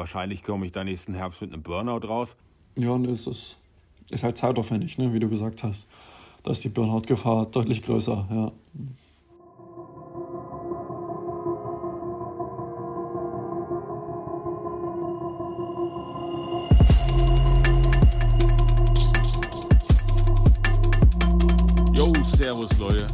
wahrscheinlich 0.00 0.42
komme 0.42 0.64
ich 0.64 0.72
da 0.72 0.82
nächsten 0.82 1.12
Herbst 1.12 1.42
mit 1.42 1.52
einem 1.52 1.62
Burnout 1.62 2.08
raus. 2.08 2.34
Ja, 2.74 2.90
und 2.90 3.04
es 3.04 3.26
ist, 3.26 3.58
ist 4.10 4.24
halt 4.24 4.38
zeitaufwendig, 4.38 4.96
ne, 4.96 5.12
wie 5.12 5.20
du 5.20 5.28
gesagt 5.28 5.62
hast. 5.62 5.86
Da 6.42 6.52
ist 6.52 6.64
die 6.64 6.70
Burnout-Gefahr 6.70 7.46
deutlich 7.46 7.82
größer, 7.82 8.26
ja. 8.30 8.52
Yo, 21.92 22.14
servus 22.38 22.70
Leute. 22.78 23.06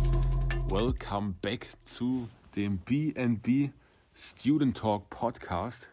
Welcome 0.69 1.35
back 1.43 1.67
zu 1.85 2.29
dem 2.55 2.79
BNB 2.79 3.73
Student 4.15 4.77
Talk 4.77 5.11
Podcast. 5.11 5.89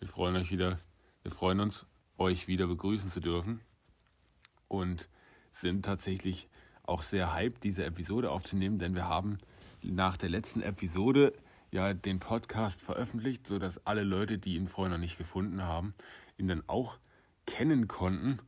Wir 0.00 0.08
freuen 0.08 0.34
euch 0.36 0.50
wieder, 0.50 0.78
wir 1.22 1.30
freuen 1.30 1.60
uns, 1.60 1.84
euch 2.16 2.48
wieder 2.48 2.66
begrüßen 2.66 3.10
zu 3.10 3.20
dürfen 3.20 3.60
und 4.66 5.10
sind 5.52 5.84
tatsächlich 5.84 6.48
auch 6.84 7.02
sehr 7.02 7.34
hyped, 7.34 7.62
diese 7.64 7.84
Episode 7.84 8.30
aufzunehmen, 8.30 8.78
denn 8.78 8.94
wir 8.94 9.08
haben 9.08 9.36
nach 9.82 10.16
der 10.16 10.30
letzten 10.30 10.62
Episode 10.62 11.34
ja 11.70 11.92
den 11.92 12.18
Podcast 12.18 12.80
veröffentlicht, 12.80 13.46
sodass 13.46 13.86
alle 13.86 14.02
Leute, 14.02 14.38
die 14.38 14.56
ihn 14.56 14.68
vorher 14.68 14.96
noch 14.96 15.02
nicht 15.02 15.18
gefunden 15.18 15.64
haben, 15.64 15.92
ihn 16.38 16.48
dann 16.48 16.64
auch 16.66 16.96
kennen 17.44 17.86
konnten. 17.86 18.38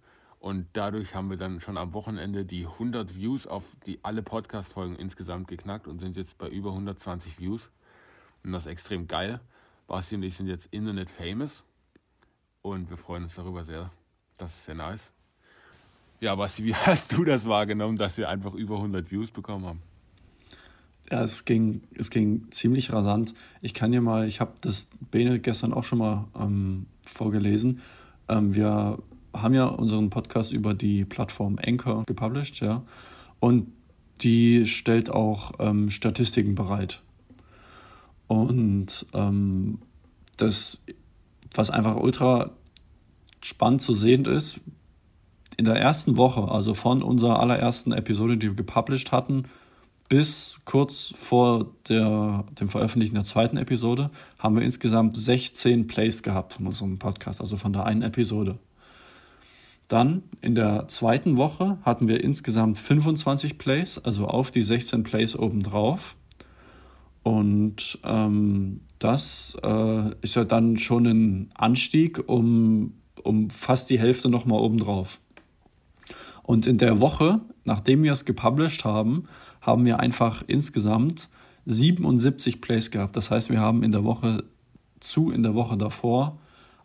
Und 0.41 0.69
dadurch 0.73 1.15
haben 1.15 1.29
wir 1.29 1.37
dann 1.37 1.61
schon 1.61 1.77
am 1.77 1.93
Wochenende 1.93 2.47
die 2.47 2.65
100 2.65 3.15
Views 3.15 3.47
auf 3.47 3.77
die 3.85 4.03
alle 4.03 4.23
Podcast-Folgen 4.23 4.97
insgesamt 4.97 5.49
geknackt 5.49 5.87
und 5.87 5.99
sind 5.99 6.17
jetzt 6.17 6.39
bei 6.39 6.49
über 6.49 6.71
120 6.71 7.39
Views. 7.39 7.69
Und 8.43 8.53
das 8.53 8.65
ist 8.65 8.73
extrem 8.73 9.07
geil. 9.07 9.39
Basti 9.87 10.15
und 10.15 10.23
ich 10.23 10.37
sind 10.37 10.47
jetzt 10.47 10.69
Internet 10.71 11.11
famous 11.11 11.65
und 12.63 12.89
wir 12.91 12.97
freuen 12.97 13.25
uns 13.25 13.35
darüber 13.35 13.65
sehr. 13.65 13.91
Das 14.39 14.53
ist 14.53 14.67
sehr 14.67 14.75
nice. 14.75 15.13
Ja, 16.21 16.35
Basti, 16.35 16.65
wie 16.65 16.75
hast 16.87 17.13
du 17.13 17.25
das 17.25 17.47
wahrgenommen, 17.47 17.99
dass 17.99 18.17
wir 18.17 18.29
einfach 18.29 18.55
über 18.55 18.77
100 18.77 19.11
Views 19.11 19.31
bekommen 19.31 19.67
haben? 19.67 19.83
Ja, 21.11 21.23
es 21.23 21.45
ging, 21.45 21.83
es 21.95 22.11
ging 22.11 22.47
ziemlich 22.51 22.93
rasant. 22.93 23.35
Ich 23.61 23.75
kann 23.75 23.91
dir 23.91 24.01
mal, 24.01 24.27
ich 24.27 24.41
habe 24.41 24.53
das 24.61 24.89
Bene 25.11 25.41
gestern 25.41 25.75
auch 25.75 25.85
schon 25.85 25.99
mal 25.99 26.29
ähm, 26.39 26.87
vorgelesen. 27.05 27.81
Ähm, 28.29 28.55
wir 28.55 28.99
haben 29.35 29.55
ja 29.55 29.67
unseren 29.67 30.11
Podcast 30.11 30.53
über 30.53 30.75
die 30.75 31.05
Plattform 31.05 31.59
Anchor 31.63 32.05
gepublished, 32.05 32.61
ja. 32.61 32.83
Und 33.41 33.73
die 34.21 34.67
stellt 34.67 35.11
auch 35.11 35.53
ähm, 35.59 35.91
Statistiken 35.91 36.55
bereit. 36.55 37.03
Und 38.33 39.05
ähm, 39.13 39.79
das, 40.39 40.79
was 41.53 41.69
einfach 41.69 41.97
ultra 41.97 42.53
spannend 43.43 43.83
zu 43.83 43.95
sehen 43.95 44.25
ist, 44.25 44.63
in 45.59 45.67
der 45.67 45.77
ersten 45.77 46.17
Woche, 46.17 46.49
also 46.51 46.73
von 46.73 47.03
unserer 47.03 47.41
allerersten 47.41 47.93
Episode, 47.93 48.39
die 48.39 48.49
wir 48.49 48.55
gepublished 48.55 49.13
hatten, 49.13 49.45
bis 50.09 50.63
kurz 50.65 51.13
vor 51.15 51.67
der, 51.91 52.47
dem 52.59 52.69
Veröffentlichen 52.69 53.17
der 53.17 53.25
zweiten 53.25 53.59
Episode, 53.59 54.11
haben 54.39 54.57
wir 54.57 54.63
insgesamt 54.63 55.15
16 55.15 55.87
Plays 55.87 56.23
gehabt 56.23 56.55
von 56.55 56.67
unserem 56.67 56.99
Podcast, 56.99 57.43
also 57.43 57.59
von 57.59 57.75
der 57.75 57.85
einen 57.85 58.01
Episode. 58.01 58.59
Dann 59.89 60.23
in 60.41 60.55
der 60.55 60.89
zweiten 60.89 61.37
Woche 61.37 61.77
hatten 61.83 62.09
wir 62.09 62.25
insgesamt 62.25 62.79
25 62.79 63.59
Plays, 63.59 63.99
also 63.99 64.27
auf 64.27 64.51
die 64.51 64.63
16 64.63 65.03
Plays 65.03 65.39
obendrauf. 65.39 66.17
Und 67.23 67.99
ähm, 68.05 68.81
das 68.99 69.57
äh, 69.63 70.11
ist 70.23 70.35
ja 70.35 70.45
dann 70.45 70.77
schon 70.77 71.07
ein 71.07 71.51
Anstieg 71.55 72.29
um, 72.29 72.95
um 73.23 73.51
fast 73.51 73.91
die 73.91 73.99
Hälfte 73.99 74.29
nochmal 74.29 74.61
obendrauf. 74.61 75.21
Und 76.43 76.67
in 76.67 76.79
der 76.79 77.01
Woche, 77.01 77.41
nachdem 77.65 78.03
wir 78.03 78.13
es 78.13 78.25
gepublished 78.25 78.85
haben, 78.85 79.25
haben 79.61 79.85
wir 79.85 80.01
einfach 80.01 80.43
insgesamt 80.47 81.29
77 81.67 82.61
Plays 82.61 82.91
gehabt. 82.91 83.17
Das 83.17 83.31
heißt, 83.31 83.51
wir 83.51 83.61
haben 83.61 83.83
in 83.83 83.93
der 83.93 84.05
Woche 84.05 84.43
zu, 84.99 85.31
in 85.31 85.43
der 85.43 85.55
Woche 85.55 85.77
davor 85.77 86.39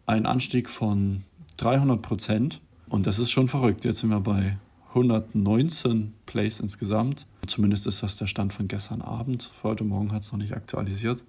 einen 0.05 0.27
Anstieg 0.27 0.69
von 0.69 1.23
300 1.57 2.01
Prozent. 2.01 2.61
Und 2.87 3.07
das 3.07 3.19
ist 3.19 3.31
schon 3.31 3.47
verrückt. 3.47 3.83
Jetzt 3.83 3.99
sind 3.99 4.11
wir 4.11 4.19
bei 4.19 4.57
119 4.97 6.13
Plays 6.25 6.59
insgesamt. 6.59 7.27
Zumindest 7.45 7.85
ist 7.85 8.01
das 8.01 8.17
der 8.17 8.25
Stand 8.25 8.53
von 8.53 8.67
gestern 8.67 9.01
Abend. 9.01 9.51
Heute 9.63 9.83
Morgen 9.83 10.11
hat 10.11 10.23
es 10.23 10.31
noch 10.31 10.39
nicht 10.39 10.53
aktualisiert. 10.53 11.23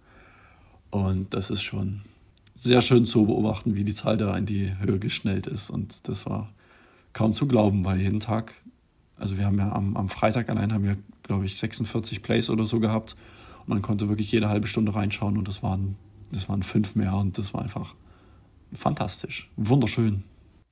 Und 0.90 1.34
das 1.34 1.50
ist 1.50 1.62
schon 1.62 2.00
sehr 2.54 2.80
schön 2.80 3.04
zu 3.04 3.26
beobachten, 3.26 3.74
wie 3.74 3.84
die 3.84 3.92
Zahl 3.92 4.16
da 4.16 4.36
in 4.36 4.46
die 4.46 4.72
Höhe 4.78 4.98
geschnellt 4.98 5.46
ist. 5.46 5.70
Und 5.70 6.08
das 6.08 6.24
war 6.24 6.50
kaum 7.12 7.34
zu 7.34 7.46
glauben, 7.46 7.84
weil 7.84 8.00
jeden 8.00 8.20
Tag, 8.20 8.54
also 9.16 9.36
wir 9.36 9.44
haben 9.44 9.58
ja 9.58 9.70
am, 9.72 9.96
am 9.96 10.08
Freitag 10.08 10.48
allein 10.48 10.72
haben 10.72 10.84
wir, 10.84 10.96
glaube 11.22 11.44
ich, 11.44 11.58
46 11.58 12.22
Plays 12.22 12.48
oder 12.48 12.64
so 12.64 12.80
gehabt. 12.80 13.16
Und 13.60 13.68
man 13.68 13.82
konnte 13.82 14.08
wirklich 14.08 14.32
jede 14.32 14.48
halbe 14.48 14.66
Stunde 14.66 14.94
reinschauen 14.94 15.36
und 15.36 15.46
das 15.46 15.62
waren, 15.62 15.96
das 16.32 16.48
waren 16.48 16.62
fünf 16.62 16.94
mehr 16.94 17.14
und 17.14 17.36
das 17.36 17.52
war 17.52 17.62
einfach 17.62 17.94
fantastisch. 18.72 19.50
Wunderschön. 19.56 20.24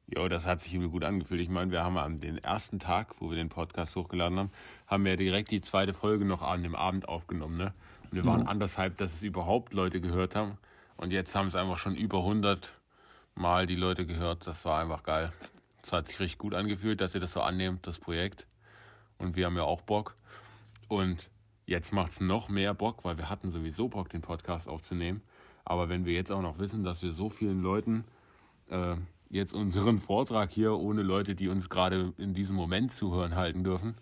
Ja, 0.08 0.28
das 0.28 0.46
hat 0.46 0.60
sich 0.62 0.72
irgendwie 0.72 0.92
gut 0.92 1.04
angefühlt. 1.04 1.40
Ich 1.40 1.48
meine, 1.48 1.72
wir 1.72 1.82
haben 1.82 1.98
am 1.98 2.20
den 2.20 2.38
ersten 2.38 2.78
Tag, 2.78 3.16
wo 3.18 3.30
wir 3.30 3.36
den 3.36 3.48
Podcast 3.48 3.96
hochgeladen 3.96 4.38
haben, 4.38 4.50
haben 4.86 5.04
wir 5.04 5.16
direkt 5.16 5.50
die 5.50 5.60
zweite 5.60 5.92
Folge 5.92 6.24
noch 6.24 6.42
an 6.42 6.62
dem 6.62 6.76
Abend 6.76 7.08
aufgenommen. 7.08 7.56
Ne? 7.56 7.74
Und 8.04 8.14
wir 8.14 8.24
waren 8.24 8.46
andershalb, 8.46 8.96
dass 8.98 9.14
es 9.14 9.22
überhaupt 9.22 9.72
Leute 9.72 10.00
gehört 10.00 10.36
haben. 10.36 10.58
Und 10.96 11.12
jetzt 11.12 11.34
haben 11.34 11.48
es 11.48 11.56
einfach 11.56 11.78
schon 11.78 11.96
über 11.96 12.18
100 12.18 12.72
Mal 13.34 13.66
die 13.66 13.76
Leute 13.76 14.06
gehört. 14.06 14.46
Das 14.46 14.64
war 14.64 14.80
einfach 14.80 15.02
geil. 15.02 15.32
Es 15.82 15.92
hat 15.92 16.06
sich 16.06 16.20
richtig 16.20 16.38
gut 16.38 16.54
angefühlt, 16.54 17.00
dass 17.00 17.14
ihr 17.14 17.20
das 17.20 17.32
so 17.32 17.42
annehmt, 17.42 17.86
das 17.86 17.98
Projekt. 17.98 18.46
Und 19.18 19.36
wir 19.36 19.46
haben 19.46 19.56
ja 19.56 19.64
auch 19.64 19.82
Bock. 19.82 20.16
Und 20.88 21.28
jetzt 21.66 21.92
macht 21.92 22.12
es 22.12 22.20
noch 22.20 22.48
mehr 22.48 22.74
Bock, 22.74 23.04
weil 23.04 23.18
wir 23.18 23.28
hatten 23.28 23.50
sowieso 23.50 23.88
Bock, 23.88 24.08
den 24.08 24.22
Podcast 24.22 24.68
aufzunehmen. 24.68 25.20
Aber 25.64 25.88
wenn 25.88 26.04
wir 26.04 26.14
jetzt 26.14 26.30
auch 26.30 26.42
noch 26.42 26.58
wissen, 26.58 26.84
dass 26.84 27.02
wir 27.02 27.12
so 27.12 27.28
vielen 27.28 27.60
Leuten 27.60 28.04
äh, 28.70 28.96
jetzt 29.30 29.52
unseren 29.52 29.98
Vortrag 29.98 30.50
hier 30.50 30.72
ohne 30.74 31.02
Leute, 31.02 31.34
die 31.34 31.48
uns 31.48 31.68
gerade 31.68 32.12
in 32.18 32.34
diesem 32.34 32.54
Moment 32.54 32.92
zuhören, 32.92 33.36
halten 33.36 33.64
dürfen, 33.64 33.94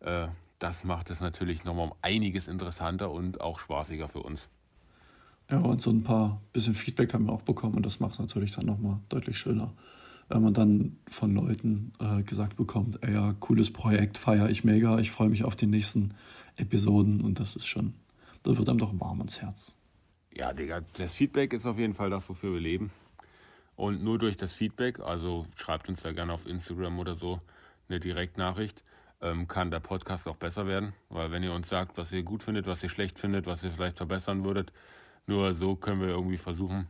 äh, 0.00 0.28
das 0.58 0.84
macht 0.84 1.10
es 1.10 1.20
natürlich 1.20 1.64
nochmal 1.64 1.88
um 1.88 1.94
einiges 2.00 2.48
interessanter 2.48 3.10
und 3.10 3.40
auch 3.40 3.58
spaßiger 3.58 4.08
für 4.08 4.20
uns. 4.20 4.48
Ja, 5.50 5.58
und 5.58 5.82
so 5.82 5.90
ein 5.90 6.02
paar 6.02 6.40
bisschen 6.52 6.74
Feedback 6.74 7.12
haben 7.12 7.26
wir 7.26 7.32
auch 7.32 7.42
bekommen 7.42 7.74
und 7.74 7.84
das 7.84 8.00
macht 8.00 8.14
es 8.14 8.18
natürlich 8.18 8.52
dann 8.52 8.66
nochmal 8.66 8.98
deutlich 9.10 9.36
schöner, 9.36 9.74
wenn 10.28 10.42
man 10.42 10.54
dann 10.54 10.96
von 11.06 11.34
Leuten 11.34 11.92
äh, 12.00 12.22
gesagt 12.22 12.56
bekommt, 12.56 13.02
ey, 13.02 13.12
ja, 13.12 13.34
cooles 13.40 13.70
Projekt, 13.70 14.16
feiere 14.16 14.48
ich 14.48 14.64
mega, 14.64 14.98
ich 14.98 15.10
freue 15.10 15.28
mich 15.28 15.44
auf 15.44 15.54
die 15.54 15.66
nächsten 15.66 16.14
Episoden 16.56 17.20
und 17.20 17.40
das 17.40 17.56
ist 17.56 17.66
schon, 17.66 17.94
da 18.42 18.56
wird 18.56 18.68
einem 18.68 18.78
doch 18.78 18.98
warm 18.98 19.20
ins 19.20 19.42
Herz. 19.42 19.76
Ja, 20.34 20.52
Digga, 20.52 20.80
das 20.94 21.14
Feedback 21.14 21.52
ist 21.52 21.66
auf 21.66 21.78
jeden 21.78 21.94
Fall 21.94 22.10
das, 22.10 22.26
wofür 22.28 22.54
wir 22.54 22.60
leben. 22.60 22.90
Und 23.76 24.02
nur 24.02 24.18
durch 24.18 24.36
das 24.36 24.54
Feedback, 24.54 25.00
also 25.00 25.46
schreibt 25.56 25.88
uns 25.88 26.02
da 26.02 26.12
gerne 26.12 26.32
auf 26.32 26.46
Instagram 26.46 26.98
oder 26.98 27.16
so 27.16 27.40
eine 27.88 28.00
Direktnachricht, 28.00 28.84
ähm, 29.20 29.48
kann 29.48 29.70
der 29.70 29.80
Podcast 29.80 30.28
auch 30.28 30.36
besser 30.36 30.66
werden. 30.66 30.94
Weil 31.08 31.32
wenn 31.32 31.42
ihr 31.42 31.52
uns 31.52 31.68
sagt, 31.68 31.98
was 31.98 32.12
ihr 32.12 32.22
gut 32.22 32.42
findet, 32.42 32.66
was 32.66 32.82
ihr 32.82 32.88
schlecht 32.88 33.18
findet, 33.18 33.46
was 33.46 33.64
ihr 33.64 33.70
vielleicht 33.70 33.96
verbessern 33.96 34.44
würdet, 34.44 34.72
nur 35.26 35.54
so 35.54 35.74
können 35.74 36.00
wir 36.00 36.08
irgendwie 36.08 36.36
versuchen, 36.36 36.88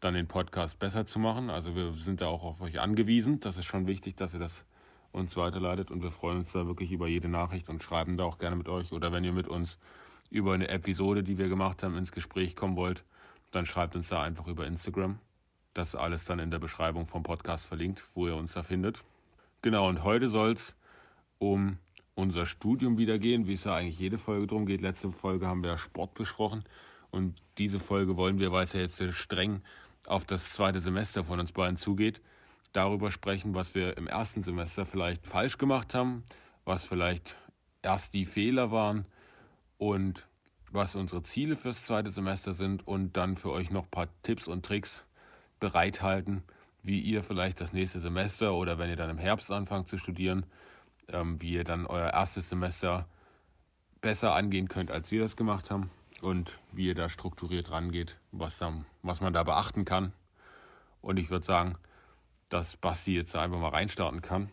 dann 0.00 0.14
den 0.14 0.26
Podcast 0.26 0.78
besser 0.78 1.06
zu 1.06 1.18
machen. 1.18 1.50
Also 1.50 1.74
wir 1.76 1.92
sind 1.92 2.20
da 2.20 2.26
auch 2.26 2.44
auf 2.44 2.60
euch 2.60 2.80
angewiesen. 2.80 3.40
Das 3.40 3.56
ist 3.56 3.66
schon 3.66 3.86
wichtig, 3.86 4.16
dass 4.16 4.32
ihr 4.32 4.40
das 4.40 4.64
uns 5.12 5.36
weiterleitet 5.36 5.90
und 5.90 6.02
wir 6.02 6.10
freuen 6.10 6.38
uns 6.38 6.52
da 6.52 6.66
wirklich 6.66 6.90
über 6.90 7.06
jede 7.06 7.28
Nachricht 7.28 7.68
und 7.68 7.82
schreiben 7.82 8.16
da 8.16 8.24
auch 8.24 8.38
gerne 8.38 8.56
mit 8.56 8.68
euch. 8.68 8.92
Oder 8.92 9.12
wenn 9.12 9.24
ihr 9.24 9.32
mit 9.32 9.46
uns 9.46 9.76
über 10.30 10.54
eine 10.54 10.68
Episode, 10.68 11.22
die 11.22 11.36
wir 11.36 11.48
gemacht 11.48 11.82
haben, 11.82 11.96
ins 11.96 12.12
Gespräch 12.12 12.56
kommen 12.56 12.76
wollt, 12.76 13.04
dann 13.50 13.66
schreibt 13.66 13.94
uns 13.94 14.08
da 14.08 14.22
einfach 14.22 14.46
über 14.46 14.66
Instagram. 14.66 15.18
Das 15.74 15.94
alles 15.94 16.24
dann 16.24 16.38
in 16.38 16.50
der 16.50 16.58
Beschreibung 16.58 17.06
vom 17.06 17.22
Podcast 17.22 17.64
verlinkt, 17.64 18.04
wo 18.14 18.26
ihr 18.26 18.36
uns 18.36 18.52
da 18.52 18.62
findet. 18.62 19.02
Genau, 19.62 19.88
und 19.88 20.04
heute 20.04 20.28
soll 20.28 20.52
es 20.52 20.74
um 21.38 21.78
unser 22.14 22.46
Studium 22.46 22.98
wieder 22.98 23.18
gehen, 23.18 23.46
wie 23.46 23.54
es 23.54 23.64
ja 23.64 23.74
eigentlich 23.74 23.98
jede 23.98 24.18
Folge 24.18 24.46
drum 24.46 24.66
geht. 24.66 24.82
Letzte 24.82 25.10
Folge 25.12 25.46
haben 25.46 25.62
wir 25.62 25.78
Sport 25.78 26.14
besprochen 26.14 26.64
und 27.10 27.40
diese 27.58 27.78
Folge 27.78 28.16
wollen 28.16 28.38
wir, 28.38 28.52
weil 28.52 28.64
es 28.64 28.72
ja 28.72 28.80
jetzt 28.80 29.02
streng 29.14 29.62
auf 30.06 30.24
das 30.24 30.50
zweite 30.50 30.80
Semester 30.80 31.24
von 31.24 31.40
uns 31.40 31.52
beiden 31.52 31.76
zugeht, 31.76 32.20
darüber 32.72 33.10
sprechen, 33.10 33.54
was 33.54 33.74
wir 33.74 33.96
im 33.96 34.06
ersten 34.06 34.42
Semester 34.42 34.84
vielleicht 34.84 35.26
falsch 35.26 35.58
gemacht 35.58 35.94
haben, 35.94 36.24
was 36.64 36.84
vielleicht 36.84 37.36
erst 37.82 38.14
die 38.14 38.24
Fehler 38.24 38.70
waren 38.70 39.06
und 39.78 40.26
was 40.70 40.94
unsere 40.94 41.22
Ziele 41.22 41.56
fürs 41.56 41.84
zweite 41.84 42.10
Semester 42.10 42.54
sind 42.54 42.86
und 42.86 43.16
dann 43.16 43.36
für 43.36 43.50
euch 43.50 43.70
noch 43.70 43.84
ein 43.84 43.90
paar 43.90 44.08
Tipps 44.22 44.48
und 44.48 44.64
Tricks 44.64 45.04
bereithalten, 45.62 46.42
wie 46.82 46.98
ihr 46.98 47.22
vielleicht 47.22 47.60
das 47.60 47.72
nächste 47.72 48.00
Semester 48.00 48.54
oder 48.54 48.78
wenn 48.78 48.90
ihr 48.90 48.96
dann 48.96 49.10
im 49.10 49.18
Herbst 49.18 49.48
anfangt 49.52 49.86
zu 49.86 49.96
studieren, 49.96 50.44
ähm, 51.06 51.40
wie 51.40 51.52
ihr 51.52 51.62
dann 51.62 51.86
euer 51.86 52.10
erstes 52.10 52.48
Semester 52.48 53.06
besser 54.00 54.34
angehen 54.34 54.68
könnt, 54.68 54.90
als 54.90 55.12
wir 55.12 55.20
das 55.20 55.36
gemacht 55.36 55.70
haben 55.70 55.90
und 56.20 56.58
wie 56.72 56.88
ihr 56.88 56.96
da 56.96 57.08
strukturiert 57.08 57.70
rangeht, 57.70 58.18
was, 58.32 58.58
dann, 58.58 58.86
was 59.02 59.20
man 59.20 59.32
da 59.32 59.44
beachten 59.44 59.84
kann. 59.84 60.12
Und 61.00 61.16
ich 61.16 61.30
würde 61.30 61.46
sagen, 61.46 61.76
dass 62.48 62.76
Basti 62.76 63.14
jetzt 63.14 63.36
einfach 63.36 63.60
mal 63.60 63.68
reinstarten 63.68 64.20
kann 64.20 64.50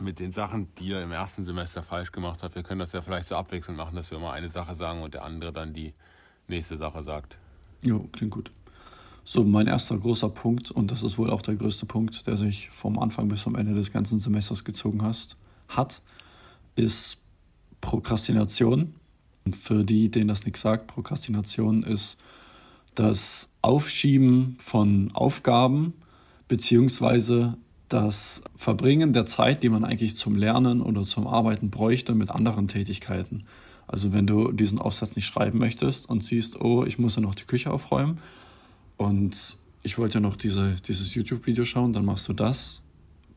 mit 0.00 0.18
den 0.18 0.32
Sachen, 0.32 0.74
die 0.74 0.92
er 0.92 1.04
im 1.04 1.12
ersten 1.12 1.44
Semester 1.44 1.84
falsch 1.84 2.10
gemacht 2.10 2.42
hat. 2.42 2.56
Wir 2.56 2.64
können 2.64 2.80
das 2.80 2.90
ja 2.90 3.00
vielleicht 3.00 3.28
so 3.28 3.36
abwechselnd 3.36 3.78
machen, 3.78 3.94
dass 3.94 4.10
wir 4.10 4.18
immer 4.18 4.32
eine 4.32 4.50
Sache 4.50 4.74
sagen 4.74 5.02
und 5.02 5.14
der 5.14 5.22
andere 5.22 5.52
dann 5.52 5.72
die 5.72 5.94
nächste 6.48 6.78
Sache 6.78 7.04
sagt. 7.04 7.36
Jo, 7.84 8.08
klingt 8.12 8.32
gut. 8.32 8.50
So, 9.32 9.44
mein 9.44 9.68
erster 9.68 9.96
großer 9.96 10.28
Punkt, 10.28 10.72
und 10.72 10.90
das 10.90 11.04
ist 11.04 11.16
wohl 11.16 11.30
auch 11.30 11.40
der 11.40 11.54
größte 11.54 11.86
Punkt, 11.86 12.26
der 12.26 12.36
sich 12.36 12.68
vom 12.68 12.98
Anfang 12.98 13.28
bis 13.28 13.42
zum 13.42 13.54
Ende 13.54 13.74
des 13.74 13.92
ganzen 13.92 14.18
Semesters 14.18 14.64
gezogen 14.64 15.04
hast, 15.04 15.36
hat, 15.68 16.02
ist 16.74 17.18
Prokrastination. 17.80 18.92
Und 19.44 19.54
für 19.54 19.84
die, 19.84 20.10
denen 20.10 20.26
das 20.26 20.44
nichts 20.44 20.62
sagt, 20.62 20.88
Prokrastination 20.88 21.84
ist 21.84 22.18
das 22.96 23.50
Aufschieben 23.62 24.56
von 24.58 25.12
Aufgaben 25.14 25.92
beziehungsweise 26.48 27.56
das 27.88 28.42
Verbringen 28.56 29.12
der 29.12 29.26
Zeit, 29.26 29.62
die 29.62 29.68
man 29.68 29.84
eigentlich 29.84 30.16
zum 30.16 30.34
Lernen 30.34 30.80
oder 30.80 31.04
zum 31.04 31.28
Arbeiten 31.28 31.70
bräuchte, 31.70 32.16
mit 32.16 32.30
anderen 32.30 32.66
Tätigkeiten. 32.66 33.44
Also 33.86 34.12
wenn 34.12 34.26
du 34.26 34.50
diesen 34.50 34.80
Aufsatz 34.80 35.14
nicht 35.14 35.26
schreiben 35.26 35.60
möchtest 35.60 36.08
und 36.08 36.24
siehst, 36.24 36.60
oh, 36.60 36.84
ich 36.84 36.98
muss 36.98 37.14
ja 37.14 37.22
noch 37.22 37.36
die 37.36 37.44
Küche 37.44 37.70
aufräumen 37.70 38.18
und 39.00 39.56
ich 39.82 39.96
wollte 39.96 40.14
ja 40.16 40.20
noch 40.20 40.36
diese, 40.36 40.76
dieses 40.86 41.14
YouTube-Video 41.14 41.64
schauen, 41.64 41.94
dann 41.94 42.04
machst 42.04 42.28
du 42.28 42.34
das, 42.34 42.82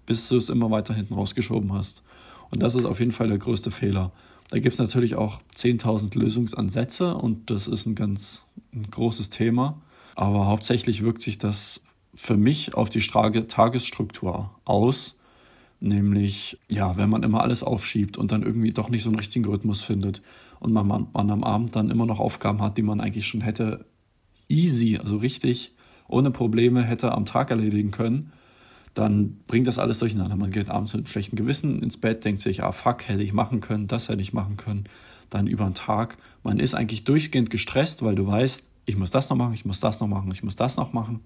bis 0.05 0.27
du 0.27 0.35
es 0.35 0.49
immer 0.49 0.69
weiter 0.71 0.93
hinten 0.93 1.13
rausgeschoben 1.13 1.71
hast. 1.71 2.03
Und 2.51 2.61
das 2.61 2.75
ist 2.75 2.83
auf 2.83 2.99
jeden 2.99 3.13
Fall 3.13 3.29
der 3.29 3.37
größte 3.37 3.71
Fehler. 3.71 4.11
Da 4.49 4.59
gibt 4.59 4.73
es 4.73 4.79
natürlich 4.79 5.15
auch 5.15 5.41
10.000 5.55 6.19
Lösungsansätze 6.19 7.15
und 7.15 7.49
das 7.49 7.69
ist 7.69 7.85
ein 7.85 7.95
ganz 7.95 8.43
ein 8.73 8.83
großes 8.91 9.29
Thema. 9.29 9.81
Aber 10.15 10.47
hauptsächlich 10.47 11.01
wirkt 11.01 11.21
sich 11.21 11.37
das 11.37 11.81
für 12.13 12.35
mich 12.35 12.73
auf 12.73 12.89
die 12.89 12.99
Tagesstruktur 12.99 14.51
aus. 14.65 15.15
Nämlich, 15.79 16.59
ja, 16.69 16.97
wenn 16.97 17.09
man 17.09 17.23
immer 17.23 17.41
alles 17.41 17.63
aufschiebt 17.63 18.17
und 18.17 18.33
dann 18.33 18.43
irgendwie 18.43 18.73
doch 18.73 18.89
nicht 18.89 19.03
so 19.03 19.09
einen 19.09 19.17
richtigen 19.17 19.45
Rhythmus 19.45 19.81
findet 19.81 20.21
und 20.59 20.73
man, 20.73 20.87
man, 20.87 21.07
man 21.13 21.31
am 21.31 21.45
Abend 21.45 21.73
dann 21.73 21.89
immer 21.89 22.05
noch 22.05 22.19
Aufgaben 22.19 22.61
hat, 22.61 22.77
die 22.77 22.83
man 22.83 22.99
eigentlich 22.99 23.27
schon 23.27 23.41
hätte 23.41 23.85
easy, 24.49 24.97
also 24.97 25.17
richtig 25.17 25.73
ohne 26.07 26.31
Probleme 26.31 26.83
hätte 26.83 27.11
am 27.13 27.25
Tag 27.25 27.49
erledigen 27.49 27.91
können, 27.91 28.31
dann 28.93 29.37
bringt 29.47 29.67
das 29.67 29.79
alles 29.79 29.99
durcheinander. 29.99 30.35
Man 30.35 30.51
geht 30.51 30.69
abends 30.69 30.93
mit 30.93 31.09
schlechtem 31.09 31.35
Gewissen 31.35 31.81
ins 31.81 31.97
Bett, 31.97 32.23
denkt 32.23 32.41
sich, 32.41 32.63
ah 32.63 32.71
fuck, 32.71 33.07
hätte 33.07 33.23
ich 33.23 33.33
machen 33.33 33.59
können, 33.59 33.87
das 33.87 34.09
hätte 34.09 34.21
ich 34.21 34.33
machen 34.33 34.57
können. 34.57 34.83
Dann 35.29 35.47
über 35.47 35.65
den 35.65 35.73
Tag. 35.73 36.17
Man 36.43 36.59
ist 36.59 36.75
eigentlich 36.75 37.03
durchgehend 37.03 37.49
gestresst, 37.49 38.03
weil 38.03 38.13
du 38.15 38.27
weißt, 38.27 38.63
ich 38.85 38.97
muss 38.97 39.09
das 39.09 39.29
noch 39.29 39.37
machen, 39.37 39.53
ich 39.53 39.65
muss 39.65 39.79
das 39.79 39.99
noch 39.99 40.07
machen, 40.07 40.31
ich 40.31 40.43
muss 40.43 40.55
das 40.55 40.77
noch 40.77 40.93
machen. 40.93 41.21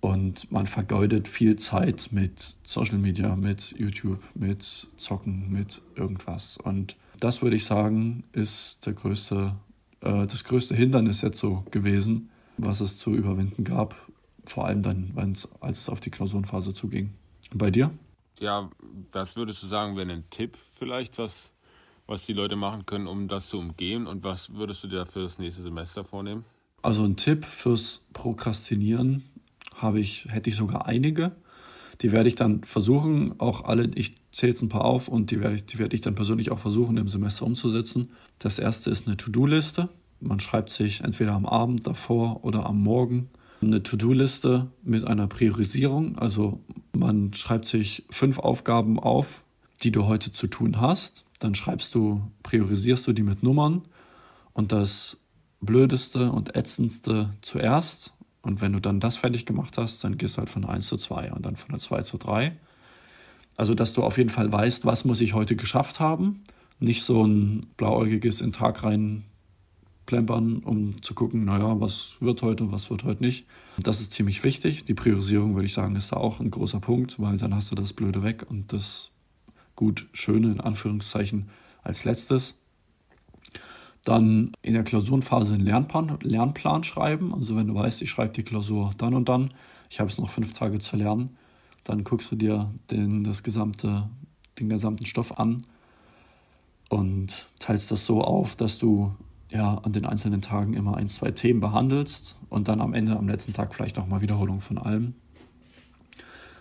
Und 0.00 0.52
man 0.52 0.68
vergeudet 0.68 1.26
viel 1.26 1.56
Zeit 1.56 2.10
mit 2.12 2.58
Social 2.62 2.98
Media, 2.98 3.34
mit 3.34 3.74
YouTube, 3.76 4.22
mit 4.34 4.86
Zocken, 4.96 5.50
mit 5.50 5.82
irgendwas. 5.96 6.56
Und 6.62 6.94
das 7.18 7.42
würde 7.42 7.56
ich 7.56 7.64
sagen, 7.64 8.22
ist 8.32 8.86
der 8.86 8.92
größte, 8.92 9.56
äh, 10.00 10.26
das 10.26 10.44
größte 10.44 10.74
Hindernis 10.74 11.22
jetzt 11.22 11.38
so 11.38 11.64
gewesen, 11.70 12.30
was 12.56 12.80
es 12.80 12.98
zu 12.98 13.14
überwinden 13.14 13.64
gab, 13.64 13.94
vor 14.44 14.66
allem 14.66 14.82
dann, 14.82 15.12
als 15.60 15.80
es 15.80 15.88
auf 15.88 16.00
die 16.00 16.10
Klausurenphase 16.10 16.74
zuging. 16.74 17.12
Bei 17.54 17.70
dir? 17.70 17.90
Ja, 18.40 18.70
was 19.12 19.36
würdest 19.36 19.62
du 19.62 19.66
sagen, 19.66 19.96
wäre 19.96 20.10
ein 20.10 20.24
Tipp 20.30 20.56
vielleicht, 20.74 21.18
was, 21.18 21.50
was 22.06 22.24
die 22.24 22.32
Leute 22.32 22.56
machen 22.56 22.86
können, 22.86 23.06
um 23.06 23.28
das 23.28 23.48
zu 23.48 23.58
umgehen? 23.58 24.06
Und 24.06 24.22
was 24.22 24.52
würdest 24.54 24.84
du 24.84 24.88
dir 24.88 25.06
für 25.06 25.22
das 25.22 25.38
nächste 25.38 25.62
Semester 25.62 26.04
vornehmen? 26.04 26.44
Also 26.82 27.04
ein 27.04 27.16
Tipp 27.16 27.44
fürs 27.44 28.06
Prokrastinieren 28.12 29.24
habe 29.74 30.00
ich, 30.00 30.26
hätte 30.28 30.50
ich 30.50 30.56
sogar 30.56 30.86
einige. 30.86 31.32
Die 32.00 32.12
werde 32.12 32.28
ich 32.28 32.36
dann 32.36 32.62
versuchen, 32.62 33.40
auch 33.40 33.64
alle, 33.64 33.90
ich 33.94 34.14
zähle 34.30 34.52
jetzt 34.52 34.62
ein 34.62 34.68
paar 34.68 34.84
auf 34.84 35.08
und 35.08 35.30
die 35.30 35.40
werde, 35.40 35.56
ich, 35.56 35.66
die 35.66 35.78
werde 35.78 35.96
ich 35.96 36.00
dann 36.00 36.14
persönlich 36.14 36.50
auch 36.50 36.58
versuchen, 36.58 36.96
im 36.96 37.08
Semester 37.08 37.44
umzusetzen. 37.44 38.10
Das 38.38 38.58
erste 38.58 38.90
ist 38.90 39.06
eine 39.06 39.16
To-Do-Liste. 39.16 39.88
Man 40.20 40.40
schreibt 40.40 40.70
sich 40.70 41.02
entweder 41.02 41.32
am 41.32 41.46
Abend 41.46 41.86
davor 41.86 42.44
oder 42.44 42.66
am 42.66 42.82
Morgen 42.82 43.30
eine 43.60 43.82
To-Do-Liste 43.82 44.70
mit 44.82 45.04
einer 45.04 45.26
Priorisierung. 45.26 46.18
Also 46.18 46.60
man 46.92 47.34
schreibt 47.34 47.66
sich 47.66 48.04
fünf 48.10 48.38
Aufgaben 48.38 48.98
auf, 48.98 49.44
die 49.82 49.90
du 49.90 50.06
heute 50.06 50.32
zu 50.32 50.46
tun 50.46 50.80
hast. 50.80 51.24
Dann 51.40 51.54
schreibst 51.54 51.94
du, 51.94 52.22
priorisierst 52.42 53.06
du 53.06 53.12
die 53.12 53.22
mit 53.22 53.42
Nummern 53.42 53.82
und 54.52 54.72
das 54.72 55.18
Blödeste 55.60 56.30
und 56.30 56.54
Ätzendste 56.56 57.30
zuerst. 57.40 58.12
Und 58.48 58.62
wenn 58.62 58.72
du 58.72 58.80
dann 58.80 58.98
das 58.98 59.18
fertig 59.18 59.44
gemacht 59.44 59.76
hast, 59.76 60.02
dann 60.02 60.16
gehst 60.16 60.36
du 60.36 60.38
halt 60.38 60.48
von 60.48 60.64
1 60.64 60.86
zu 60.86 60.96
2 60.96 61.32
und 61.32 61.44
dann 61.44 61.56
von 61.56 61.68
der 61.68 61.80
2 61.80 62.00
zu 62.00 62.16
3. 62.16 62.56
Also, 63.58 63.74
dass 63.74 63.92
du 63.92 64.02
auf 64.02 64.16
jeden 64.16 64.30
Fall 64.30 64.50
weißt, 64.50 64.86
was 64.86 65.04
muss 65.04 65.20
ich 65.20 65.34
heute 65.34 65.54
geschafft 65.54 66.00
haben. 66.00 66.44
Nicht 66.80 67.02
so 67.02 67.26
ein 67.26 67.66
blauäugiges 67.76 68.40
in 68.40 68.46
den 68.46 68.52
Tag 68.54 68.84
rein 68.84 69.24
plempern, 70.06 70.60
um 70.60 71.02
zu 71.02 71.12
gucken, 71.12 71.44
naja, 71.44 71.78
was 71.78 72.16
wird 72.20 72.40
heute, 72.40 72.72
was 72.72 72.88
wird 72.88 73.04
heute 73.04 73.22
nicht. 73.22 73.44
Das 73.76 74.00
ist 74.00 74.14
ziemlich 74.14 74.42
wichtig. 74.44 74.86
Die 74.86 74.94
Priorisierung, 74.94 75.54
würde 75.54 75.66
ich 75.66 75.74
sagen, 75.74 75.94
ist 75.94 76.12
da 76.12 76.16
auch 76.16 76.40
ein 76.40 76.50
großer 76.50 76.80
Punkt, 76.80 77.20
weil 77.20 77.36
dann 77.36 77.54
hast 77.54 77.70
du 77.70 77.74
das 77.74 77.92
Blöde 77.92 78.22
weg 78.22 78.46
und 78.48 78.72
das 78.72 79.10
gut 79.76 80.06
Schöne 80.14 80.52
in 80.52 80.60
Anführungszeichen 80.62 81.50
als 81.82 82.04
letztes. 82.04 82.54
Dann 84.08 84.52
in 84.62 84.72
der 84.72 84.84
Klausurenphase 84.84 85.52
einen 85.52 85.66
Lernplan, 85.66 86.16
Lernplan 86.22 86.82
schreiben. 86.82 87.34
Also 87.34 87.56
wenn 87.56 87.66
du 87.66 87.74
weißt, 87.74 88.00
ich 88.00 88.08
schreibe 88.08 88.32
die 88.32 88.42
Klausur 88.42 88.92
dann 88.96 89.12
und 89.12 89.28
dann, 89.28 89.52
ich 89.90 90.00
habe 90.00 90.08
es 90.08 90.16
noch 90.16 90.30
fünf 90.30 90.54
Tage 90.54 90.78
zu 90.78 90.96
lernen, 90.96 91.36
dann 91.84 92.04
guckst 92.04 92.32
du 92.32 92.36
dir 92.36 92.70
den, 92.90 93.22
das 93.22 93.42
gesamte, 93.42 94.08
den 94.58 94.70
gesamten 94.70 95.04
Stoff 95.04 95.38
an 95.38 95.62
und 96.88 97.48
teilst 97.58 97.90
das 97.90 98.06
so 98.06 98.22
auf, 98.22 98.56
dass 98.56 98.78
du 98.78 99.12
ja 99.50 99.74
an 99.74 99.92
den 99.92 100.06
einzelnen 100.06 100.40
Tagen 100.40 100.72
immer 100.72 100.96
ein, 100.96 101.10
zwei 101.10 101.30
Themen 101.30 101.60
behandelst 101.60 102.38
und 102.48 102.68
dann 102.68 102.80
am 102.80 102.94
Ende, 102.94 103.14
am 103.14 103.28
letzten 103.28 103.52
Tag 103.52 103.74
vielleicht 103.74 103.98
nochmal 103.98 104.22
Wiederholung 104.22 104.62
von 104.62 104.78
allem. 104.78 105.16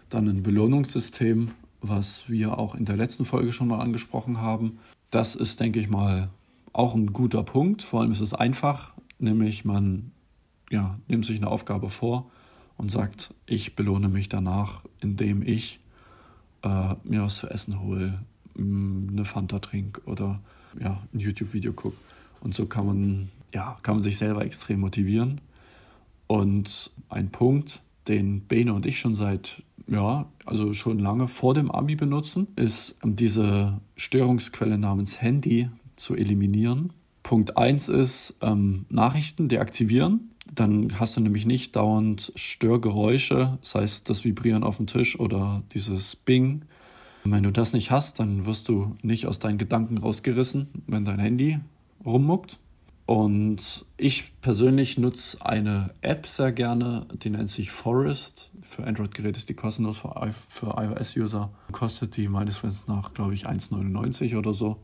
Dann 0.10 0.28
ein 0.28 0.44
Belohnungssystem, 0.44 1.52
was 1.80 2.30
wir 2.30 2.58
auch 2.58 2.76
in 2.76 2.84
der 2.84 2.98
letzten 2.98 3.24
Folge 3.24 3.54
schon 3.54 3.70
mal 3.70 3.80
angesprochen 3.80 4.42
haben. 4.42 4.80
Das 5.12 5.34
ist, 5.34 5.62
denke 5.62 5.80
ich 5.80 5.88
mal, 5.88 6.28
auch 6.74 6.96
ein 6.96 7.14
guter 7.14 7.44
Punkt. 7.44 7.82
Vor 7.82 8.02
allem 8.02 8.12
ist 8.12 8.22
es 8.22 8.34
einfach, 8.34 8.94
nämlich 9.20 9.66
man 9.66 10.12
ja, 10.70 11.00
nimmt 11.08 11.26
sich 11.26 11.38
eine 11.38 11.50
Aufgabe 11.50 11.90
vor 11.90 12.30
und 12.78 12.92
sagt, 12.92 13.34
ich 13.46 13.76
belohne 13.76 14.10
mich 14.10 14.30
danach, 14.30 14.86
indem 15.02 15.42
ich 15.42 15.80
äh, 16.64 16.96
mir 17.04 17.24
was 17.24 17.38
zu 17.38 17.50
essen 17.50 17.82
hole, 17.82 18.20
eine 18.58 19.26
Fanta 19.26 19.60
trinke 19.60 20.02
oder 20.06 20.40
ja, 20.80 21.02
ein 21.14 21.20
YouTube-Video 21.20 21.74
gucke. 21.74 21.98
Und 22.42 22.56
so 22.56 22.66
kann 22.66 22.86
man, 22.86 23.30
ja, 23.54 23.78
kann 23.84 23.96
man 23.96 24.04
sich 24.04 24.18
selber 24.18 24.46
extrem 24.46 24.80
motivieren. 24.80 25.42
Und 26.28 26.92
ein 27.10 27.30
Punkt, 27.30 27.82
den 28.08 28.42
Bene 28.42 28.74
und 28.74 28.86
ich 28.86 29.00
schon 29.00 29.16
seit, 29.16 29.64
ja, 29.88 30.26
also 30.46 30.74
schon 30.74 31.00
lange 31.00 31.28
vor 31.28 31.54
dem 31.54 31.72
Abi 31.72 31.96
benutzen, 31.96 32.48
ist 32.56 32.96
diese 33.04 33.80
Störungsquelle 33.96 34.78
namens 34.78 35.22
Handy 35.22 35.70
zu 35.98 36.16
eliminieren. 36.16 36.94
Punkt 37.24 37.58
1 37.58 37.90
ist 37.90 38.38
ähm, 38.42 38.86
Nachrichten 38.90 39.50
deaktivieren. 39.50 40.32
Dann 40.54 40.98
hast 41.00 41.18
du 41.18 41.22
nämlich 41.22 41.46
nicht 41.46 41.76
dauernd 41.76 42.32
Störgeräusche, 42.36 43.58
sei 43.62 43.84
es 43.84 44.04
das 44.04 44.24
Vibrieren 44.24 44.64
auf 44.64 44.78
dem 44.78 44.88
Tisch 44.88 45.20
oder 45.20 45.64
dieses 45.74 46.16
Bing. 46.16 46.64
Und 47.26 47.34
wenn 47.34 47.44
du 47.44 47.52
das 47.52 47.74
nicht 47.74 47.92
hast, 47.92 48.20
dann 48.22 48.46
wirst 48.46 48.70
du 48.70 48.96
nicht 49.02 49.28
aus 49.28 49.40
deinen 49.40 49.58
Gedanken 49.58 49.98
rausgerissen, 49.98 50.70
wenn 50.88 51.04
dein 51.04 51.20
Handy 51.20 51.60
rummuckt. 52.06 52.60
Und 53.06 53.86
ich 53.96 54.40
persönlich 54.42 54.98
nutze 54.98 55.46
eine 55.46 55.92
App 56.02 56.28
sehr 56.28 56.52
gerne, 56.52 57.06
die 57.24 57.30
nennt 57.30 57.50
sich 57.50 57.72
Forest. 57.72 58.52
Für 58.62 58.86
Android-Geräte 58.86 59.40
ist 59.40 59.50
die 59.50 59.54
kostenlos, 59.54 59.98
für, 59.98 60.14
für 60.50 60.76
iOS-User 60.78 61.50
kostet 61.72 62.18
die 62.18 62.28
meines 62.28 62.64
Wissens 62.64 62.88
nach, 62.88 63.14
glaube 63.14 63.34
ich, 63.34 63.48
1,99 63.48 64.38
oder 64.38 64.54
so. 64.54 64.78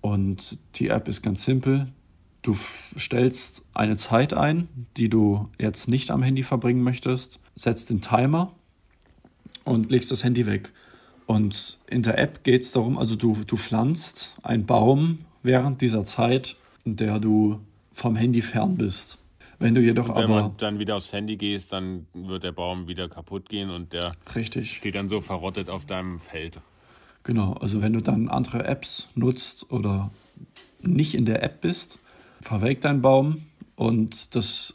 Und 0.00 0.58
die 0.76 0.88
App 0.88 1.08
ist 1.08 1.22
ganz 1.22 1.44
simpel. 1.44 1.88
Du 2.42 2.54
stellst 2.96 3.64
eine 3.74 3.96
Zeit 3.96 4.32
ein, 4.32 4.68
die 4.96 5.08
du 5.08 5.48
jetzt 5.58 5.88
nicht 5.88 6.10
am 6.10 6.22
Handy 6.22 6.42
verbringen 6.42 6.82
möchtest, 6.82 7.40
setzt 7.54 7.90
den 7.90 8.00
Timer 8.00 8.52
und 9.64 9.90
legst 9.90 10.10
das 10.10 10.24
Handy 10.24 10.46
weg. 10.46 10.72
Und 11.26 11.78
in 11.88 12.02
der 12.02 12.18
App 12.18 12.44
geht 12.44 12.62
es 12.62 12.72
darum, 12.72 12.96
also 12.96 13.16
du, 13.16 13.36
du 13.46 13.56
pflanzt 13.56 14.36
einen 14.42 14.64
Baum 14.64 15.18
während 15.42 15.82
dieser 15.82 16.04
Zeit, 16.04 16.56
in 16.84 16.96
der 16.96 17.18
du 17.18 17.60
vom 17.92 18.16
Handy 18.16 18.40
fern 18.40 18.76
bist. 18.76 19.18
Wenn 19.58 19.74
du 19.74 19.80
jedoch 19.80 20.08
wenn 20.08 20.16
aber. 20.24 20.54
Dann 20.58 20.78
wieder 20.78 20.96
aufs 20.96 21.12
Handy 21.12 21.36
gehst, 21.36 21.72
dann 21.72 22.06
wird 22.14 22.44
der 22.44 22.52
Baum 22.52 22.86
wieder 22.86 23.08
kaputt 23.08 23.48
gehen 23.48 23.70
und 23.70 23.92
der 23.92 24.12
richtig. 24.34 24.76
steht 24.76 24.94
dann 24.94 25.08
so 25.08 25.20
verrottet 25.20 25.68
auf 25.68 25.84
deinem 25.84 26.20
Feld. 26.20 26.60
Genau, 27.28 27.52
also 27.52 27.82
wenn 27.82 27.92
du 27.92 28.00
dann 28.00 28.30
andere 28.30 28.64
Apps 28.64 29.10
nutzt 29.14 29.70
oder 29.70 30.10
nicht 30.80 31.14
in 31.14 31.26
der 31.26 31.42
App 31.42 31.60
bist, 31.60 31.98
verwelkt 32.40 32.86
dein 32.86 33.02
Baum 33.02 33.42
und 33.76 34.34
das 34.34 34.72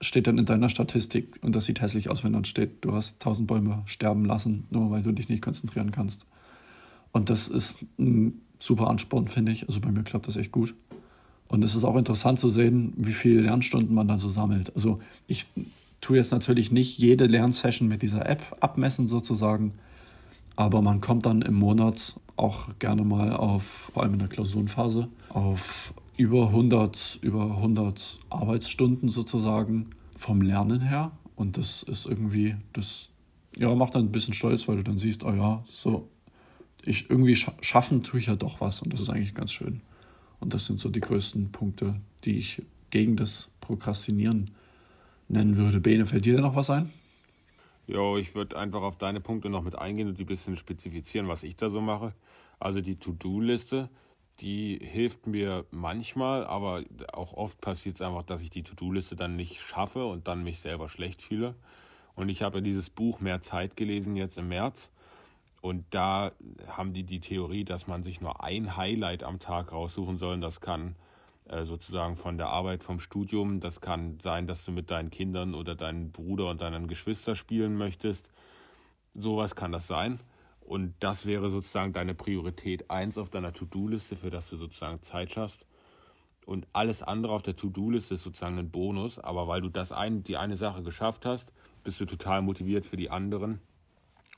steht 0.00 0.26
dann 0.26 0.38
in 0.38 0.44
deiner 0.44 0.70
Statistik 0.70 1.38
und 1.40 1.54
das 1.54 1.66
sieht 1.66 1.80
hässlich 1.80 2.10
aus, 2.10 2.24
wenn 2.24 2.32
dann 2.32 2.44
steht, 2.44 2.84
du 2.84 2.94
hast 2.94 3.20
tausend 3.20 3.46
Bäume 3.46 3.84
sterben 3.86 4.24
lassen, 4.24 4.66
nur 4.70 4.90
weil 4.90 5.04
du 5.04 5.12
dich 5.12 5.28
nicht 5.28 5.40
konzentrieren 5.40 5.92
kannst. 5.92 6.26
Und 7.12 7.30
das 7.30 7.46
ist 7.46 7.86
ein 7.96 8.40
super 8.58 8.88
Ansporn, 8.88 9.28
finde 9.28 9.52
ich. 9.52 9.68
Also 9.68 9.78
bei 9.78 9.92
mir 9.92 10.02
klappt 10.02 10.26
das 10.26 10.34
echt 10.34 10.50
gut. 10.50 10.74
Und 11.46 11.62
es 11.62 11.76
ist 11.76 11.84
auch 11.84 11.94
interessant 11.94 12.40
zu 12.40 12.48
sehen, 12.48 12.92
wie 12.96 13.12
viele 13.12 13.42
Lernstunden 13.42 13.94
man 13.94 14.08
da 14.08 14.18
so 14.18 14.28
sammelt. 14.28 14.74
Also 14.74 14.98
ich 15.28 15.46
tue 16.00 16.16
jetzt 16.16 16.32
natürlich 16.32 16.72
nicht 16.72 16.98
jede 16.98 17.26
Lernsession 17.26 17.86
mit 17.86 18.02
dieser 18.02 18.28
App 18.28 18.56
abmessen 18.58 19.06
sozusagen, 19.06 19.74
aber 20.58 20.82
man 20.82 21.00
kommt 21.00 21.24
dann 21.24 21.40
im 21.42 21.54
Monat 21.54 22.16
auch 22.34 22.76
gerne 22.80 23.04
mal 23.04 23.32
auf, 23.32 23.92
vor 23.94 24.02
allem 24.02 24.14
in 24.14 24.18
der 24.18 24.26
Klausurenphase, 24.26 25.08
auf 25.28 25.94
über 26.16 26.48
100, 26.48 27.20
über 27.22 27.44
100 27.44 28.18
Arbeitsstunden 28.28 29.08
sozusagen 29.08 29.90
vom 30.16 30.42
Lernen 30.42 30.80
her. 30.80 31.12
Und 31.36 31.58
das 31.58 31.84
ist 31.84 32.06
irgendwie, 32.06 32.56
das 32.72 33.08
ja, 33.56 33.72
macht 33.76 33.94
dann 33.94 34.06
ein 34.06 34.10
bisschen 34.10 34.34
stolz, 34.34 34.66
weil 34.66 34.78
du 34.78 34.82
dann 34.82 34.98
siehst, 34.98 35.22
oh 35.22 35.32
ja, 35.32 35.62
so, 35.70 36.08
ich 36.82 37.08
irgendwie 37.08 37.36
schaffen 37.36 38.02
tue 38.02 38.18
ich 38.18 38.26
ja 38.26 38.34
doch 38.34 38.60
was 38.60 38.82
und 38.82 38.92
das 38.92 39.00
ist 39.00 39.10
eigentlich 39.10 39.34
ganz 39.34 39.52
schön. 39.52 39.80
Und 40.40 40.54
das 40.54 40.66
sind 40.66 40.80
so 40.80 40.88
die 40.88 41.00
größten 41.00 41.52
Punkte, 41.52 41.94
die 42.24 42.36
ich 42.36 42.62
gegen 42.90 43.14
das 43.14 43.52
Prokrastinieren 43.60 44.50
nennen 45.28 45.56
würde. 45.56 45.80
Bene, 45.80 46.04
fällt 46.04 46.24
dir 46.24 46.34
da 46.34 46.40
noch 46.40 46.56
was 46.56 46.68
ein? 46.68 46.90
Ja, 47.88 48.16
ich 48.18 48.34
würde 48.34 48.58
einfach 48.58 48.82
auf 48.82 48.98
deine 48.98 49.18
Punkte 49.18 49.48
noch 49.48 49.62
mit 49.62 49.74
eingehen 49.74 50.08
und 50.08 50.18
die 50.18 50.24
ein 50.24 50.26
bisschen 50.26 50.56
spezifizieren, 50.56 51.26
was 51.26 51.42
ich 51.42 51.56
da 51.56 51.70
so 51.70 51.80
mache. 51.80 52.12
Also 52.60 52.82
die 52.82 52.96
To-Do-Liste, 52.96 53.88
die 54.40 54.78
hilft 54.78 55.26
mir 55.26 55.64
manchmal, 55.70 56.46
aber 56.46 56.84
auch 57.14 57.32
oft 57.32 57.62
passiert 57.62 57.96
es 57.96 58.02
einfach, 58.02 58.24
dass 58.24 58.42
ich 58.42 58.50
die 58.50 58.62
To-Do-Liste 58.62 59.16
dann 59.16 59.36
nicht 59.36 59.62
schaffe 59.62 60.04
und 60.04 60.28
dann 60.28 60.44
mich 60.44 60.60
selber 60.60 60.90
schlecht 60.90 61.22
fühle. 61.22 61.54
Und 62.14 62.28
ich 62.28 62.42
habe 62.42 62.58
ja 62.58 62.60
dieses 62.60 62.90
Buch 62.90 63.20
Mehr 63.20 63.40
Zeit 63.40 63.74
gelesen 63.74 64.16
jetzt 64.16 64.36
im 64.36 64.48
März. 64.48 64.90
Und 65.62 65.86
da 65.88 66.32
haben 66.66 66.92
die 66.92 67.04
die 67.04 67.20
Theorie, 67.20 67.64
dass 67.64 67.86
man 67.86 68.02
sich 68.02 68.20
nur 68.20 68.44
ein 68.44 68.76
Highlight 68.76 69.22
am 69.22 69.38
Tag 69.38 69.72
raussuchen 69.72 70.18
soll. 70.18 70.38
Das 70.40 70.60
kann 70.60 70.94
sozusagen 71.64 72.16
von 72.16 72.36
der 72.36 72.48
Arbeit, 72.48 72.82
vom 72.82 73.00
Studium, 73.00 73.60
das 73.60 73.80
kann 73.80 74.18
sein, 74.20 74.46
dass 74.46 74.64
du 74.64 74.72
mit 74.72 74.90
deinen 74.90 75.10
Kindern 75.10 75.54
oder 75.54 75.74
deinen 75.74 76.12
Bruder 76.12 76.50
und 76.50 76.60
deinen 76.60 76.88
Geschwister 76.88 77.34
spielen 77.34 77.76
möchtest. 77.76 78.28
Sowas 79.14 79.54
kann 79.54 79.72
das 79.72 79.86
sein. 79.86 80.20
Und 80.60 80.94
das 81.00 81.24
wäre 81.24 81.48
sozusagen 81.48 81.94
deine 81.94 82.14
Priorität 82.14 82.90
1 82.90 83.16
auf 83.16 83.30
deiner 83.30 83.54
To-Do-Liste, 83.54 84.16
für 84.16 84.28
das 84.28 84.50
du 84.50 84.56
sozusagen 84.56 85.02
Zeit 85.02 85.32
schaffst. 85.32 85.64
Und 86.44 86.66
alles 86.74 87.02
andere 87.02 87.32
auf 87.32 87.42
der 87.42 87.56
To-Do-Liste 87.56 88.14
ist 88.14 88.24
sozusagen 88.24 88.58
ein 88.58 88.70
Bonus. 88.70 89.18
Aber 89.18 89.48
weil 89.48 89.62
du 89.62 89.70
das 89.70 89.92
ein, 89.92 90.24
die 90.24 90.36
eine 90.36 90.58
Sache 90.58 90.82
geschafft 90.82 91.24
hast, 91.24 91.52
bist 91.84 92.00
du 92.00 92.04
total 92.04 92.42
motiviert 92.42 92.84
für 92.84 92.98
die 92.98 93.10
anderen. 93.10 93.60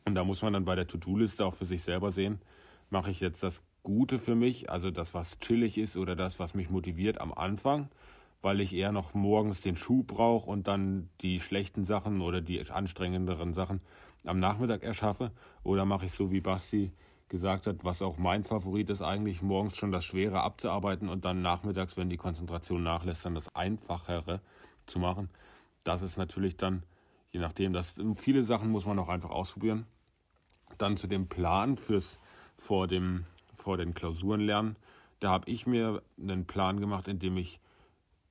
Und 0.05 0.15
da 0.15 0.23
muss 0.23 0.43
man 0.43 0.53
dann 0.53 0.65
bei 0.65 0.77
der 0.77 0.87
To-Do-Liste 0.87 1.45
auch 1.45 1.55
für 1.55 1.67
sich 1.67 1.83
selber 1.83 2.13
sehen, 2.13 2.41
mache 2.91 3.11
ich 3.11 3.21
jetzt 3.21 3.43
das 3.43 3.63
Gute 3.83 4.19
für 4.19 4.35
mich, 4.35 4.71
also 4.71 4.91
das, 4.91 5.15
was 5.15 5.39
chillig 5.39 5.79
ist 5.79 5.97
oder 5.97 6.17
das, 6.17 6.39
was 6.39 6.55
mich 6.55 6.71
motiviert 6.71 7.21
am 7.21 7.33
Anfang, 7.33 7.89
weil 8.43 8.61
ich 8.61 8.75
eher 8.75 8.93
noch 8.93 9.15
morgens 9.15 9.61
den 9.61 9.77
Schuh 9.77 10.03
brauche 10.03 10.51
und 10.51 10.69
dann 10.69 11.09
die 11.21 11.41
schlechten 11.41 11.85
Sachen 11.85 12.21
oder 12.21 12.41
die 12.41 12.61
anstrengenderen 12.71 13.55
Sachen 13.55 13.81
am 14.25 14.39
Nachmittag 14.39 14.83
erschaffe? 14.83 15.31
Oder 15.63 15.85
mache 15.85 16.07
ich 16.07 16.13
so, 16.13 16.31
wie 16.31 16.41
Basti 16.41 16.93
gesagt 17.29 17.67
hat, 17.67 17.85
was 17.85 18.03
auch 18.03 18.19
mein 18.19 18.45
Favorit 18.45 18.91
ist, 18.91 19.03
eigentlich 19.03 19.41
morgens 19.41 19.77
schon 19.77 19.93
das 19.93 20.05
Schwere 20.05 20.43
abzuarbeiten 20.43 21.09
und 21.09 21.25
dann 21.25 21.43
nachmittags, 21.43 21.97
wenn 21.97 22.11
die 22.11 22.17
Konzentration 22.17 22.83
nachlässt, 22.83 23.25
dann 23.25 23.35
das 23.35 23.55
Einfachere 23.55 24.41
zu 24.87 24.99
machen. 24.99 25.31
Das 25.85 26.03
ist 26.03 26.19
natürlich 26.19 26.57
dann, 26.57 26.83
je 27.31 27.41
nachdem, 27.41 27.73
das, 27.73 27.95
viele 28.17 28.43
Sachen 28.43 28.71
muss 28.71 28.85
man 28.85 28.99
auch 28.99 29.09
einfach 29.09 29.31
ausprobieren. 29.31 29.87
Dann 30.77 30.97
zu 30.97 31.07
dem 31.07 31.29
Plan 31.29 31.77
fürs 31.77 32.19
vor, 32.59 32.89
dem, 32.89 33.25
vor 33.55 33.77
den 33.77 33.95
Klausuren 33.95 34.41
lernen. 34.41 34.77
Da 35.21 35.31
habe 35.31 35.51
ich 35.51 35.67
mir 35.67 36.03
einen 36.19 36.47
Plan 36.47 36.81
gemacht, 36.81 37.09
in 37.09 37.19
dem 37.19 37.37
ich 37.37 37.61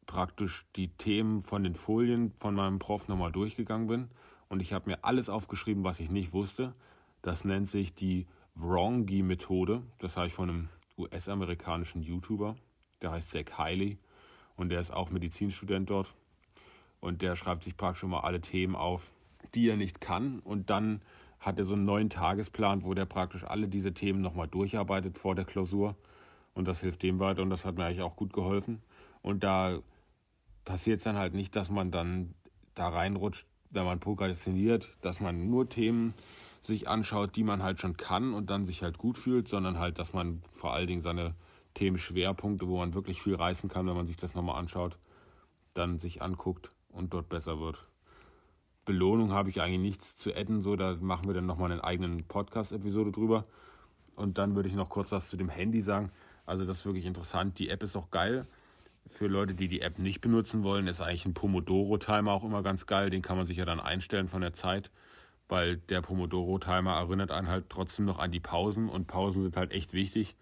praktisch 0.06 0.66
die 0.76 0.88
Themen 0.88 1.42
von 1.42 1.64
den 1.64 1.76
Folien 1.76 2.34
von 2.38 2.56
meinem 2.56 2.80
Prof 2.80 3.08
nochmal 3.08 3.32
durchgegangen 3.32 3.88
bin 3.88 4.10
und 4.50 4.60
ich 4.60 4.74
habe 4.74 4.90
mir 4.90 5.04
alles 5.04 5.30
aufgeschrieben, 5.30 5.84
was 5.84 6.00
ich 6.00 6.10
nicht 6.10 6.34
wusste. 6.34 6.74
Das 7.22 7.46
nennt 7.46 7.70
sich 7.70 7.94
die 7.94 8.26
Wrongy-Methode. 8.56 9.84
Das 10.00 10.18
habe 10.18 10.28
ich 10.28 10.34
von 10.34 10.50
einem 10.50 10.70
US-amerikanischen 10.98 12.02
YouTuber. 12.02 12.56
Der 13.02 13.12
heißt 13.12 13.32
Zach 13.32 13.66
Hiley 13.66 14.00
und 14.56 14.70
der 14.70 14.82
ist 14.82 14.92
auch 14.92 15.12
Medizinstudent 15.12 15.90
dort. 15.90 16.14
Und 17.00 17.22
der 17.22 17.36
schreibt 17.36 17.64
sich 17.64 17.78
praktisch 17.78 18.04
immer 18.04 18.24
alle 18.24 18.42
Themen 18.42 18.76
auf, 18.76 19.14
die 19.54 19.70
er 19.70 19.78
nicht 19.78 20.02
kann. 20.02 20.40
Und 20.40 20.70
dann 20.70 21.02
hat 21.40 21.60
er 21.60 21.66
so 21.66 21.74
einen 21.74 21.86
neuen 21.86 22.10
Tagesplan, 22.10 22.84
wo 22.84 22.94
der 22.94 23.06
praktisch 23.06 23.44
alle 23.44 23.68
diese 23.68 23.94
Themen 23.94 24.22
nochmal 24.22 24.48
durcharbeitet 24.48 25.18
vor 25.18 25.36
der 25.36 25.46
Klausur. 25.46 25.96
Und 26.54 26.68
das 26.68 26.82
hilft 26.82 27.04
dem 27.04 27.20
weiter 27.20 27.42
und 27.42 27.50
das 27.50 27.64
hat 27.64 27.76
mir 27.76 27.86
eigentlich 27.86 28.02
auch 28.02 28.16
gut 28.16 28.34
geholfen. 28.34 28.82
Und 29.22 29.44
da 29.44 29.80
passiert 30.66 30.98
es 30.98 31.04
dann 31.04 31.18
halt 31.18 31.34
nicht, 31.34 31.56
dass 31.56 31.70
man 31.70 31.92
dann 31.92 32.34
da 32.76 32.90
reinrutscht, 32.90 33.48
wenn 33.70 33.86
man 33.86 34.00
prokrastiniert, 34.00 34.96
dass 35.02 35.20
man 35.22 35.50
nur 35.50 35.70
Themen 35.70 36.14
sich 36.62 36.88
anschaut, 36.88 37.36
die 37.36 37.44
man 37.44 37.64
halt 37.64 37.80
schon 37.80 37.96
kann 37.96 38.34
und 38.34 38.50
dann 38.50 38.66
sich 38.66 38.84
halt 38.84 38.98
gut 38.98 39.18
fühlt, 39.18 39.48
sondern 39.48 39.80
halt, 39.80 40.00
dass 40.00 40.14
man 40.14 40.42
vor 40.52 40.74
allen 40.74 40.88
Dingen 40.88 41.02
seine 41.02 41.36
Themenschwerpunkte, 41.76 42.68
wo 42.68 42.78
man 42.78 42.94
wirklich 42.94 43.22
viel 43.22 43.36
reißen 43.36 43.70
kann, 43.70 43.88
wenn 43.88 43.96
man 43.96 44.08
sich 44.08 44.18
das 44.18 44.34
nochmal 44.34 44.60
anschaut, 44.60 44.98
dann 45.74 46.00
sich 46.00 46.22
anguckt 46.22 46.72
und 46.90 47.14
dort 47.14 47.30
besser 47.30 47.60
wird. 47.60 47.88
Belohnung 48.86 49.32
habe 49.32 49.50
ich 49.50 49.62
eigentlich 49.62 49.80
nichts 49.80 50.16
zu 50.16 50.36
adden, 50.36 50.62
so 50.62 50.76
da 50.76 50.96
machen 51.00 51.28
wir 51.28 51.34
dann 51.34 51.46
nochmal 51.46 51.72
einen 51.72 51.82
eigenen 51.82 52.24
Podcast-Episode 52.24 53.12
drüber. 53.12 53.46
Und 54.16 54.38
dann 54.38 54.56
würde 54.56 54.68
ich 54.68 54.76
noch 54.76 54.90
kurz 54.90 55.12
was 55.12 55.30
zu 55.30 55.38
dem 55.38 55.50
Handy 55.50 55.82
sagen. 55.82 56.12
Also 56.46 56.66
das 56.66 56.80
ist 56.80 56.86
wirklich 56.86 57.06
interessant. 57.06 57.60
Die 57.60 57.70
App 57.70 57.84
ist 57.84 57.96
auch 57.96 58.12
geil. 58.12 58.48
Für 59.08 59.28
Leute, 59.28 59.56
die 59.56 59.68
die 59.68 59.82
App 59.82 59.98
nicht 59.98 60.20
benutzen 60.20 60.64
wollen, 60.64 60.88
ist 60.88 61.00
eigentlich 61.00 61.26
ein 61.26 61.34
Pomodoro-Timer 61.34 62.32
auch 62.32 62.44
immer 62.44 62.64
ganz 62.64 62.86
geil. 62.86 63.10
Den 63.10 63.22
kann 63.22 63.38
man 63.38 63.46
sich 63.46 63.58
ja 63.58 63.66
dann 63.66 63.80
einstellen 63.80 64.28
von 64.28 64.42
der 64.42 64.54
Zeit, 64.54 64.92
weil 65.48 65.78
der 65.78 66.02
Pomodoro-Timer 66.02 66.94
erinnert 66.98 67.32
einen 67.32 67.48
halt 67.48 67.70
trotzdem 67.70 68.06
noch 68.06 68.20
an 68.20 68.32
die 68.32 68.40
Pausen 68.40 68.90
und 68.90 69.08
Pausen 69.08 69.44
sind 69.44 69.56
halt 69.56 69.72
echt 69.72 69.94
wichtig, 69.94 70.36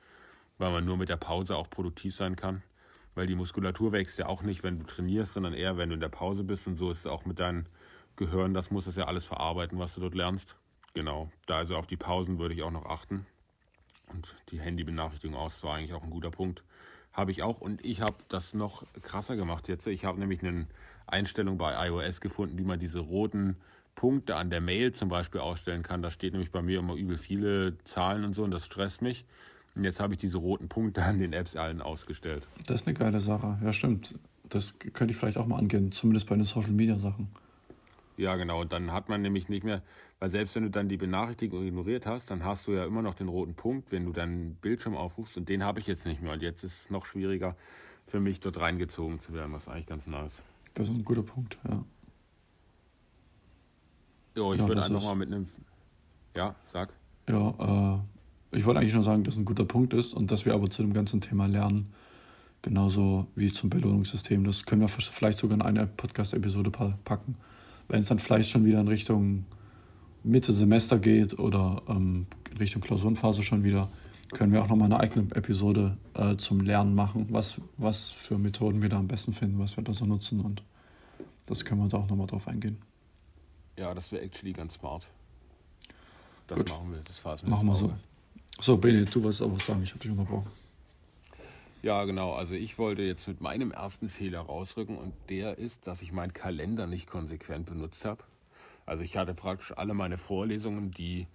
weil 0.57 0.71
man 0.71 0.85
nur 0.85 0.97
mit 0.97 1.09
der 1.09 1.17
Pause 1.17 1.55
auch 1.55 1.69
produktiv 1.69 2.15
sein 2.15 2.35
kann. 2.35 2.63
Weil 3.13 3.27
die 3.27 3.35
Muskulatur 3.35 3.91
wächst 3.91 4.17
ja 4.17 4.27
auch 4.27 4.43
nicht, 4.43 4.63
wenn 4.63 4.79
du 4.79 4.85
trainierst, 4.85 5.33
sondern 5.33 5.53
eher, 5.53 5.77
wenn 5.77 5.89
du 5.89 5.95
in 5.95 6.01
der 6.01 6.09
Pause 6.09 6.43
bist. 6.43 6.67
Und 6.67 6.75
so 6.75 6.89
ist 6.91 6.99
es 6.99 7.07
auch 7.07 7.25
mit 7.25 7.39
deinem 7.39 7.65
Gehirn. 8.17 8.53
Das 8.53 8.71
muss 8.71 8.87
es 8.87 8.95
ja 8.95 9.05
alles 9.05 9.25
verarbeiten, 9.25 9.79
was 9.79 9.95
du 9.95 10.01
dort 10.01 10.15
lernst. 10.15 10.55
Genau. 10.93 11.29
Da 11.45 11.57
also 11.57 11.77
auf 11.77 11.87
die 11.87 11.97
Pausen 11.97 12.39
würde 12.39 12.53
ich 12.53 12.63
auch 12.63 12.71
noch 12.71 12.85
achten. 12.85 13.25
Und 14.07 14.35
die 14.49 14.59
Handybenachrichtigung 14.59 15.35
aus, 15.35 15.53
das 15.53 15.63
war 15.63 15.75
eigentlich 15.75 15.93
auch 15.93 16.03
ein 16.03 16.09
guter 16.09 16.31
Punkt. 16.31 16.63
Habe 17.13 17.31
ich 17.31 17.43
auch 17.43 17.61
und 17.61 17.83
ich 17.83 18.01
habe 18.01 18.17
das 18.27 18.53
noch 18.53 18.83
krasser 19.01 19.35
gemacht 19.35 19.67
jetzt. 19.67 19.87
Ich 19.87 20.05
habe 20.05 20.19
nämlich 20.19 20.43
eine 20.43 20.67
Einstellung 21.07 21.57
bei 21.57 21.87
iOS 21.87 22.21
gefunden, 22.21 22.57
wie 22.57 22.63
man 22.63 22.79
diese 22.79 22.99
roten 22.99 23.57
Punkte 23.95 24.35
an 24.35 24.49
der 24.49 24.61
Mail 24.61 24.93
zum 24.93 25.09
Beispiel 25.09 25.41
ausstellen 25.41 25.83
kann. 25.83 26.01
Da 26.01 26.11
steht 26.11 26.33
nämlich 26.33 26.51
bei 26.51 26.61
mir 26.61 26.79
immer 26.79 26.93
übel 26.93 27.17
viele 27.17 27.77
Zahlen 27.85 28.23
und 28.23 28.33
so 28.33 28.43
und 28.43 28.51
das 28.51 28.65
stresst 28.65 29.01
mich. 29.01 29.25
Und 29.75 29.83
jetzt 29.83 29.99
habe 29.99 30.13
ich 30.13 30.19
diese 30.19 30.37
roten 30.37 30.69
Punkte 30.69 31.03
an 31.03 31.19
den 31.19 31.33
Apps 31.33 31.55
allen 31.55 31.81
ausgestellt. 31.81 32.47
Das 32.65 32.81
ist 32.81 32.87
eine 32.87 32.95
geile 32.95 33.21
Sache. 33.21 33.59
Ja, 33.63 33.73
stimmt. 33.73 34.15
Das 34.49 34.79
könnte 34.79 35.11
ich 35.11 35.17
vielleicht 35.17 35.37
auch 35.37 35.45
mal 35.45 35.57
angehen, 35.57 35.91
zumindest 35.91 36.27
bei 36.27 36.35
den 36.35 36.45
Social 36.45 36.71
Media 36.71 36.97
Sachen. 36.97 37.29
Ja, 38.17 38.35
genau. 38.35 38.61
Und 38.61 38.73
dann 38.73 38.91
hat 38.91 39.09
man 39.09 39.21
nämlich 39.21 39.47
nicht 39.47 39.63
mehr, 39.63 39.83
weil 40.19 40.31
selbst 40.31 40.55
wenn 40.55 40.63
du 40.63 40.69
dann 40.71 40.89
die 40.89 40.97
Benachrichtigung 40.97 41.63
ignoriert 41.63 42.07
hast, 42.07 42.31
dann 42.31 42.43
hast 42.43 42.65
du 42.67 42.73
ja 42.73 42.83
immer 42.83 43.03
noch 43.03 43.13
den 43.13 43.27
roten 43.27 43.53
Punkt, 43.53 43.91
wenn 43.91 44.05
du 44.05 44.11
deinen 44.11 44.55
Bildschirm 44.55 44.97
aufrufst. 44.97 45.37
Und 45.37 45.47
den 45.47 45.63
habe 45.63 45.79
ich 45.79 45.87
jetzt 45.87 46.05
nicht 46.05 46.21
mehr. 46.21 46.33
Und 46.33 46.41
jetzt 46.41 46.63
ist 46.63 46.85
es 46.85 46.89
noch 46.89 47.05
schwieriger 47.05 47.55
für 48.07 48.19
mich, 48.19 48.39
dort 48.39 48.59
reingezogen 48.59 49.19
zu 49.19 49.33
werden, 49.33 49.53
was 49.53 49.67
eigentlich 49.67 49.85
ganz 49.85 50.07
nice. 50.07 50.41
Das 50.73 50.89
ist 50.89 50.95
ein 50.95 51.05
guter 51.05 51.23
Punkt, 51.23 51.59
ja. 51.67 51.83
Jo, 54.35 54.53
ich 54.53 54.61
ja, 54.61 54.67
würde 54.67 54.83
einfach 54.83 55.03
mal 55.03 55.15
mit 55.15 55.31
einem. 55.31 55.47
Ja, 56.35 56.55
sag. 56.71 56.93
Ja, 57.29 58.03
äh, 58.51 58.57
ich 58.57 58.65
wollte 58.65 58.79
eigentlich 58.79 58.93
nur 58.93 59.03
sagen, 59.03 59.23
dass 59.23 59.37
ein 59.37 59.45
guter 59.45 59.65
Punkt 59.65 59.93
ist 59.93 60.13
und 60.13 60.31
dass 60.31 60.45
wir 60.45 60.53
aber 60.53 60.69
zu 60.69 60.81
dem 60.81 60.93
ganzen 60.93 61.21
Thema 61.21 61.47
lernen, 61.47 61.93
genauso 62.61 63.27
wie 63.35 63.51
zum 63.51 63.69
Belohnungssystem, 63.69 64.43
das 64.43 64.65
können 64.65 64.81
wir 64.81 64.87
vielleicht 64.87 65.37
sogar 65.37 65.55
in 65.55 65.61
eine 65.61 65.85
Podcast-Episode 65.85 66.71
packen 66.71 67.35
wenn 67.87 68.01
es 68.01 68.07
dann 68.07 68.19
vielleicht 68.19 68.49
schon 68.49 68.65
wieder 68.65 68.79
in 68.79 68.87
Richtung 68.87 69.45
Mitte 70.23 70.53
Semester 70.53 70.99
geht 70.99 71.39
oder 71.39 71.81
ähm, 71.87 72.27
Richtung 72.59 72.81
Klausurenphase 72.81 73.43
schon 73.43 73.63
wieder, 73.63 73.89
können 74.31 74.51
wir 74.51 74.61
auch 74.61 74.67
nochmal 74.67 74.91
eine 74.91 74.99
eigene 74.99 75.33
Episode 75.35 75.97
äh, 76.13 76.35
zum 76.35 76.59
Lernen 76.61 76.95
machen, 76.95 77.27
was, 77.29 77.61
was 77.77 78.09
für 78.09 78.37
Methoden 78.37 78.81
wir 78.81 78.89
da 78.89 78.97
am 78.97 79.07
besten 79.07 79.31
finden, 79.31 79.59
was 79.59 79.77
wir 79.77 79.83
da 79.83 79.93
so 79.93 80.05
nutzen 80.05 80.41
und 80.41 80.63
das 81.45 81.63
können 81.63 81.81
wir 81.81 81.87
da 81.87 81.97
auch 81.97 82.09
nochmal 82.09 82.27
drauf 82.27 82.47
eingehen. 82.47 82.77
Ja, 83.77 83.93
das 83.93 84.11
wäre 84.11 84.23
actually 84.23 84.53
ganz 84.53 84.73
smart. 84.73 85.07
Das 86.47 86.57
Gut. 86.57 86.69
machen 86.69 86.91
wir, 86.91 86.99
das 87.03 87.43
wir 87.43 87.49
Machen 87.49 87.67
wir 87.67 87.75
so. 87.75 87.93
So, 88.59 88.77
Bene, 88.77 89.05
du 89.05 89.23
wolltest 89.23 89.43
auch 89.43 89.53
was 89.53 89.65
sagen, 89.65 89.83
ich 89.83 89.91
habe 89.91 89.99
dich 89.99 90.11
unterbrochen. 90.11 90.47
Ja, 91.87 92.03
genau. 92.03 92.33
Also 92.33 92.53
ich 92.53 92.77
wollte 92.77 93.01
jetzt 93.03 93.29
mit 93.29 93.39
meinem 93.39 93.71
ersten 93.71 94.09
Fehler 94.09 94.41
rausrücken 94.41 94.97
und 94.97 95.13
der 95.29 95.57
ist, 95.57 95.87
dass 95.87 96.01
ich 96.01 96.11
meinen 96.11 96.33
Kalender 96.33 96.85
nicht 96.85 97.07
konsequent 97.07 97.65
benutzt 97.65 98.03
habe. 98.03 98.25
Also 98.85 99.05
ich 99.05 99.15
hatte 99.15 99.33
praktisch 99.33 99.71
alle 99.71 99.93
meine 99.93 100.17
Vorlesungen, 100.17 100.91
die 100.91 101.27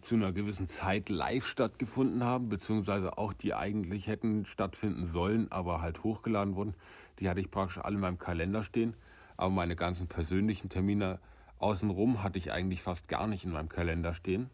zu 0.00 0.14
einer 0.14 0.32
gewissen 0.32 0.68
Zeit 0.68 1.10
live 1.10 1.46
stattgefunden 1.46 2.24
haben, 2.24 2.48
beziehungsweise 2.48 3.18
auch 3.18 3.34
die 3.34 3.52
eigentlich 3.52 4.06
hätten 4.06 4.46
stattfinden 4.46 5.04
sollen, 5.04 5.52
aber 5.52 5.82
halt 5.82 6.02
hochgeladen 6.02 6.56
wurden. 6.56 6.72
Die 7.18 7.28
hatte 7.28 7.40
ich 7.40 7.50
praktisch 7.50 7.76
alle 7.76 7.96
in 7.96 8.00
meinem 8.00 8.18
Kalender 8.18 8.62
stehen. 8.62 8.94
Aber 9.36 9.50
meine 9.50 9.76
ganzen 9.76 10.06
persönlichen 10.06 10.70
Termine 10.70 11.18
außenrum 11.58 12.22
hatte 12.22 12.38
ich 12.38 12.52
eigentlich 12.52 12.80
fast 12.80 13.06
gar 13.08 13.26
nicht 13.26 13.44
in 13.44 13.52
meinem 13.52 13.68
Kalender 13.68 14.14
stehen. 14.14 14.48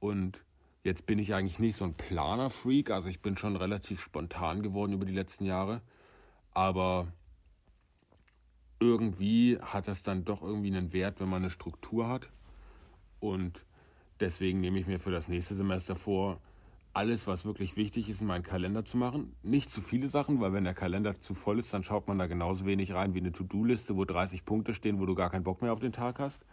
Und 0.00 0.44
jetzt 0.84 1.06
bin 1.06 1.18
ich 1.18 1.34
eigentlich 1.34 1.58
nicht 1.58 1.76
so 1.76 1.84
ein 1.84 1.94
Planer-Freak, 1.94 2.90
also 2.90 3.08
ich 3.08 3.20
bin 3.20 3.36
schon 3.36 3.56
relativ 3.56 4.00
spontan 4.00 4.62
geworden 4.62 4.92
über 4.92 5.06
die 5.06 5.14
letzten 5.14 5.46
Jahre. 5.46 5.80
Aber 6.52 7.08
irgendwie 8.78 9.58
hat 9.60 9.88
das 9.88 10.02
dann 10.02 10.24
doch 10.24 10.42
irgendwie 10.42 10.68
einen 10.68 10.92
Wert, 10.92 11.20
wenn 11.20 11.28
man 11.28 11.42
eine 11.42 11.50
Struktur 11.50 12.08
hat. 12.08 12.28
Und 13.18 13.64
deswegen 14.20 14.60
nehme 14.60 14.78
ich 14.78 14.86
mir 14.86 15.00
für 15.00 15.10
das 15.10 15.26
nächste 15.26 15.54
Semester 15.54 15.96
vor, 15.96 16.38
alles, 16.92 17.26
was 17.26 17.44
wirklich 17.44 17.76
wichtig 17.76 18.08
ist, 18.08 18.20
in 18.20 18.28
meinen 18.28 18.44
Kalender 18.44 18.84
zu 18.84 18.98
machen. 18.98 19.34
Nicht 19.42 19.70
zu 19.72 19.80
viele 19.80 20.08
Sachen, 20.08 20.40
weil 20.40 20.52
wenn 20.52 20.62
der 20.62 20.74
Kalender 20.74 21.18
zu 21.18 21.34
voll 21.34 21.58
ist, 21.58 21.74
dann 21.74 21.82
schaut 21.82 22.06
man 22.06 22.18
da 22.18 22.26
genauso 22.26 22.66
wenig 22.66 22.92
rein 22.92 23.14
wie 23.14 23.18
eine 23.18 23.32
To-Do-Liste, 23.32 23.96
wo 23.96 24.04
30 24.04 24.44
Punkte 24.44 24.74
stehen, 24.74 25.00
wo 25.00 25.06
du 25.06 25.14
gar 25.14 25.30
keinen 25.30 25.42
Bock 25.42 25.62
mehr 25.62 25.72
auf 25.72 25.80
den 25.80 25.92
Tag 25.92 26.20
hast. 26.20 26.44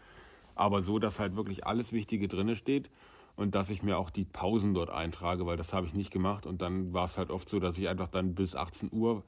Aber 0.55 0.81
so, 0.81 0.99
dass 0.99 1.19
halt 1.19 1.35
wirklich 1.35 1.67
alles 1.67 1.91
Wichtige 1.91 2.27
drin 2.27 2.55
steht 2.55 2.89
und 3.35 3.55
dass 3.55 3.69
ich 3.69 3.83
mir 3.83 3.97
auch 3.97 4.09
die 4.09 4.25
Pausen 4.25 4.73
dort 4.73 4.89
eintrage, 4.89 5.45
weil 5.45 5.57
das 5.57 5.73
habe 5.73 5.87
ich 5.87 5.93
nicht 5.93 6.11
gemacht. 6.11 6.45
Und 6.45 6.61
dann 6.61 6.93
war 6.93 7.05
es 7.05 7.17
halt 7.17 7.31
oft 7.31 7.49
so, 7.49 7.59
dass 7.59 7.77
ich 7.77 7.87
einfach 7.87 8.07
dann 8.07 8.35
bis 8.35 8.55
18 8.55 8.89
Uhr 8.91 9.23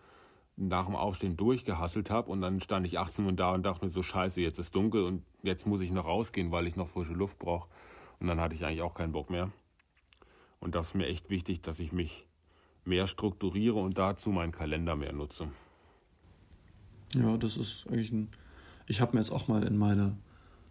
nach 0.55 0.85
dem 0.85 0.95
Aufstehen 0.95 1.35
durchgehasselt 1.35 2.09
habe 2.09 2.29
und 2.29 2.41
dann 2.41 2.59
stand 2.59 2.85
ich 2.85 2.99
18 2.99 3.25
Uhr 3.25 3.33
da 3.33 3.53
und 3.53 3.63
dachte 3.63 3.85
mir 3.85 3.91
so, 3.91 4.03
scheiße, 4.03 4.39
jetzt 4.39 4.59
ist 4.59 4.75
dunkel 4.75 5.03
und 5.03 5.23
jetzt 5.41 5.65
muss 5.65 5.81
ich 5.81 5.91
noch 5.91 6.05
rausgehen, 6.05 6.51
weil 6.51 6.67
ich 6.67 6.75
noch 6.75 6.87
frische 6.87 7.13
Luft 7.13 7.39
brauche. 7.39 7.67
Und 8.19 8.27
dann 8.27 8.39
hatte 8.39 8.53
ich 8.55 8.63
eigentlich 8.63 8.83
auch 8.83 8.93
keinen 8.93 9.11
Bock 9.11 9.29
mehr. 9.29 9.51
Und 10.59 10.75
das 10.75 10.87
ist 10.87 10.95
mir 10.95 11.07
echt 11.07 11.29
wichtig, 11.29 11.61
dass 11.61 11.79
ich 11.79 11.91
mich 11.91 12.25
mehr 12.85 13.07
strukturiere 13.07 13.75
und 13.75 13.97
dazu 13.97 14.29
meinen 14.29 14.51
Kalender 14.51 14.95
mehr 14.95 15.11
nutze. 15.11 15.49
Ja, 17.15 17.37
das 17.37 17.57
ist 17.57 17.85
eigentlich 17.87 18.11
ein. 18.11 18.29
Ich 18.87 19.01
habe 19.01 19.13
mir 19.13 19.19
jetzt 19.19 19.31
auch 19.31 19.47
mal 19.47 19.63
in 19.63 19.77
meine. 19.77 20.17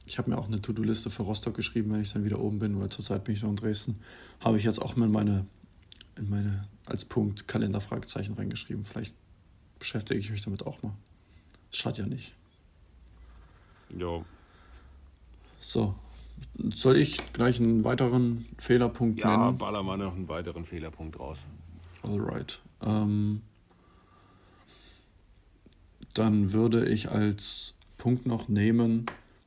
Ich 0.06 0.18
habe 0.18 0.30
mir 0.30 0.38
auch 0.38 0.46
eine 0.46 0.60
To-Do-Liste 0.60 1.10
für 1.10 1.22
Rostock 1.22 1.54
geschrieben, 1.54 1.92
wenn 1.92 2.02
ich 2.02 2.12
dann 2.12 2.24
wieder 2.24 2.40
oben 2.40 2.58
bin, 2.58 2.78
weil 2.80 2.88
zurzeit 2.88 3.24
bin 3.24 3.34
ich 3.34 3.42
noch 3.42 3.50
in 3.50 3.56
Dresden. 3.56 4.00
Habe 4.40 4.58
ich 4.58 4.64
jetzt 4.64 4.80
auch 4.80 4.96
mal 4.96 5.06
in 5.06 5.12
meine, 5.12 5.46
in 6.16 6.28
meine 6.28 6.68
als 6.86 7.04
Punkt 7.04 7.46
Kalenderfragezeichen 7.46 8.34
reingeschrieben. 8.34 8.84
Vielleicht 8.84 9.14
beschäftige 9.78 10.18
ich 10.18 10.30
mich 10.30 10.42
damit 10.42 10.66
auch 10.66 10.82
mal. 10.82 10.92
Schadet 11.70 11.98
ja 11.98 12.06
nicht. 12.06 12.34
Ja. 13.96 14.24
So, 15.60 15.94
soll 16.74 16.96
ich 16.96 17.32
gleich 17.32 17.60
einen 17.60 17.84
weiteren 17.84 18.46
Fehlerpunkt 18.58 19.20
ja, 19.20 19.30
nennen? 19.30 19.42
Ja, 19.42 19.50
baller 19.52 19.82
mal 19.82 19.96
noch 19.96 20.14
einen 20.14 20.28
weiteren 20.28 20.64
Fehlerpunkt 20.64 21.18
raus. 21.18 21.38
Alright. 22.02 22.60
Ähm, 22.82 23.42
dann 26.14 26.52
würde 26.52 26.88
ich 26.88 27.10
als 27.10 27.74
Punkt 27.96 28.26
noch 28.26 28.48
nehmen, 28.48 29.06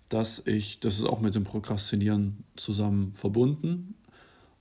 dass 0.10 0.42
ich, 0.46 0.80
das 0.80 1.00
ist 1.00 1.06
auch 1.06 1.20
mit 1.20 1.36
dem 1.36 1.44
Prokrastinieren 1.44 2.44
zusammen 2.56 3.14
verbunden, 3.16 3.96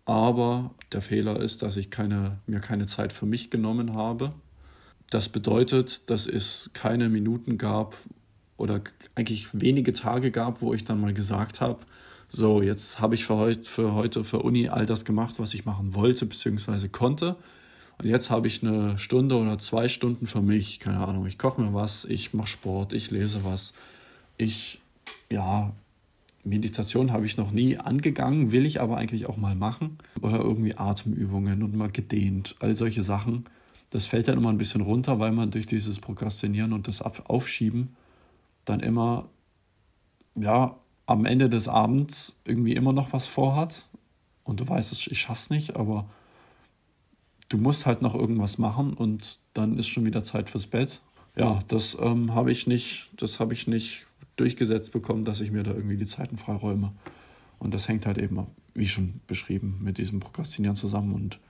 aber 0.06 0.74
der 0.92 1.02
Fehler 1.02 1.40
ist, 1.40 1.62
dass 1.62 1.76
ich 1.76 1.90
keine, 1.90 2.38
mir 2.46 2.60
keine 2.60 2.86
Zeit 2.86 3.12
für 3.12 3.26
mich 3.26 3.50
genommen 3.50 3.94
habe. 3.94 4.32
Das 5.10 5.28
bedeutet, 5.28 6.10
dass 6.10 6.26
es 6.26 6.70
keine 6.72 7.08
Minuten 7.08 7.56
gab 7.58 7.96
oder 8.56 8.80
eigentlich 9.14 9.48
wenige 9.52 9.92
Tage 9.92 10.30
gab, 10.30 10.60
wo 10.60 10.74
ich 10.74 10.84
dann 10.84 11.00
mal 11.00 11.14
gesagt 11.14 11.60
habe, 11.60 11.80
so, 12.28 12.62
jetzt 12.62 13.00
habe 13.00 13.14
ich 13.14 13.24
für 13.24 13.36
heute, 13.36 13.64
für 13.64 13.94
heute, 13.94 14.24
für 14.24 14.40
Uni 14.40 14.68
all 14.68 14.86
das 14.86 15.04
gemacht, 15.04 15.38
was 15.38 15.54
ich 15.54 15.64
machen 15.64 15.94
wollte 15.94 16.26
bzw. 16.26 16.88
konnte. 16.88 17.36
Und 17.98 18.08
jetzt 18.08 18.30
habe 18.30 18.48
ich 18.48 18.62
eine 18.62 18.98
Stunde 18.98 19.36
oder 19.36 19.58
zwei 19.58 19.88
Stunden 19.88 20.26
für 20.26 20.40
mich. 20.40 20.80
Keine 20.80 21.06
Ahnung, 21.06 21.26
ich 21.26 21.38
koche 21.38 21.60
mir 21.60 21.72
was, 21.72 22.04
ich 22.04 22.34
mache 22.34 22.48
Sport, 22.48 22.92
ich 22.92 23.12
lese 23.12 23.44
was. 23.44 23.74
Ich, 24.36 24.80
ja, 25.30 25.72
Meditation 26.44 27.10
habe 27.10 27.26
ich 27.26 27.36
noch 27.36 27.50
nie 27.50 27.78
angegangen, 27.78 28.52
will 28.52 28.66
ich 28.66 28.80
aber 28.80 28.98
eigentlich 28.98 29.26
auch 29.26 29.36
mal 29.36 29.54
machen. 29.54 29.98
Oder 30.20 30.38
irgendwie 30.38 30.76
Atemübungen 30.76 31.62
und 31.62 31.74
mal 31.74 31.90
gedehnt, 31.90 32.54
all 32.60 32.76
solche 32.76 33.02
Sachen. 33.02 33.44
Das 33.90 34.06
fällt 34.06 34.28
dann 34.28 34.38
immer 34.38 34.50
ein 34.50 34.58
bisschen 34.58 34.82
runter, 34.82 35.18
weil 35.18 35.32
man 35.32 35.50
durch 35.50 35.66
dieses 35.66 36.00
Prokrastinieren 36.00 36.72
und 36.72 36.88
das 36.88 37.00
Aufschieben 37.02 37.96
dann 38.64 38.80
immer, 38.80 39.28
ja, 40.34 40.76
am 41.06 41.24
Ende 41.26 41.48
des 41.48 41.68
Abends 41.68 42.36
irgendwie 42.44 42.72
immer 42.72 42.92
noch 42.92 43.12
was 43.12 43.26
vorhat 43.26 43.86
und 44.42 44.60
du 44.60 44.68
weißt, 44.68 45.06
ich 45.06 45.20
schaff's 45.20 45.50
nicht, 45.50 45.76
aber 45.76 46.08
du 47.48 47.58
musst 47.58 47.86
halt 47.86 48.02
noch 48.02 48.14
irgendwas 48.14 48.58
machen 48.58 48.94
und 48.94 49.38
dann 49.52 49.78
ist 49.78 49.88
schon 49.88 50.06
wieder 50.06 50.24
Zeit 50.24 50.48
fürs 50.48 50.66
Bett. 50.66 51.00
Ja, 51.36 51.58
das 51.68 51.96
ähm, 52.00 52.34
habe 52.34 52.52
ich 52.52 52.66
nicht, 52.66 53.10
das 53.16 53.40
habe 53.40 53.52
ich 53.52 53.66
nicht 53.66 54.06
durchgesetzt 54.36 54.92
bekommen, 54.92 55.24
dass 55.24 55.40
ich 55.40 55.50
mir 55.50 55.62
da 55.62 55.72
irgendwie 55.72 55.96
die 55.96 56.06
Zeiten 56.06 56.36
freiräume. 56.36 56.92
Und 57.58 57.74
das 57.74 57.88
hängt 57.88 58.06
halt 58.06 58.18
eben, 58.18 58.46
wie 58.74 58.88
schon 58.88 59.20
beschrieben, 59.26 59.78
mit 59.82 59.98
diesem 59.98 60.20
Prokrastinieren 60.20 60.76
zusammen. 60.76 61.14
Und 61.14 61.40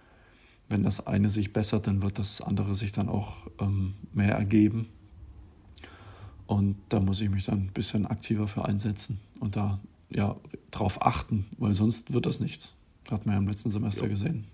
wenn 0.69 0.83
das 0.83 1.07
eine 1.07 1.31
sich 1.31 1.53
bessert, 1.53 1.87
dann 1.87 2.03
wird 2.03 2.19
das 2.19 2.41
andere 2.41 2.75
sich 2.75 2.93
dann 2.93 3.09
auch 3.09 3.49
ähm, 3.61 3.95
mehr 4.13 4.35
ergeben. 4.35 4.89
Und 6.47 6.77
da 6.91 7.01
muss 7.01 7.21
ich 7.21 7.31
mich 7.31 7.47
dann 7.47 7.59
ein 7.59 7.73
bisschen 7.73 8.07
aktiver 8.07 8.49
für 8.49 8.67
einsetzen 8.67 9.19
und 9.41 9.57
da 9.57 9.81
ja 10.11 10.37
drauf 10.71 11.01
achten, 11.03 11.47
weil 11.59 11.75
sonst 11.75 12.13
wird 12.13 12.27
das 12.27 12.39
nichts. 12.39 12.75
Hat 13.11 13.27
man 13.27 13.35
ja 13.35 13.39
im 13.39 13.49
letzten 13.49 13.71
Semester 13.71 14.05
jo. 14.05 14.11
gesehen. 14.11 14.47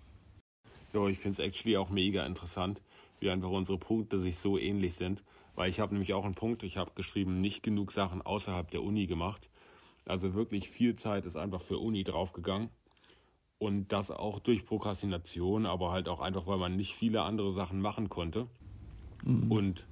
Ja, 0.92 1.06
ich 1.06 1.18
finde 1.18 1.42
es 1.42 1.46
actually 1.46 1.76
auch 1.76 1.90
mega 1.90 2.24
interessant, 2.26 2.80
wie 3.20 3.30
einfach 3.30 3.50
unsere 3.50 3.78
Punkte 3.78 4.18
sich 4.18 4.38
so 4.38 4.58
ähnlich 4.58 4.94
sind. 4.94 5.22
Weil 5.54 5.70
ich 5.70 5.80
habe 5.80 5.92
nämlich 5.92 6.14
auch 6.14 6.24
einen 6.24 6.34
Punkt, 6.34 6.62
ich 6.62 6.76
habe 6.76 6.92
geschrieben, 6.94 7.40
nicht 7.40 7.62
genug 7.62 7.92
Sachen 7.92 8.22
außerhalb 8.22 8.70
der 8.70 8.82
Uni 8.82 9.06
gemacht. 9.06 9.50
Also 10.06 10.34
wirklich 10.34 10.68
viel 10.68 10.96
Zeit 10.96 11.26
ist 11.26 11.36
einfach 11.36 11.60
für 11.60 11.78
Uni 11.78 12.04
draufgegangen. 12.04 12.70
Und 13.58 13.88
das 13.88 14.10
auch 14.10 14.38
durch 14.38 14.64
Prokrastination, 14.64 15.66
aber 15.66 15.92
halt 15.92 16.08
auch 16.08 16.20
einfach, 16.20 16.46
weil 16.46 16.56
man 16.56 16.76
nicht 16.76 16.94
viele 16.94 17.22
andere 17.22 17.52
Sachen 17.52 17.80
machen 17.80 18.08
konnte. 18.08 18.46
Mhm. 19.22 19.52
Und 19.52 19.86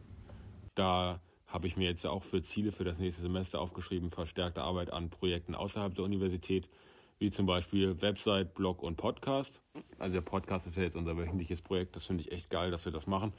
da 0.75 1.21
habe 1.47 1.67
ich 1.67 1.77
mir 1.77 1.89
jetzt 1.89 2.07
auch 2.07 2.23
für 2.23 2.43
Ziele 2.43 2.73
für 2.73 2.85
das 2.85 2.99
nächste 2.99 3.23
Semester 3.23 3.61
aufgeschrieben, 3.61 4.11
verstärkte 4.11 4.63
Arbeit 4.63 4.93
an 4.93 5.11
Projekten 5.11 5.55
außerhalb 5.55 5.95
der 5.95 6.05
Universität, 6.05 6.69
wie 7.19 7.31
zum 7.31 7.47
Beispiel 7.47 8.01
Website, 8.01 8.55
Blog 8.55 8.83
und 8.83 8.97
Podcast. 8.97 9.61
Also 9.99 10.15
der 10.15 10.21
Podcast 10.21 10.67
ist 10.67 10.77
ja 10.77 10.85
jetzt 10.85 10.97
unser 10.97 11.17
wöchentliches 11.17 11.63
Projekt, 11.63 11.97
das 11.97 12.05
finde 12.05 12.23
ich 12.23 12.33
echt 12.33 12.51
geil, 12.51 12.71
dass 12.71 12.85
wir 12.85 12.93
das 12.93 13.07
machen. 13.07 13.33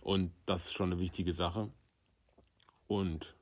Und 0.00 0.32
das 0.46 0.66
ist 0.66 0.72
schon 0.72 0.92
eine 0.92 1.00
wichtige 1.00 1.32
Sache. 1.32 1.70
Und 2.86 3.36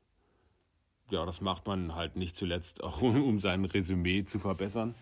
ja, 1.11 1.25
das 1.25 1.41
macht 1.41 1.67
man 1.67 1.95
halt 1.95 2.17
nicht 2.17 2.37
zuletzt 2.37 2.83
auch, 2.83 3.01
um 3.03 3.39
sein 3.39 3.65
Resümee 3.65 4.25
zu 4.25 4.39
verbessern. 4.39 4.95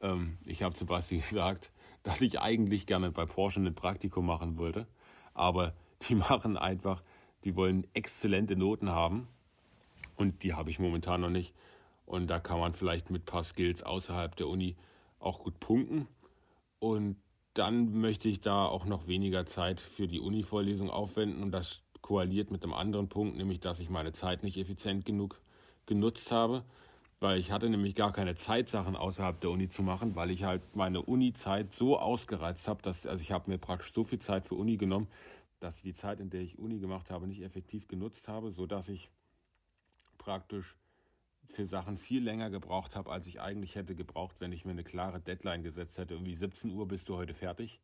Ähm, 0.00 0.38
ich 0.44 0.62
habe 0.62 0.74
zum 0.74 0.86
Beispiel 0.86 1.20
gesagt, 1.28 1.72
dass 2.02 2.20
ich 2.20 2.40
eigentlich 2.40 2.86
gerne 2.86 3.10
bei 3.10 3.26
Porsche 3.26 3.60
ein 3.60 3.74
Praktikum 3.74 4.26
machen 4.26 4.56
wollte, 4.58 4.86
aber 5.34 5.74
die 6.08 6.14
machen 6.16 6.56
einfach 6.56 7.02
die 7.44 7.56
wollen 7.56 7.86
exzellente 7.94 8.56
Noten 8.56 8.90
haben 8.90 9.28
und 10.16 10.42
die 10.42 10.54
habe 10.54 10.70
ich 10.70 10.78
momentan 10.78 11.20
noch 11.20 11.30
nicht. 11.30 11.54
Und 12.06 12.28
da 12.28 12.40
kann 12.40 12.58
man 12.58 12.72
vielleicht 12.72 13.10
mit 13.10 13.22
ein 13.22 13.26
paar 13.26 13.44
Skills 13.44 13.82
außerhalb 13.82 14.34
der 14.36 14.48
Uni 14.48 14.76
auch 15.20 15.40
gut 15.40 15.60
punkten. 15.60 16.08
Und 16.78 17.16
dann 17.58 18.00
möchte 18.00 18.28
ich 18.28 18.40
da 18.40 18.66
auch 18.66 18.84
noch 18.84 19.08
weniger 19.08 19.44
Zeit 19.44 19.80
für 19.80 20.06
die 20.06 20.20
Uni-Vorlesung 20.20 20.90
aufwenden. 20.90 21.42
Und 21.42 21.50
das 21.50 21.82
koaliert 22.00 22.50
mit 22.50 22.62
einem 22.62 22.72
anderen 22.72 23.08
Punkt, 23.08 23.36
nämlich 23.36 23.60
dass 23.60 23.80
ich 23.80 23.90
meine 23.90 24.12
Zeit 24.12 24.42
nicht 24.42 24.56
effizient 24.56 25.04
genug 25.04 25.40
genutzt 25.86 26.30
habe. 26.30 26.64
Weil 27.20 27.40
ich 27.40 27.50
hatte 27.50 27.68
nämlich 27.68 27.96
gar 27.96 28.12
keine 28.12 28.36
Zeit, 28.36 28.68
Sachen 28.68 28.94
außerhalb 28.94 29.40
der 29.40 29.50
Uni 29.50 29.68
zu 29.68 29.82
machen, 29.82 30.14
weil 30.14 30.30
ich 30.30 30.44
halt 30.44 30.62
meine 30.76 31.02
Uni-Zeit 31.02 31.74
so 31.74 31.98
ausgereizt 31.98 32.68
habe, 32.68 32.80
dass 32.82 33.06
also 33.06 33.20
ich 33.20 33.32
habe 33.32 33.50
mir 33.50 33.58
praktisch 33.58 33.92
so 33.92 34.04
viel 34.04 34.20
Zeit 34.20 34.46
für 34.46 34.54
Uni 34.54 34.76
genommen, 34.76 35.08
dass 35.58 35.76
ich 35.78 35.82
die 35.82 35.94
Zeit, 35.94 36.20
in 36.20 36.30
der 36.30 36.42
ich 36.42 36.60
Uni 36.60 36.78
gemacht 36.78 37.10
habe, 37.10 37.26
nicht 37.26 37.42
effektiv 37.42 37.88
genutzt 37.88 38.28
habe, 38.28 38.52
sodass 38.52 38.88
ich 38.88 39.10
praktisch 40.16 40.76
für 41.48 41.66
Sachen 41.66 41.96
viel 41.96 42.22
länger 42.22 42.50
gebraucht 42.50 42.94
habe, 42.94 43.10
als 43.10 43.26
ich 43.26 43.40
eigentlich 43.40 43.74
hätte 43.74 43.94
gebraucht, 43.94 44.36
wenn 44.38 44.52
ich 44.52 44.64
mir 44.64 44.72
eine 44.72 44.84
klare 44.84 45.20
Deadline 45.20 45.62
gesetzt 45.62 45.98
hätte. 45.98 46.14
Irgendwie 46.14 46.34
17 46.34 46.70
Uhr 46.70 46.86
bist 46.86 47.08
du 47.08 47.16
heute 47.16 47.34
fertig. 47.34 47.80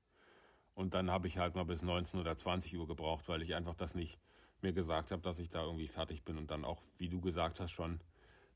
Und 0.74 0.94
dann 0.94 1.10
habe 1.10 1.28
ich 1.28 1.38
halt 1.38 1.54
mal 1.54 1.64
bis 1.64 1.82
19 1.82 2.20
oder 2.20 2.36
20 2.36 2.76
Uhr 2.76 2.86
gebraucht, 2.86 3.28
weil 3.28 3.42
ich 3.42 3.54
einfach 3.54 3.74
das 3.74 3.94
nicht 3.94 4.18
mir 4.60 4.72
gesagt 4.72 5.12
habe, 5.12 5.22
dass 5.22 5.38
ich 5.38 5.50
da 5.50 5.62
irgendwie 5.64 5.88
fertig 5.88 6.22
bin 6.24 6.36
und 6.36 6.50
dann 6.50 6.64
auch, 6.64 6.80
wie 6.98 7.08
du 7.08 7.20
gesagt 7.20 7.60
hast, 7.60 7.70
schon 7.70 8.00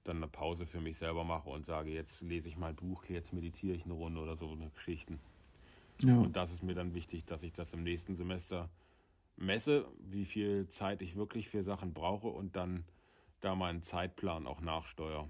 dann 0.04 0.16
eine 0.16 0.28
Pause 0.28 0.66
für 0.66 0.80
mich 0.80 0.96
selber 0.98 1.24
mache 1.24 1.50
und 1.50 1.66
sage, 1.66 1.90
jetzt 1.90 2.20
lese 2.20 2.48
ich 2.48 2.56
mal 2.56 2.68
ein 2.68 2.76
Buch, 2.76 3.04
jetzt 3.06 3.32
meditiere 3.32 3.76
ich 3.76 3.84
eine 3.84 3.94
Runde 3.94 4.20
oder 4.20 4.36
so 4.36 4.50
eine 4.50 4.70
Geschichten. 4.70 5.20
Ja. 6.02 6.16
Und 6.18 6.36
das 6.36 6.52
ist 6.52 6.62
mir 6.62 6.74
dann 6.74 6.94
wichtig, 6.94 7.24
dass 7.26 7.42
ich 7.42 7.52
das 7.52 7.72
im 7.72 7.82
nächsten 7.82 8.16
Semester 8.16 8.68
messe, 9.36 9.86
wie 9.98 10.24
viel 10.24 10.68
Zeit 10.68 11.02
ich 11.02 11.16
wirklich 11.16 11.48
für 11.48 11.62
Sachen 11.62 11.92
brauche 11.92 12.28
und 12.28 12.56
dann 12.56 12.84
da 13.40 13.54
meinen 13.54 13.82
Zeitplan 13.82 14.46
auch 14.46 14.60
nachsteuere. 14.60 15.28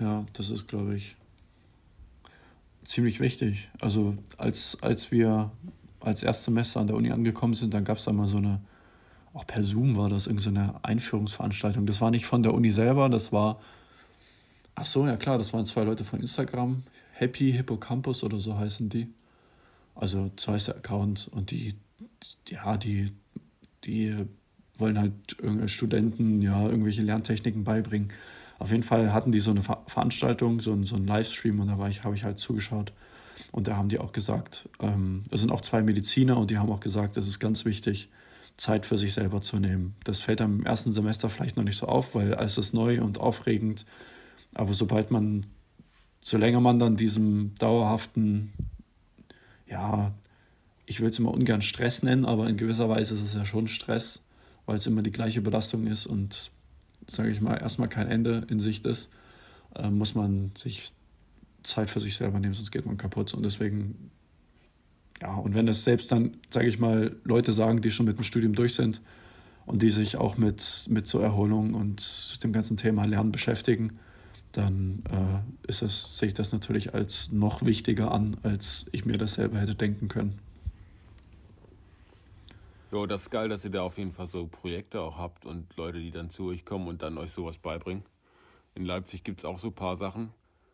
Ja, 0.00 0.26
das 0.32 0.50
ist, 0.50 0.68
glaube 0.68 0.94
ich, 0.94 1.16
ziemlich 2.84 3.20
wichtig. 3.20 3.68
Also 3.80 4.16
als, 4.36 4.78
als 4.82 5.10
wir 5.10 5.50
als 6.00 6.22
Erstsemester 6.22 6.80
an 6.80 6.86
der 6.86 6.96
Uni 6.96 7.10
angekommen 7.10 7.54
sind, 7.54 7.74
dann 7.74 7.84
gab 7.84 7.98
es 7.98 8.04
da 8.04 8.12
mal 8.12 8.28
so 8.28 8.38
eine, 8.38 8.60
auch 9.32 9.46
per 9.46 9.64
Zoom 9.64 9.96
war 9.96 10.08
das, 10.08 10.26
irgendeine 10.26 10.68
so 10.68 10.80
Einführungsveranstaltung. 10.82 11.86
Das 11.86 12.00
war 12.00 12.10
nicht 12.10 12.26
von 12.26 12.42
der 12.42 12.54
Uni 12.54 12.70
selber, 12.70 13.08
das 13.08 13.32
war, 13.32 13.60
ach 14.74 14.84
so, 14.84 15.06
ja 15.06 15.16
klar, 15.16 15.38
das 15.38 15.52
waren 15.52 15.66
zwei 15.66 15.82
Leute 15.82 16.04
von 16.04 16.20
Instagram, 16.20 16.82
Happy 17.12 17.52
Hippocampus 17.52 18.22
oder 18.22 18.38
so 18.38 18.56
heißen 18.56 18.88
die. 18.88 19.12
Also 19.94 20.30
so 20.36 20.52
heißt 20.52 20.68
der 20.68 20.76
Account 20.76 21.28
und 21.32 21.50
die, 21.50 21.74
ja, 22.48 22.76
die, 22.76 23.10
die 23.84 24.24
wollen 24.78 24.98
halt 24.98 25.70
Studenten 25.70 26.40
ja 26.42 26.66
irgendwelche 26.66 27.02
Lerntechniken 27.02 27.64
beibringen. 27.64 28.10
Auf 28.58 28.70
jeden 28.70 28.82
Fall 28.82 29.12
hatten 29.12 29.32
die 29.32 29.40
so 29.40 29.50
eine 29.50 29.62
Veranstaltung, 29.62 30.60
so, 30.60 30.72
ein, 30.72 30.84
so 30.84 30.96
einen 30.96 31.06
Livestream 31.06 31.60
und 31.60 31.68
da 31.68 31.78
war 31.78 31.88
ich, 31.88 32.04
habe 32.04 32.14
ich 32.14 32.24
halt 32.24 32.38
zugeschaut. 32.38 32.92
Und 33.52 33.68
da 33.68 33.76
haben 33.76 33.88
die 33.88 33.98
auch 33.98 34.12
gesagt, 34.12 34.68
ähm, 34.80 35.24
es 35.30 35.40
sind 35.40 35.50
auch 35.50 35.60
zwei 35.60 35.82
Mediziner 35.82 36.36
und 36.36 36.50
die 36.50 36.58
haben 36.58 36.70
auch 36.70 36.80
gesagt, 36.80 37.16
es 37.16 37.26
ist 37.26 37.38
ganz 37.38 37.64
wichtig, 37.64 38.08
Zeit 38.56 38.84
für 38.84 38.98
sich 38.98 39.14
selber 39.14 39.40
zu 39.40 39.58
nehmen. 39.58 39.94
Das 40.02 40.20
fällt 40.20 40.40
am 40.40 40.64
ersten 40.64 40.92
Semester 40.92 41.30
vielleicht 41.30 41.56
noch 41.56 41.64
nicht 41.64 41.76
so 41.76 41.86
auf, 41.86 42.16
weil 42.16 42.34
alles 42.34 42.58
ist 42.58 42.74
neu 42.74 43.00
und 43.00 43.18
aufregend. 43.18 43.86
Aber 44.54 44.74
sobald 44.74 45.12
man, 45.12 45.46
so 46.20 46.36
länger 46.36 46.60
man 46.60 46.80
dann 46.80 46.96
diesem 46.96 47.54
dauerhaften, 47.60 48.52
ja, 49.66 50.12
ich 50.86 51.00
will 51.00 51.10
es 51.10 51.18
immer 51.18 51.32
ungern 51.32 51.62
Stress 51.62 52.02
nennen, 52.02 52.24
aber 52.24 52.48
in 52.48 52.56
gewisser 52.56 52.88
Weise 52.88 53.14
ist 53.14 53.22
es 53.22 53.34
ja 53.34 53.44
schon 53.44 53.68
Stress, 53.68 54.22
weil 54.68 54.76
es 54.76 54.86
immer 54.86 55.00
die 55.00 55.10
gleiche 55.10 55.40
Belastung 55.40 55.86
ist 55.86 56.04
und, 56.04 56.50
sage 57.06 57.30
ich 57.30 57.40
mal, 57.40 57.56
erstmal 57.56 57.88
kein 57.88 58.06
Ende 58.06 58.46
in 58.50 58.60
Sicht 58.60 58.84
ist, 58.84 59.10
äh, 59.74 59.88
muss 59.88 60.14
man 60.14 60.52
sich 60.54 60.92
Zeit 61.62 61.88
für 61.88 62.00
sich 62.00 62.16
selber 62.16 62.38
nehmen, 62.38 62.52
sonst 62.52 62.70
geht 62.70 62.84
man 62.84 62.98
kaputt. 62.98 63.32
Und 63.32 63.44
deswegen, 63.44 64.10
ja, 65.22 65.34
und 65.34 65.54
wenn 65.54 65.68
es 65.68 65.84
selbst 65.84 66.12
dann, 66.12 66.36
sage 66.50 66.68
ich 66.68 66.78
mal, 66.78 67.16
Leute 67.24 67.54
sagen, 67.54 67.80
die 67.80 67.90
schon 67.90 68.04
mit 68.04 68.18
dem 68.18 68.24
Studium 68.24 68.54
durch 68.54 68.74
sind 68.74 69.00
und 69.64 69.80
die 69.80 69.88
sich 69.88 70.18
auch 70.18 70.36
mit, 70.36 70.84
mit 70.90 71.06
so 71.06 71.18
Erholung 71.18 71.72
und 71.72 72.38
dem 72.42 72.52
ganzen 72.52 72.76
Thema 72.76 73.04
Lernen 73.04 73.32
beschäftigen, 73.32 73.98
dann 74.52 75.02
äh, 75.10 75.68
ist 75.70 75.80
es, 75.80 76.18
sehe 76.18 76.28
ich 76.28 76.34
das 76.34 76.52
natürlich 76.52 76.92
als 76.92 77.32
noch 77.32 77.64
wichtiger 77.64 78.12
an, 78.12 78.36
als 78.42 78.84
ich 78.92 79.06
mir 79.06 79.16
das 79.16 79.32
selber 79.32 79.60
hätte 79.60 79.74
denken 79.74 80.08
können. 80.08 80.38
Jo, 82.90 83.06
das 83.06 83.22
ist 83.22 83.30
geil, 83.30 83.50
dass 83.50 83.64
ihr 83.64 83.70
da 83.70 83.82
auf 83.82 83.98
jeden 83.98 84.12
Fall 84.12 84.28
so 84.28 84.46
Projekte 84.46 85.02
auch 85.02 85.18
habt 85.18 85.44
und 85.44 85.76
Leute, 85.76 86.00
die 86.00 86.10
dann 86.10 86.30
zu 86.30 86.46
euch 86.46 86.64
kommen 86.64 86.88
und 86.88 87.02
dann 87.02 87.18
euch 87.18 87.32
sowas 87.32 87.58
beibringen. 87.58 88.02
In 88.74 88.84
Leipzig 88.84 89.24
gibt 89.24 89.40
es 89.40 89.44
auch 89.44 89.58
so 89.58 89.68
ein 89.68 89.74
paar 89.74 89.98
Sachen, 89.98 90.30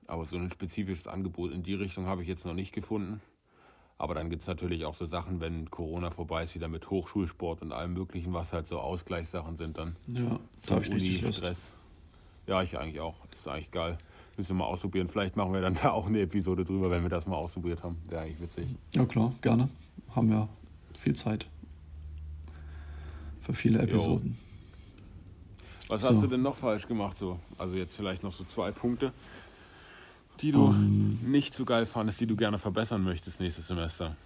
aber 0.07 0.25
so 0.25 0.37
ein 0.37 0.49
spezifisches 0.51 1.09
Angebot 1.09 1.51
in 1.51 1.65
die 1.65 1.75
Richtung 1.75 2.07
habe 2.07 2.23
ich 2.23 2.29
jetzt 2.29 2.45
noch 2.45 2.55
nicht 2.55 2.73
gefunden. 2.73 3.21
Aber 3.99 4.15
dann 4.15 4.31
gibt 4.31 4.43
es 4.43 4.49
natürlich 4.49 4.85
auch 4.85 4.95
so 4.95 5.07
Sachen, 5.07 5.41
wenn 5.41 5.71
Corona 5.71 6.11
vorbei 6.11 6.45
ist, 6.45 6.55
wieder 6.55 6.69
mit 6.69 6.89
Hochschulsport 6.89 7.63
und 7.63 7.73
allem 7.73 7.95
Möglichen, 7.95 8.33
was 8.33 8.53
halt 8.53 8.69
so 8.69 8.79
Ausgleichssachen 8.79 9.57
sind 9.57 9.79
dann. 9.79 9.97
Ja, 10.13 10.39
das 10.61 10.71
habe 10.71 10.83
ich 10.83 10.91
Uni, 10.91 10.99
richtig 11.01 11.23
Lust. 11.23 11.39
Stress. 11.39 11.73
Ja, 12.47 12.63
ich 12.63 12.79
eigentlich 12.79 13.01
auch. 13.01 13.15
Das 13.31 13.41
ist 13.41 13.49
eigentlich 13.49 13.71
geil. 13.71 13.99
Müssen 14.37 14.51
wir 14.51 14.65
mal 14.65 14.67
ausprobieren. 14.67 15.09
Vielleicht 15.09 15.37
machen 15.37 15.53
wir 15.53 15.61
dann 15.61 15.75
da 15.83 15.91
auch 15.91 16.07
eine 16.07 16.21
Episode 16.21 16.65
drüber, 16.65 16.91
wenn 16.91 17.03
wir 17.03 17.11
das 17.11 17.27
mal 17.27 17.37
ausprobiert 17.37 17.83
haben. 17.83 17.97
Wäre 18.09 18.23
eigentlich 18.23 18.41
witzig. 18.41 18.77
Ja, 18.95 19.05
klar, 19.05 19.33
gerne. 19.41 19.69
Haben 20.15 20.29
wir 20.29 20.49
viel 20.93 21.15
Zeit 21.15 21.49
für 23.45 23.55
viele 23.55 23.81
Episoden. 23.81 24.39
Was 25.89 26.03
so. 26.03 26.09
hast 26.09 26.23
du 26.23 26.27
denn 26.27 26.43
noch 26.43 26.57
falsch 26.57 26.89
gemacht 26.89 27.19
so? 27.19 27.39
Also 27.59 27.77
jetzt 27.77 27.95
vielleicht 27.95 28.23
noch 28.23 28.35
so 28.35 28.45
zwei 28.45 28.71
Punkte, 28.71 29.13
die 30.41 30.53
du 30.53 30.65
um, 30.67 31.19
ähm. 31.23 31.31
nicht 31.31 31.55
so 31.55 31.65
geil 31.65 31.87
fandest, 31.87 32.21
die 32.21 32.27
du 32.27 32.37
gerne 32.37 32.59
verbessern 32.59 33.05
möchtest 33.05 33.41
nächstes 33.41 33.69
Semester. 33.69 34.17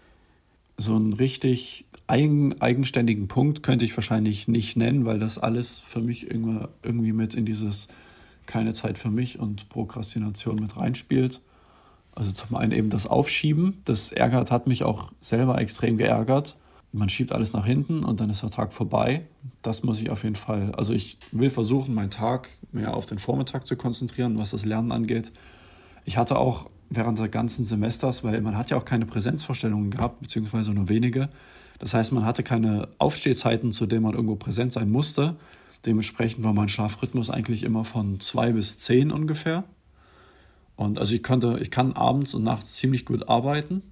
So 0.77 0.95
einen 0.95 1.13
richtig 1.13 1.87
eigen, 2.07 2.61
eigenständigen 2.63 3.27
Punkt 3.27 3.65
könnte 3.65 3.85
ich 3.85 3.97
wahrscheinlich 3.97 4.47
nicht 4.47 4.77
nennen, 4.77 5.05
weil 5.05 5.19
das 5.19 5.37
alles 5.37 5.77
für 5.77 6.01
mich 6.01 6.31
irgendwie, 6.31 6.69
irgendwie 6.85 7.13
mit 7.13 7.35
in 7.35 7.45
dieses 7.45 7.89
keine 8.47 8.73
Zeit 8.73 8.97
für 8.97 9.11
mich 9.11 9.41
und 9.41 9.69
Prokrastination 9.69 10.57
mit 10.57 10.77
reinspielt. 10.77 11.43
Also 12.15 12.33
zum 12.33 12.57
einen 12.57 12.73
eben 12.73 12.91
das 12.91 13.07
Aufschieben, 13.07 13.83
das 13.85 14.13
ärgert, 14.13 14.51
hat 14.53 14.69
mich 14.69 14.85
auch 14.85 15.13
selber 15.21 15.61
extrem 15.61 15.99
geärgert 15.99 16.57
man 16.93 17.09
schiebt 17.09 17.33
alles 17.33 17.53
nach 17.53 17.67
hinten 17.67 18.05
und 18.05 18.21
dann 18.21 18.31
ist 18.31 18.43
der 18.43 18.51
Tag 18.51 18.73
vorbei. 18.73 19.27
Das 19.63 19.83
muss 19.83 20.01
ich 20.01 20.11
auf 20.11 20.25
jeden 20.25 20.37
Fall. 20.37 20.73
Also 20.77 20.93
ich 20.93 21.19
will 21.33 21.51
versuchen, 21.51 21.95
meinen 21.95 22.11
Tag 22.11 22.49
mehr 22.73 22.95
auf 22.95 23.07
den 23.07 23.19
Vormittag 23.19 23.67
zu 23.67 23.77
konzentrieren, 23.77 24.39
was 24.39 24.51
das 24.51 24.65
Lernen 24.65 24.93
angeht. 24.93 25.33
Ich 26.05 26.17
hatte 26.17 26.39
auch 26.39 26.71
während 26.89 27.19
des 27.19 27.31
ganzen 27.31 27.65
Semesters, 27.65 28.25
weil 28.25 28.41
man 28.41 28.57
hat 28.57 28.71
ja 28.71 28.79
auch 28.79 28.85
keine 28.85 29.05
Präsenzvorstellungen 29.05 29.91
gehabt, 29.91 30.21
beziehungsweise 30.21 30.73
nur 30.73 30.89
wenige. 30.89 31.29
Das 31.79 31.95
heißt, 31.95 32.13
man 32.13 32.25
hatte 32.25 32.43
keine 32.43 32.89
Aufstehzeiten, 32.99 33.73
zu 33.73 33.87
denen 33.87 34.03
man 34.03 34.15
irgendwo 34.15 34.37
präsent 34.37 34.73
sein 34.73 34.91
musste. 34.91 35.37
Dementsprechend 35.85 36.43
war 36.43 36.55
mein 36.55 36.69
Schlafrhythmus 36.69 37.31
eigentlich 37.31 37.63
immer 37.63 37.85
von 37.85 38.19
zwei 38.21 38.53
bis 38.53 38.79
zehn 38.79 39.13
ungefähr. 39.13 39.65
Und 40.77 40.99
also 40.99 41.15
ich 41.15 41.23
konnte, 41.23 41.59
ich 41.61 41.71
kann 41.71 41.93
abends 41.93 42.35
und 42.35 42.43
nachts 42.43 42.75
ziemlich 42.75 43.05
gut 43.05 43.29
arbeiten. 43.29 43.83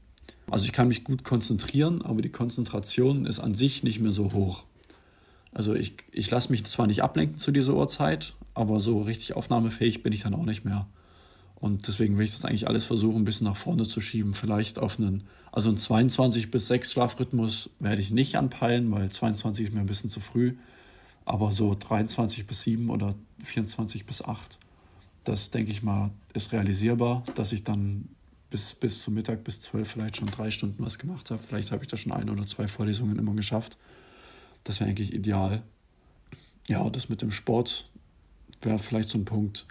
Also 0.50 0.66
ich 0.66 0.72
kann 0.72 0.88
mich 0.88 1.04
gut 1.04 1.24
konzentrieren, 1.24 2.02
aber 2.02 2.22
die 2.22 2.30
Konzentration 2.30 3.26
ist 3.26 3.40
an 3.40 3.54
sich 3.54 3.82
nicht 3.82 4.00
mehr 4.00 4.12
so 4.12 4.32
hoch. 4.32 4.64
Also 5.52 5.74
ich, 5.74 5.94
ich 6.12 6.30
lasse 6.30 6.50
mich 6.50 6.64
zwar 6.64 6.86
nicht 6.86 7.02
ablenken 7.02 7.38
zu 7.38 7.50
dieser 7.50 7.74
Uhrzeit, 7.74 8.34
aber 8.54 8.78
so 8.78 9.00
richtig 9.00 9.34
aufnahmefähig 9.34 10.02
bin 10.02 10.12
ich 10.12 10.22
dann 10.22 10.34
auch 10.34 10.44
nicht 10.44 10.64
mehr. 10.64 10.86
Und 11.54 11.88
deswegen 11.88 12.18
will 12.18 12.26
ich 12.26 12.32
das 12.32 12.44
eigentlich 12.44 12.68
alles 12.68 12.84
versuchen, 12.84 13.22
ein 13.22 13.24
bisschen 13.24 13.46
nach 13.46 13.56
vorne 13.56 13.88
zu 13.88 14.00
schieben. 14.00 14.34
Vielleicht 14.34 14.78
auf 14.78 14.98
einen, 14.98 15.24
also 15.50 15.70
einen 15.70 15.78
22 15.78 16.50
bis 16.50 16.68
6 16.68 16.92
Schlafrhythmus 16.92 17.70
werde 17.80 18.02
ich 18.02 18.10
nicht 18.10 18.36
anpeilen, 18.36 18.92
weil 18.92 19.10
22 19.10 19.68
ist 19.68 19.74
mir 19.74 19.80
ein 19.80 19.86
bisschen 19.86 20.10
zu 20.10 20.20
früh. 20.20 20.56
Aber 21.24 21.50
so 21.52 21.74
23 21.74 22.46
bis 22.46 22.62
7 22.62 22.90
oder 22.90 23.14
24 23.42 24.04
bis 24.04 24.22
8, 24.22 24.58
das 25.24 25.50
denke 25.50 25.72
ich 25.72 25.82
mal, 25.82 26.10
ist 26.34 26.52
realisierbar, 26.52 27.24
dass 27.34 27.52
ich 27.52 27.64
dann 27.64 28.10
bis, 28.50 28.74
bis 28.74 29.02
zum 29.02 29.14
Mittag, 29.14 29.44
bis 29.44 29.60
zwölf 29.60 29.88
vielleicht 29.90 30.18
schon 30.18 30.28
drei 30.28 30.50
Stunden 30.50 30.84
was 30.84 30.98
gemacht 30.98 31.30
habe. 31.30 31.42
Vielleicht 31.42 31.72
habe 31.72 31.84
ich 31.84 31.88
da 31.88 31.96
schon 31.96 32.12
eine 32.12 32.32
oder 32.32 32.46
zwei 32.46 32.68
Vorlesungen 32.68 33.18
immer 33.18 33.34
geschafft. 33.34 33.76
Das 34.64 34.80
wäre 34.80 34.90
eigentlich 34.90 35.12
ideal. 35.12 35.62
Ja, 36.68 36.88
das 36.90 37.08
mit 37.08 37.22
dem 37.22 37.30
Sport 37.30 37.88
wäre 38.62 38.78
vielleicht 38.78 39.08
so 39.08 39.18
ein 39.18 39.24
Punkt. 39.24 39.66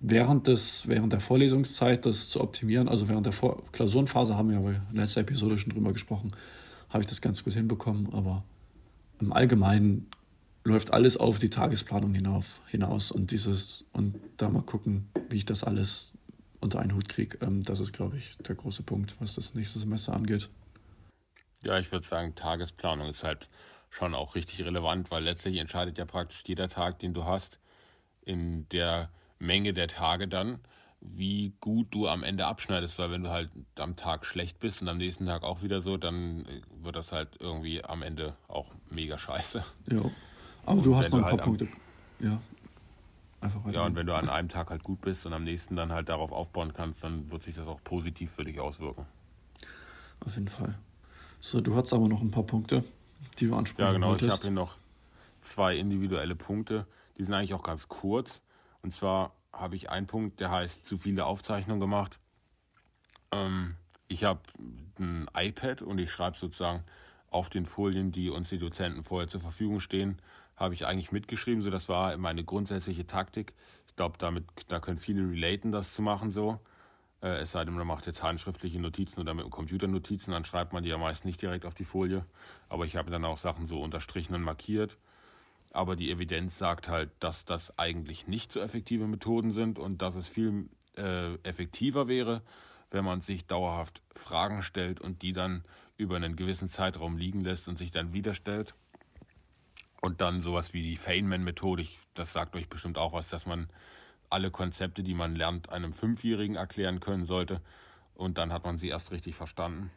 Während, 0.00 0.46
des, 0.46 0.86
während 0.86 1.12
der 1.12 1.20
Vorlesungszeit 1.20 2.06
das 2.06 2.30
zu 2.30 2.40
optimieren, 2.40 2.88
also 2.88 3.08
während 3.08 3.26
der 3.26 3.32
Vor 3.32 3.64
Klausurenphase 3.72 4.36
haben 4.36 4.50
wir 4.50 4.60
ja 4.60 4.82
in 4.90 4.96
letzter 4.96 5.22
Episode 5.22 5.58
schon 5.58 5.72
drüber 5.72 5.92
gesprochen, 5.92 6.32
habe 6.88 7.02
ich 7.02 7.08
das 7.08 7.20
ganz 7.20 7.42
gut 7.42 7.54
hinbekommen, 7.54 8.12
aber 8.12 8.44
im 9.20 9.32
Allgemeinen 9.32 10.06
läuft 10.64 10.92
alles 10.92 11.16
auf 11.16 11.38
die 11.38 11.50
Tagesplanung 11.50 12.14
hinauf, 12.14 12.60
hinaus 12.68 13.10
und 13.10 13.32
dieses 13.32 13.86
und 13.92 14.14
da 14.36 14.48
mal 14.50 14.62
gucken, 14.62 15.08
wie 15.30 15.36
ich 15.36 15.46
das 15.46 15.64
alles 15.64 16.12
unter 16.60 16.80
einen 16.80 16.94
Hut 16.94 17.08
kriege. 17.08 17.38
Ähm, 17.40 17.62
das 17.62 17.80
ist, 17.80 17.92
glaube 17.92 18.16
ich, 18.16 18.36
der 18.38 18.54
große 18.54 18.82
Punkt, 18.82 19.20
was 19.20 19.34
das 19.34 19.54
nächste 19.54 19.78
Semester 19.78 20.14
angeht. 20.14 20.48
Ja, 21.62 21.78
ich 21.78 21.90
würde 21.90 22.06
sagen, 22.06 22.34
Tagesplanung 22.34 23.08
ist 23.08 23.24
halt 23.24 23.48
schon 23.90 24.14
auch 24.14 24.34
richtig 24.34 24.64
relevant, 24.64 25.10
weil 25.10 25.24
letztlich 25.24 25.56
entscheidet 25.56 25.98
ja 25.98 26.04
praktisch 26.04 26.42
jeder 26.46 26.68
Tag, 26.68 26.98
den 26.98 27.14
du 27.14 27.24
hast, 27.24 27.58
in 28.22 28.68
der 28.68 29.10
Menge 29.38 29.72
der 29.72 29.88
Tage 29.88 30.28
dann, 30.28 30.60
wie 31.00 31.52
gut 31.60 31.88
du 31.90 32.08
am 32.08 32.22
Ende 32.22 32.46
abschneidest, 32.46 32.98
weil 32.98 33.10
wenn 33.10 33.22
du 33.22 33.30
halt 33.30 33.50
am 33.76 33.96
Tag 33.96 34.26
schlecht 34.26 34.58
bist 34.58 34.82
und 34.82 34.88
am 34.88 34.98
nächsten 34.98 35.26
Tag 35.26 35.42
auch 35.44 35.62
wieder 35.62 35.80
so, 35.80 35.96
dann 35.96 36.44
wird 36.82 36.96
das 36.96 37.12
halt 37.12 37.36
irgendwie 37.38 37.84
am 37.84 38.02
Ende 38.02 38.36
auch 38.48 38.72
mega 38.90 39.16
scheiße. 39.16 39.64
Ja, 39.90 40.02
aber 40.66 40.78
und 40.78 40.86
du 40.86 40.96
hast 40.96 41.10
noch 41.10 41.18
ein 41.18 41.22
paar 41.22 41.32
halt 41.32 41.42
Punkte. 41.42 41.68
Ja, 42.20 42.40
Einfach 43.40 43.70
ja, 43.70 43.86
und 43.86 43.94
wenn 43.94 44.06
du 44.06 44.14
an 44.14 44.28
einem 44.28 44.48
Tag 44.48 44.70
halt 44.70 44.82
gut 44.82 45.00
bist 45.00 45.24
und 45.24 45.32
am 45.32 45.44
nächsten 45.44 45.76
dann 45.76 45.92
halt 45.92 46.08
darauf 46.08 46.32
aufbauen 46.32 46.72
kannst, 46.72 47.04
dann 47.04 47.30
wird 47.30 47.44
sich 47.44 47.54
das 47.54 47.68
auch 47.68 47.82
positiv 47.84 48.32
für 48.32 48.42
dich 48.42 48.58
auswirken. 48.58 49.06
Auf 50.20 50.34
jeden 50.34 50.48
Fall. 50.48 50.74
So, 51.40 51.60
du 51.60 51.76
hast 51.76 51.92
aber 51.92 52.08
noch 52.08 52.20
ein 52.20 52.32
paar 52.32 52.42
Punkte, 52.42 52.82
die 53.38 53.46
du 53.46 53.54
ansprechen 53.54 53.86
Ja, 53.86 53.92
genau. 53.92 54.08
Wolltest. 54.08 54.26
Ich 54.26 54.32
habe 54.32 54.42
hier 54.42 54.50
noch 54.50 54.76
zwei 55.40 55.76
individuelle 55.76 56.34
Punkte. 56.34 56.86
Die 57.16 57.24
sind 57.24 57.32
eigentlich 57.32 57.54
auch 57.54 57.62
ganz 57.62 57.86
kurz. 57.88 58.40
Und 58.82 58.92
zwar 58.92 59.32
habe 59.52 59.76
ich 59.76 59.90
einen 59.90 60.06
Punkt, 60.06 60.40
der 60.40 60.50
heißt 60.50 60.84
zu 60.84 60.98
viele 60.98 61.24
Aufzeichnungen 61.24 61.80
gemacht. 61.80 62.18
Ähm, 63.30 63.76
ich 64.08 64.24
habe 64.24 64.40
ein 64.98 65.28
iPad 65.36 65.82
und 65.82 65.98
ich 65.98 66.10
schreibe 66.10 66.36
sozusagen 66.36 66.82
auf 67.30 67.50
den 67.50 67.66
Folien, 67.66 68.10
die 68.10 68.30
uns 68.30 68.48
die 68.48 68.58
Dozenten 68.58 69.04
vorher 69.04 69.28
zur 69.28 69.40
Verfügung 69.40 69.80
stehen, 69.80 70.20
habe 70.58 70.74
ich 70.74 70.86
eigentlich 70.86 71.12
mitgeschrieben. 71.12 71.62
So, 71.62 71.70
das 71.70 71.88
war 71.88 72.16
meine 72.16 72.44
grundsätzliche 72.44 73.06
Taktik. 73.06 73.54
Ich 73.86 73.96
glaube, 73.96 74.16
damit, 74.18 74.44
da 74.68 74.80
können 74.80 74.98
viele 74.98 75.30
relaten, 75.30 75.72
das 75.72 75.94
zu 75.94 76.02
machen 76.02 76.30
so. 76.30 76.60
Äh, 77.22 77.40
es 77.40 77.52
sei 77.52 77.64
denn, 77.64 77.74
man 77.74 77.86
macht 77.86 78.06
jetzt 78.06 78.22
handschriftliche 78.22 78.80
Notizen 78.80 79.20
oder 79.20 79.34
mit 79.34 79.44
dem 79.44 79.50
Computer 79.50 79.86
Notizen, 79.86 80.32
dann 80.32 80.44
schreibt 80.44 80.72
man 80.72 80.82
die 80.82 80.90
ja 80.90 80.98
meist 80.98 81.24
nicht 81.24 81.40
direkt 81.40 81.64
auf 81.64 81.74
die 81.74 81.84
Folie. 81.84 82.24
Aber 82.68 82.84
ich 82.84 82.96
habe 82.96 83.10
dann 83.10 83.24
auch 83.24 83.38
Sachen 83.38 83.66
so 83.66 83.80
unterstrichen 83.80 84.34
und 84.34 84.42
markiert. 84.42 84.98
Aber 85.70 85.96
die 85.96 86.10
Evidenz 86.10 86.58
sagt 86.58 86.88
halt, 86.88 87.10
dass 87.20 87.44
das 87.44 87.78
eigentlich 87.78 88.26
nicht 88.26 88.52
so 88.52 88.60
effektive 88.60 89.06
Methoden 89.06 89.52
sind 89.52 89.78
und 89.78 90.02
dass 90.02 90.14
es 90.14 90.26
viel 90.26 90.68
äh, 90.96 91.34
effektiver 91.42 92.08
wäre, 92.08 92.42
wenn 92.90 93.04
man 93.04 93.20
sich 93.20 93.46
dauerhaft 93.46 94.00
Fragen 94.14 94.62
stellt 94.62 95.00
und 95.00 95.22
die 95.22 95.32
dann 95.32 95.62
über 95.98 96.16
einen 96.16 96.36
gewissen 96.36 96.70
Zeitraum 96.70 97.16
liegen 97.16 97.40
lässt 97.40 97.68
und 97.68 97.76
sich 97.76 97.90
dann 97.90 98.12
wieder 98.12 98.32
stellt. 98.32 98.74
Und 100.00 100.20
dann 100.20 100.42
sowas 100.42 100.72
wie 100.72 100.82
die 100.82 100.96
Feynman-Methode, 100.96 101.86
das 102.14 102.32
sagt 102.32 102.54
euch 102.54 102.68
bestimmt 102.68 102.98
auch 102.98 103.12
was, 103.12 103.28
dass 103.28 103.46
man 103.46 103.68
alle 104.30 104.50
Konzepte, 104.50 105.02
die 105.02 105.14
man 105.14 105.34
lernt, 105.34 105.70
einem 105.70 105.92
Fünfjährigen 105.92 106.56
erklären 106.56 107.00
können 107.00 107.26
sollte. 107.26 107.60
Und 108.14 108.38
dann 108.38 108.52
hat 108.52 108.64
man 108.64 108.78
sie 108.78 108.88
erst 108.88 109.10
richtig 109.10 109.34
verstanden. 109.34 109.90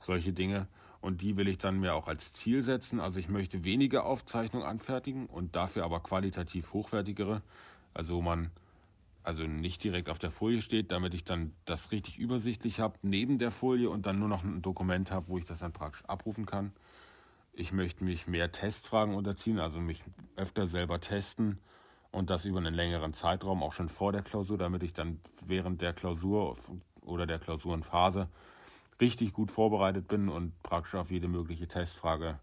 Solche 0.00 0.32
Dinge. 0.32 0.68
Und 1.00 1.20
die 1.20 1.36
will 1.36 1.48
ich 1.48 1.58
dann 1.58 1.80
mir 1.80 1.94
auch 1.94 2.06
als 2.06 2.32
Ziel 2.32 2.62
setzen. 2.62 3.00
Also 3.00 3.18
ich 3.18 3.28
möchte 3.28 3.64
weniger 3.64 4.04
Aufzeichnungen 4.04 4.66
anfertigen 4.66 5.26
und 5.26 5.56
dafür 5.56 5.84
aber 5.84 6.00
qualitativ 6.00 6.72
hochwertigere. 6.72 7.42
Also 7.92 8.22
man 8.22 8.50
also 9.24 9.44
nicht 9.44 9.84
direkt 9.84 10.08
auf 10.08 10.18
der 10.18 10.30
Folie 10.30 10.62
steht, 10.62 10.90
damit 10.90 11.14
ich 11.14 11.24
dann 11.24 11.52
das 11.64 11.92
richtig 11.92 12.18
übersichtlich 12.18 12.80
habe 12.80 12.98
neben 13.02 13.38
der 13.38 13.50
Folie 13.50 13.88
und 13.88 14.06
dann 14.06 14.18
nur 14.18 14.28
noch 14.28 14.42
ein 14.42 14.62
Dokument 14.62 15.10
habe, 15.10 15.28
wo 15.28 15.38
ich 15.38 15.44
das 15.44 15.60
dann 15.60 15.72
praktisch 15.72 16.04
abrufen 16.06 16.46
kann. 16.46 16.72
Ich 17.54 17.72
möchte 17.72 18.02
mich 18.02 18.26
mehr 18.26 18.50
Testfragen 18.50 19.14
unterziehen, 19.14 19.58
also 19.58 19.78
mich 19.78 20.02
öfter 20.36 20.66
selber 20.66 21.00
testen 21.00 21.58
und 22.10 22.30
das 22.30 22.46
über 22.46 22.58
einen 22.58 22.74
längeren 22.74 23.12
Zeitraum, 23.12 23.62
auch 23.62 23.74
schon 23.74 23.90
vor 23.90 24.12
der 24.12 24.22
Klausur, 24.22 24.56
damit 24.56 24.82
ich 24.82 24.94
dann 24.94 25.20
während 25.44 25.82
der 25.82 25.92
Klausur 25.92 26.56
oder 27.02 27.26
der 27.26 27.38
Klausurenphase 27.38 28.28
richtig 29.00 29.34
gut 29.34 29.50
vorbereitet 29.50 30.08
bin 30.08 30.28
und 30.28 30.62
praktisch 30.62 30.94
auf 30.94 31.10
jede 31.10 31.28
mögliche 31.28 31.68
Testfrage 31.68 32.38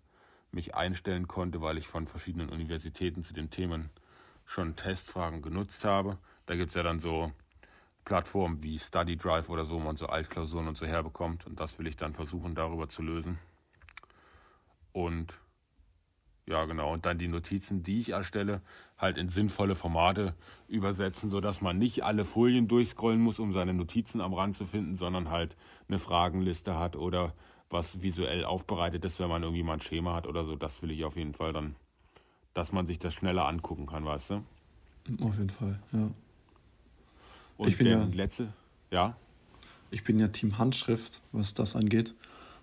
mich 0.51 0.75
einstellen 0.75 1.27
konnte, 1.27 1.61
weil 1.61 1.77
ich 1.77 1.87
von 1.87 2.07
verschiedenen 2.07 2.49
Universitäten 2.49 3.23
zu 3.23 3.33
den 3.33 3.49
Themen 3.49 3.89
schon 4.45 4.75
Testfragen 4.75 5.41
genutzt 5.41 5.85
habe. 5.85 6.17
Da 6.45 6.55
gibt 6.55 6.69
es 6.69 6.75
ja 6.75 6.83
dann 6.83 6.99
so 6.99 7.31
Plattformen 8.05 8.61
wie 8.63 8.77
Study 8.77 9.15
Drive 9.15 9.49
oder 9.49 9.65
so, 9.65 9.75
wo 9.75 9.79
man 9.79 9.95
so 9.95 10.07
Altklausuren 10.07 10.67
und 10.67 10.77
so 10.77 10.85
herbekommt. 10.85 11.45
Und 11.45 11.59
das 11.59 11.77
will 11.79 11.87
ich 11.87 11.97
dann 11.97 12.13
versuchen, 12.13 12.55
darüber 12.55 12.89
zu 12.89 13.03
lösen. 13.03 13.37
Und 14.91 15.39
ja, 16.49 16.65
genau. 16.65 16.91
Und 16.93 17.05
dann 17.05 17.19
die 17.19 17.27
Notizen, 17.27 17.83
die 17.83 17.99
ich 17.99 18.09
erstelle, 18.09 18.61
halt 18.97 19.17
in 19.17 19.29
sinnvolle 19.29 19.75
Formate 19.75 20.33
übersetzen, 20.67 21.29
sodass 21.29 21.61
man 21.61 21.77
nicht 21.77 22.03
alle 22.03 22.25
Folien 22.25 22.67
durchscrollen 22.67 23.21
muss, 23.21 23.39
um 23.39 23.53
seine 23.53 23.73
Notizen 23.73 24.19
am 24.19 24.33
Rand 24.33 24.57
zu 24.57 24.65
finden, 24.65 24.97
sondern 24.97 25.29
halt 25.29 25.55
eine 25.87 25.99
Fragenliste 25.99 26.77
hat 26.77 26.95
oder 26.95 27.33
was 27.69 28.01
visuell 28.01 28.45
aufbereitet 28.45 29.05
ist, 29.05 29.19
wenn 29.19 29.29
man 29.29 29.43
irgendwie 29.43 29.63
mal 29.63 29.73
ein 29.73 29.81
Schema 29.81 30.15
hat 30.15 30.25
oder 30.25 30.43
so. 30.43 30.55
Das 30.55 30.81
will 30.81 30.89
ich 30.89 31.05
auf 31.05 31.17
jeden 31.17 31.33
Fall 31.33 31.53
dann, 31.53 31.75
dass 32.55 32.71
man 32.71 32.87
sich 32.87 32.97
das 32.97 33.13
schneller 33.13 33.47
angucken 33.47 33.85
kann, 33.85 34.03
weißt 34.03 34.31
du? 34.31 34.43
Auf 35.21 35.37
jeden 35.37 35.51
Fall, 35.51 35.79
ja. 35.91 36.09
Und 37.57 37.67
ich 37.67 37.77
bin 37.77 37.87
der 37.87 37.99
ja, 37.99 38.05
letzte, 38.05 38.51
ja. 38.89 39.15
Ich 39.91 40.03
bin 40.03 40.19
ja 40.19 40.29
Team 40.29 40.57
Handschrift, 40.57 41.21
was 41.31 41.53
das 41.53 41.75
angeht. 41.75 42.15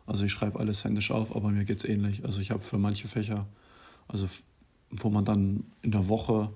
Also 0.07 0.25
ich 0.25 0.33
schreibe 0.33 0.61
alles 0.61 0.85
händisch 0.85 1.11
auf, 1.11 1.35
aber 1.35 1.51
mir 1.51 1.65
geht 1.65 1.79
es 1.79 1.85
ähnlich. 1.85 2.25
Also 2.25 2.41
ich 2.41 2.51
habe 2.51 2.61
für 2.61 2.79
manche 2.79 3.09
Fächer, 3.09 3.47
also 4.09 4.29
wo 4.91 5.11
man 5.11 5.25
dann 5.25 5.65
in 5.83 5.91
der 5.91 6.09
Woche 6.09 6.51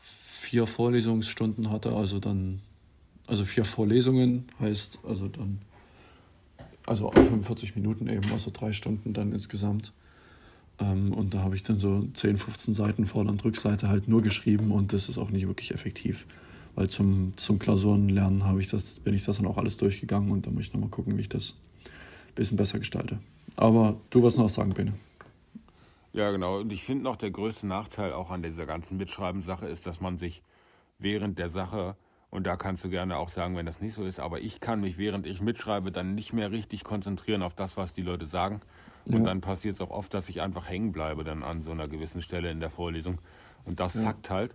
vier 0.00 0.66
Vorlesungsstunden 0.66 1.70
hatte, 1.70 1.94
also 1.94 2.18
dann, 2.20 2.60
also 3.26 3.44
vier 3.44 3.64
Vorlesungen 3.64 4.46
heißt, 4.60 5.00
also 5.06 5.28
dann, 5.28 5.60
also 6.86 7.10
45 7.10 7.74
Minuten 7.76 8.08
eben, 8.08 8.30
also 8.32 8.50
drei 8.52 8.72
Stunden 8.72 9.12
dann 9.12 9.32
insgesamt. 9.32 9.92
Ähm, 10.78 11.12
und 11.12 11.34
da 11.34 11.40
habe 11.40 11.54
ich 11.54 11.62
dann 11.62 11.78
so 11.78 12.06
10, 12.14 12.36
15 12.36 12.74
Seiten 12.74 13.06
Vorder- 13.06 13.30
und 13.30 13.44
Rückseite 13.44 13.88
halt 13.88 14.08
nur 14.08 14.22
geschrieben 14.22 14.70
und 14.70 14.92
das 14.92 15.08
ist 15.08 15.18
auch 15.18 15.30
nicht 15.30 15.46
wirklich 15.46 15.72
effektiv. 15.72 16.26
Weil 16.74 16.88
zum, 16.88 17.36
zum 17.36 17.58
Klausurenlernen 17.58 18.44
habe 18.44 18.60
ich 18.60 18.68
das, 18.68 19.00
bin 19.00 19.14
ich 19.14 19.24
das 19.24 19.36
dann 19.36 19.46
auch 19.46 19.58
alles 19.58 19.76
durchgegangen 19.76 20.30
und 20.30 20.46
da 20.46 20.50
muss 20.50 20.62
ich 20.62 20.72
nochmal 20.72 20.90
gucken, 20.90 21.16
wie 21.16 21.22
ich 21.22 21.28
das 21.28 21.54
bisschen 22.34 22.56
besser 22.56 22.78
gestalte. 22.78 23.18
Aber 23.56 23.96
du 24.10 24.22
wirst 24.22 24.38
noch 24.38 24.44
was 24.44 24.54
sagen, 24.54 24.74
Bene. 24.74 24.94
Ja, 26.12 26.30
genau. 26.30 26.60
Und 26.60 26.72
ich 26.72 26.84
finde 26.84 27.04
noch, 27.04 27.16
der 27.16 27.30
größte 27.30 27.66
Nachteil 27.66 28.12
auch 28.12 28.30
an 28.30 28.42
dieser 28.42 28.66
ganzen 28.66 28.96
Mitschreiben-Sache 28.96 29.66
ist, 29.66 29.86
dass 29.86 30.00
man 30.00 30.18
sich 30.18 30.42
während 30.98 31.38
der 31.38 31.50
Sache, 31.50 31.96
und 32.30 32.46
da 32.46 32.56
kannst 32.56 32.84
du 32.84 32.88
gerne 32.88 33.16
auch 33.16 33.30
sagen, 33.30 33.56
wenn 33.56 33.66
das 33.66 33.80
nicht 33.80 33.94
so 33.94 34.04
ist, 34.04 34.20
aber 34.20 34.40
ich 34.40 34.60
kann 34.60 34.80
mich, 34.80 34.96
während 34.96 35.26
ich 35.26 35.40
mitschreibe, 35.40 35.90
dann 35.90 36.14
nicht 36.14 36.32
mehr 36.32 36.52
richtig 36.52 36.84
konzentrieren 36.84 37.42
auf 37.42 37.54
das, 37.54 37.76
was 37.76 37.92
die 37.92 38.02
Leute 38.02 38.26
sagen. 38.26 38.60
Und 39.06 39.18
ja. 39.18 39.24
dann 39.24 39.40
passiert 39.40 39.74
es 39.74 39.80
auch 39.80 39.90
oft, 39.90 40.14
dass 40.14 40.28
ich 40.28 40.40
einfach 40.40 40.68
hängen 40.68 40.92
bleibe 40.92 41.24
dann 41.24 41.42
an 41.42 41.62
so 41.62 41.72
einer 41.72 41.88
gewissen 41.88 42.22
Stelle 42.22 42.50
in 42.50 42.60
der 42.60 42.70
Vorlesung. 42.70 43.20
Und 43.64 43.80
das 43.80 43.94
ja. 43.94 44.02
zackt 44.02 44.30
halt. 44.30 44.54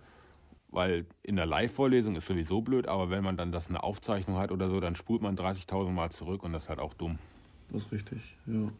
Weil 0.72 1.04
in 1.24 1.34
der 1.34 1.46
Live-Vorlesung 1.46 2.14
ist 2.14 2.26
sowieso 2.26 2.60
blöd, 2.60 2.86
aber 2.86 3.10
wenn 3.10 3.24
man 3.24 3.36
dann 3.36 3.50
das 3.50 3.68
eine 3.68 3.82
Aufzeichnung 3.82 4.38
hat 4.38 4.52
oder 4.52 4.70
so, 4.70 4.78
dann 4.78 4.94
spult 4.94 5.20
man 5.20 5.36
30.000 5.36 5.90
Mal 5.90 6.10
zurück 6.10 6.44
und 6.44 6.52
das 6.52 6.64
ist 6.64 6.68
halt 6.68 6.78
auch 6.78 6.94
dumm. 6.94 7.18
Das 7.72 7.84
ist 7.84 7.92
richtig, 7.92 8.18
ja. 8.46 8.70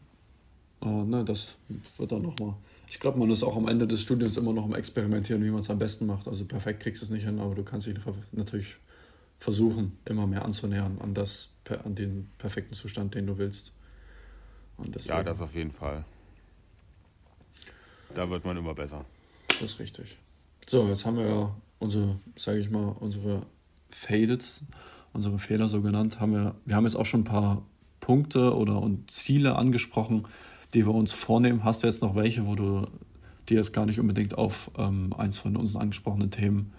Aber 0.81 1.05
ne, 1.05 1.25
das 1.25 1.59
wird 1.99 2.13
dann 2.13 2.23
nochmal. 2.23 2.55
Ich 2.89 2.99
glaube, 2.99 3.19
man 3.19 3.31
ist 3.31 3.43
auch 3.43 3.57
am 3.57 3.69
Ende 3.69 3.87
des 3.87 4.01
Studiums 4.01 4.37
immer 4.37 4.53
noch 4.53 4.65
am 4.65 4.75
Experimentieren, 4.75 5.45
wie 5.45 5.51
man 5.51 5.61
es 5.61 5.71
am 5.71 5.79
besten 5.79 6.07
macht. 6.07 6.27
Also 6.27 6.45
perfekt 6.45 6.83
kriegst 6.83 7.03
du 7.03 7.07
es 7.07 7.11
nicht 7.11 7.25
hin, 7.25 7.39
aber 7.39 7.55
du 7.55 7.63
kannst 7.63 7.87
dich 7.87 7.95
natürlich 8.33 8.77
versuchen, 9.39 9.97
immer 10.07 10.27
mehr 10.27 10.45
anzunähern 10.45 10.99
an, 11.01 11.15
das, 11.15 11.51
an 11.85 11.95
den 11.95 12.31
perfekten 12.39 12.75
Zustand, 12.75 13.15
den 13.15 13.27
du 13.27 13.39
willst. 13.39 13.73
ja, 15.05 15.23
das 15.23 15.41
auf 15.41 15.55
jeden 15.55 15.71
Fall. 15.71 16.05
Da 18.15 18.29
wird 18.29 18.45
man 18.45 18.57
immer 18.57 18.75
besser. 18.75 19.05
Das 19.49 19.63
ist 19.63 19.79
richtig. 19.79 20.17
So, 20.67 20.89
jetzt 20.89 21.07
haben 21.07 21.17
wir 21.17 21.27
ja 21.27 21.57
unsere, 21.79 22.19
sage 22.37 22.59
ich 22.59 22.71
mal, 22.71 22.97
unsere 23.01 23.47
Fails, 23.91 24.65
unsere 25.13 25.39
Fehler 25.39 25.69
so 25.69 25.81
genannt, 25.81 26.21
haben 26.21 26.33
wir, 26.33 26.55
wir 26.65 26.77
haben 26.77 26.85
jetzt 26.85 26.97
auch 26.97 27.07
schon 27.07 27.21
ein 27.21 27.25
paar 27.25 27.63
Punkte 28.01 28.57
oder 28.57 28.81
und 28.81 29.11
Ziele 29.11 29.57
angesprochen, 29.57 30.27
die 30.75 30.87
wir 30.87 30.95
uns 30.95 31.13
vornehmen. 31.13 31.65
Hast 31.65 31.83
du 31.83 31.87
jetzt 31.87 32.03
noch 32.03 32.15
welche, 32.15 32.47
wo 32.47 32.55
du 32.55 32.87
dir 33.49 33.59
jetzt 33.59 33.73
gar 33.73 33.87
nicht 33.87 34.01
unbedingt 34.01 34.39
auf 34.39 34.71
ähm, 34.79 35.13
eins 35.17 35.39
von 35.39 35.57
unseren 35.57 35.83
angesprochenen 35.83 36.31
Themen 36.31 36.73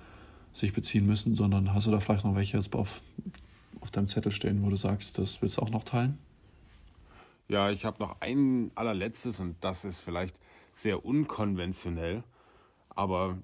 sich 0.52 0.74
beziehen 0.74 1.06
müssen, 1.06 1.36
sondern 1.36 1.74
hast 1.74 1.88
du 1.88 1.92
da 1.92 2.00
vielleicht 2.00 2.26
noch 2.26 2.36
welche 2.36 2.58
jetzt 2.58 2.76
auf, 2.76 3.02
auf 3.80 3.92
deinem 3.92 4.08
Zettel 4.08 4.32
stehen, 4.32 4.64
wo 4.64 4.70
du 4.70 4.76
sagst, 4.76 5.18
das 5.18 5.42
willst 5.42 5.58
du 5.58 5.62
auch 5.62 5.70
noch 5.70 5.84
teilen? 5.84 6.18
Ja, 7.48 7.70
ich 7.70 7.84
habe 7.86 8.02
noch 8.02 8.18
ein 8.22 8.72
allerletztes 8.76 9.40
und 9.40 9.56
das 9.62 9.84
ist 9.84 10.00
vielleicht 10.00 10.36
sehr 10.76 11.06
unkonventionell, 11.06 12.24
aber 12.90 13.38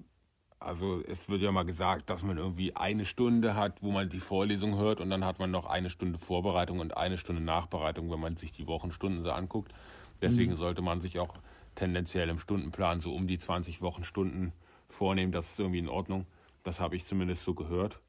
also 0.60 1.02
es 1.06 1.28
wird 1.28 1.42
ja 1.42 1.52
mal 1.52 1.64
gesagt, 1.64 2.10
dass 2.10 2.22
man 2.22 2.36
irgendwie 2.36 2.74
eine 2.74 3.04
Stunde 3.04 3.54
hat, 3.54 3.82
wo 3.82 3.90
man 3.90 4.08
die 4.08 4.20
Vorlesung 4.20 4.76
hört 4.76 5.00
und 5.00 5.10
dann 5.10 5.24
hat 5.24 5.38
man 5.38 5.50
noch 5.50 5.66
eine 5.66 5.90
Stunde 5.90 6.18
Vorbereitung 6.18 6.80
und 6.80 6.96
eine 6.96 7.18
Stunde 7.18 7.42
Nachbereitung, 7.42 8.10
wenn 8.10 8.20
man 8.20 8.36
sich 8.36 8.52
die 8.52 8.66
Wochenstunden 8.66 9.22
so 9.22 9.30
anguckt. 9.30 9.72
Deswegen 10.20 10.52
mhm. 10.52 10.56
sollte 10.56 10.82
man 10.82 11.00
sich 11.00 11.20
auch 11.20 11.38
tendenziell 11.74 12.28
im 12.28 12.40
Stundenplan 12.40 13.00
so 13.00 13.14
um 13.14 13.28
die 13.28 13.38
20 13.38 13.82
Wochenstunden 13.82 14.52
vornehmen. 14.88 15.30
Das 15.30 15.50
ist 15.50 15.60
irgendwie 15.60 15.78
in 15.78 15.88
Ordnung. 15.88 16.26
Das 16.64 16.80
habe 16.80 16.96
ich 16.96 17.04
zumindest 17.04 17.44
so 17.44 17.54
gehört. 17.54 18.00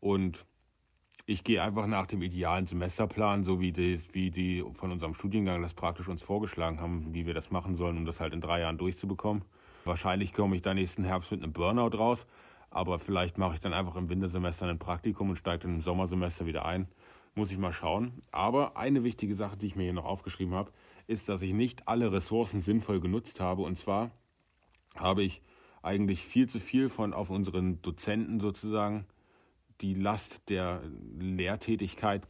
Und 0.00 0.44
ich 1.24 1.44
gehe 1.44 1.62
einfach 1.62 1.86
nach 1.86 2.06
dem 2.06 2.22
idealen 2.22 2.66
Semesterplan, 2.66 3.44
so 3.44 3.60
wie 3.60 3.72
die, 3.72 4.00
wie 4.12 4.30
die 4.30 4.64
von 4.72 4.92
unserem 4.92 5.14
Studiengang 5.14 5.62
das 5.62 5.74
praktisch 5.74 6.08
uns 6.08 6.22
vorgeschlagen 6.22 6.80
haben, 6.80 7.14
wie 7.14 7.26
wir 7.26 7.34
das 7.34 7.50
machen 7.50 7.76
sollen, 7.76 7.96
um 7.96 8.04
das 8.04 8.20
halt 8.20 8.34
in 8.34 8.40
drei 8.40 8.60
Jahren 8.60 8.78
durchzubekommen. 8.78 9.44
Wahrscheinlich 9.88 10.34
komme 10.34 10.54
ich 10.54 10.60
da 10.60 10.74
nächsten 10.74 11.02
Herbst 11.02 11.30
mit 11.30 11.42
einem 11.42 11.54
Burnout 11.54 11.96
raus, 11.96 12.26
aber 12.68 12.98
vielleicht 12.98 13.38
mache 13.38 13.54
ich 13.54 13.60
dann 13.60 13.72
einfach 13.72 13.96
im 13.96 14.10
Wintersemester 14.10 14.66
ein 14.66 14.78
Praktikum 14.78 15.30
und 15.30 15.36
steige 15.36 15.60
dann 15.60 15.76
im 15.76 15.80
Sommersemester 15.80 16.44
wieder 16.44 16.66
ein. 16.66 16.88
Muss 17.34 17.50
ich 17.50 17.56
mal 17.56 17.72
schauen. 17.72 18.20
Aber 18.30 18.76
eine 18.76 19.02
wichtige 19.02 19.34
Sache, 19.34 19.56
die 19.56 19.66
ich 19.66 19.76
mir 19.76 19.84
hier 19.84 19.94
noch 19.94 20.04
aufgeschrieben 20.04 20.52
habe, 20.52 20.72
ist, 21.06 21.30
dass 21.30 21.40
ich 21.40 21.54
nicht 21.54 21.88
alle 21.88 22.12
Ressourcen 22.12 22.60
sinnvoll 22.60 23.00
genutzt 23.00 23.40
habe. 23.40 23.62
Und 23.62 23.78
zwar 23.78 24.10
habe 24.94 25.22
ich 25.22 25.40
eigentlich 25.80 26.22
viel 26.22 26.50
zu 26.50 26.60
viel 26.60 26.90
von 26.90 27.14
auf 27.14 27.30
unseren 27.30 27.80
Dozenten 27.80 28.40
sozusagen 28.40 29.06
die 29.80 29.94
Last 29.94 30.50
der 30.50 30.82
Lehrtätigkeit 31.18 32.28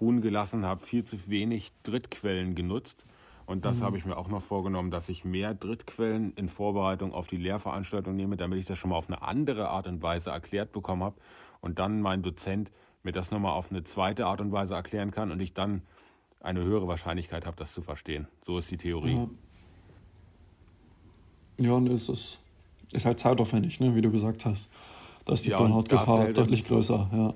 ruhen 0.00 0.22
gelassen, 0.22 0.64
habe 0.64 0.86
viel 0.86 1.04
zu 1.04 1.28
wenig 1.28 1.72
Drittquellen 1.82 2.54
genutzt 2.54 3.04
und 3.50 3.64
das 3.64 3.80
mhm. 3.80 3.84
habe 3.84 3.98
ich 3.98 4.04
mir 4.04 4.16
auch 4.16 4.28
noch 4.28 4.42
vorgenommen, 4.42 4.92
dass 4.92 5.08
ich 5.08 5.24
mehr 5.24 5.54
Drittquellen 5.54 6.32
in 6.34 6.48
Vorbereitung 6.48 7.12
auf 7.12 7.26
die 7.26 7.36
Lehrveranstaltung 7.36 8.14
nehme, 8.14 8.36
damit 8.36 8.60
ich 8.60 8.66
das 8.66 8.78
schon 8.78 8.90
mal 8.90 8.96
auf 8.96 9.08
eine 9.08 9.22
andere 9.22 9.70
Art 9.70 9.88
und 9.88 10.00
Weise 10.02 10.30
erklärt 10.30 10.70
bekommen 10.70 11.02
habe 11.02 11.16
und 11.60 11.80
dann 11.80 12.00
mein 12.00 12.22
Dozent 12.22 12.70
mir 13.02 13.10
das 13.10 13.32
nochmal 13.32 13.54
auf 13.54 13.72
eine 13.72 13.82
zweite 13.82 14.26
Art 14.26 14.40
und 14.40 14.52
Weise 14.52 14.74
erklären 14.74 15.10
kann 15.10 15.32
und 15.32 15.40
ich 15.40 15.52
dann 15.52 15.82
eine 16.40 16.62
höhere 16.62 16.86
Wahrscheinlichkeit 16.86 17.44
habe, 17.44 17.56
das 17.56 17.72
zu 17.72 17.82
verstehen. 17.82 18.28
So 18.46 18.56
ist 18.56 18.70
die 18.70 18.76
Theorie. 18.76 19.28
Ja, 21.58 21.64
ja 21.66 21.72
und 21.72 21.88
es 21.88 22.08
ist, 22.08 22.40
ist 22.92 23.04
halt 23.04 23.18
zeitaufwendig, 23.18 23.80
ne, 23.80 23.96
wie 23.96 24.00
du 24.00 24.12
gesagt 24.12 24.44
hast. 24.44 24.70
Da 25.24 25.32
ist 25.32 25.44
die 25.44 25.50
ja, 25.50 25.58
Burnout-Gefahr 25.58 26.28
deutlich 26.28 26.64
größer. 26.64 27.10
Ja. 27.12 27.34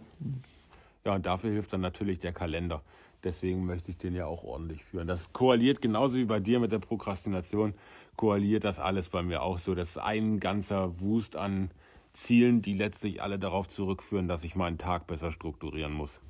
Ja, 1.05 1.16
und 1.16 1.27
dafür 1.27 1.50
hilft 1.50 1.72
dann 1.72 1.81
natürlich 1.81 2.20
der 2.20 2.33
Kalender. 2.33 2.83
Deswegen 3.24 3.64
möchte 3.64 3.90
ich 3.90 3.96
den 3.96 4.14
ja 4.14 4.26
auch 4.26 4.44
ordentlich 4.44 4.84
führen. 4.84 5.08
Das 5.08 5.32
koaliert 5.32 5.80
genauso 5.80 6.16
wie 6.16 6.26
bei 6.26 6.40
dir 6.40 6.60
mit 6.60 6.72
der 6.72 6.78
Prokrastination, 6.78 7.74
koaliert 8.16 8.64
das 8.64 8.78
alles 8.78 9.08
bei 9.08 9.22
mir 9.22 9.42
auch 9.42 9.58
so. 9.58 9.74
Das 9.74 9.90
ist 9.90 9.98
ein 9.98 10.40
ganzer 10.40 11.00
Wust 11.00 11.34
an 11.34 11.70
Zielen, 12.12 12.62
die 12.62 12.74
letztlich 12.74 13.22
alle 13.22 13.38
darauf 13.38 13.68
zurückführen, 13.68 14.28
dass 14.28 14.44
ich 14.44 14.54
meinen 14.54 14.78
Tag 14.78 15.06
besser 15.06 15.32
strukturieren 15.32 15.92
muss. 15.92 16.20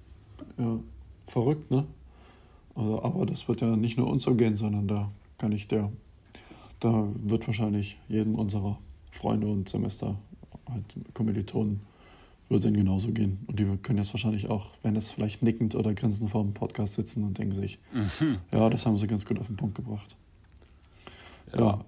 Ja, 0.57 0.79
verrückt, 1.25 1.71
ne? 1.71 1.87
Also, 2.75 3.03
aber 3.03 3.27
das 3.27 3.47
wird 3.49 3.61
ja 3.61 3.77
nicht 3.77 3.99
nur 3.99 4.09
uns 4.09 4.23
so 4.25 4.35
gehen, 4.35 4.57
sondern 4.57 4.89
da 4.89 5.11
kann 5.37 5.53
ich 5.53 5.69
der, 5.69 5.93
da 6.81 7.09
wird 7.17 7.47
wahrscheinlich 7.47 7.99
jedem 8.09 8.35
unserer 8.35 8.79
Freunde 9.11 9.47
und 9.47 9.69
Semester, 9.69 10.17
halt 10.69 10.85
Kommilitonen, 11.13 11.81
wird 12.49 12.65
denen 12.65 12.77
genauso 12.77 13.13
gehen. 13.13 13.39
Und 13.47 13.59
die 13.59 13.65
können 13.79 13.99
jetzt 13.99 14.13
wahrscheinlich 14.13 14.51
auch, 14.51 14.71
wenn 14.83 14.97
es 14.97 15.11
vielleicht 15.11 15.43
nickend 15.43 15.75
oder 15.75 15.95
grinsend 15.95 16.31
vor 16.31 16.43
dem 16.43 16.53
Podcast 16.53 16.95
sitzen 16.95 17.25
und 17.25 17.39
denken 17.39 17.55
sich, 17.55 17.79
mhm. 17.93 18.39
ja, 18.53 18.69
das 18.69 18.87
haben 18.87 18.97
sie 18.97 19.07
ganz 19.07 19.25
gut 19.25 19.39
auf 19.39 19.47
den 19.47 19.57
Punkt 19.57 19.75
gebracht. 19.75 20.17
Ja. 21.53 21.61
ja. 21.61 21.81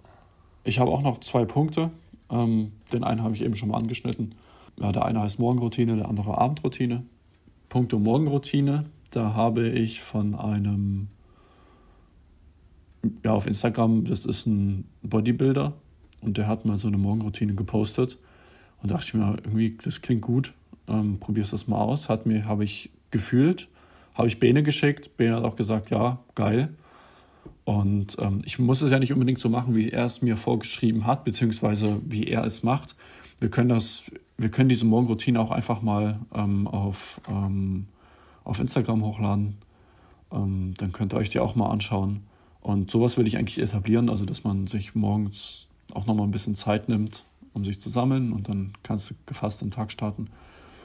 Ich 0.65 0.79
habe 0.79 0.91
auch 0.91 1.03
noch 1.03 1.21
zwei 1.21 1.45
Punkte. 1.45 1.91
Ähm, 2.31 2.73
den 2.93 3.05
einen 3.05 3.23
habe 3.23 3.35
ich 3.35 3.43
eben 3.43 3.55
schon 3.55 3.69
mal 3.69 3.79
angeschnitten. 3.79 4.35
Ja, 4.81 4.93
der 4.93 5.05
eine 5.05 5.21
heißt 5.21 5.39
Morgenroutine, 5.39 5.97
der 5.97 6.09
andere 6.09 6.37
Abendroutine. 6.39 7.05
Punkto 7.69 7.99
Morgenroutine, 7.99 8.87
da 9.11 9.35
habe 9.35 9.69
ich 9.69 10.01
von 10.01 10.35
einem, 10.35 11.09
ja, 13.25 13.33
auf 13.33 13.47
Instagram, 13.47 14.05
das 14.05 14.25
ist 14.25 14.47
ein 14.47 14.85
Bodybuilder 15.03 15.73
und 16.21 16.39
der 16.39 16.47
hat 16.47 16.65
mal 16.65 16.79
so 16.79 16.89
eine 16.89 16.99
Morgenroutine 16.99 17.55
gepostet 17.55 18.19
und 18.87 18.93
dachte 18.93 19.07
ich 19.07 19.15
mir, 19.15 19.37
irgendwie, 19.43 19.77
das 19.83 20.01
klingt 20.01 20.23
gut, 20.23 20.55
ähm, 20.87 21.19
probierst 21.19 21.53
das 21.53 21.67
mal 21.67 21.79
aus. 21.79 22.09
Hat 22.09 22.25
mir, 22.25 22.45
habe 22.45 22.63
ich 22.63 22.91
gefühlt, 23.11 23.67
habe 24.15 24.29
ich 24.29 24.39
Bene 24.39 24.63
geschickt. 24.63 25.17
Bene 25.17 25.35
hat 25.35 25.43
auch 25.43 25.57
gesagt, 25.57 25.91
ja, 25.91 26.21
geil. 26.37 26.69
Und 27.65 28.17
ähm, 28.21 28.43
ich 28.45 28.61
muss 28.61 28.83
es 28.83 28.93
ja 28.93 29.01
nicht 29.01 29.13
unbedingt 29.13 29.41
so 29.41 29.49
machen, 29.49 29.75
wie 29.75 29.91
er 29.91 30.05
es 30.05 30.23
mir 30.23 30.37
vorgeschrieben 30.37 31.05
hat, 31.05 31.25
beziehungsweise 31.25 32.01
wie 32.07 32.29
er 32.29 32.45
es 32.45 32.63
macht. 32.63 32.95
Wir 33.41 33.51
können 33.51 33.71
das, 33.71 34.05
wir 34.39 34.51
können 34.51 34.69
diese 34.69 34.87
Morgenroutine 34.87 35.41
auch 35.41 35.51
einfach 35.51 35.83
mal 35.83 36.21
ähm, 36.33 36.69
auf, 36.69 37.21
ähm, 37.29 37.87
auf 38.45 38.61
Instagram 38.61 39.03
hochladen. 39.03 39.57
Ähm, 40.31 40.75
dann 40.79 40.93
könnt 40.93 41.13
ihr 41.13 41.17
euch 41.17 41.31
die 41.31 41.41
auch 41.41 41.57
mal 41.57 41.71
anschauen. 41.71 42.21
Und 42.61 42.93
sowas 42.93 43.17
will 43.17 43.27
ich 43.27 43.37
eigentlich 43.37 43.59
etablieren, 43.59 44.11
also 44.11 44.25
dass 44.25 44.45
man 44.45 44.69
sich 44.69 44.95
morgens 44.95 45.67
auch 45.93 46.07
nochmal 46.07 46.29
ein 46.29 46.31
bisschen 46.31 46.55
Zeit 46.55 46.89
nimmt, 46.89 47.25
um 47.57 47.65
sich 47.65 47.81
zu 47.81 47.89
sammeln 47.89 48.33
und 48.33 48.49
dann 48.49 48.75
kannst 48.83 49.11
du 49.11 49.15
gefasst 49.25 49.63
den 49.63 49.71
Tag 49.71 49.91
starten. 49.91 50.29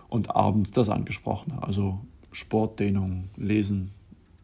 Und 0.07 0.36
abends 0.36 0.71
das 0.71 0.89
Angesprochene, 0.89 1.62
also 1.62 1.99
Sport, 2.31 2.79
Dehnung, 2.79 3.29
Lesen, 3.36 3.91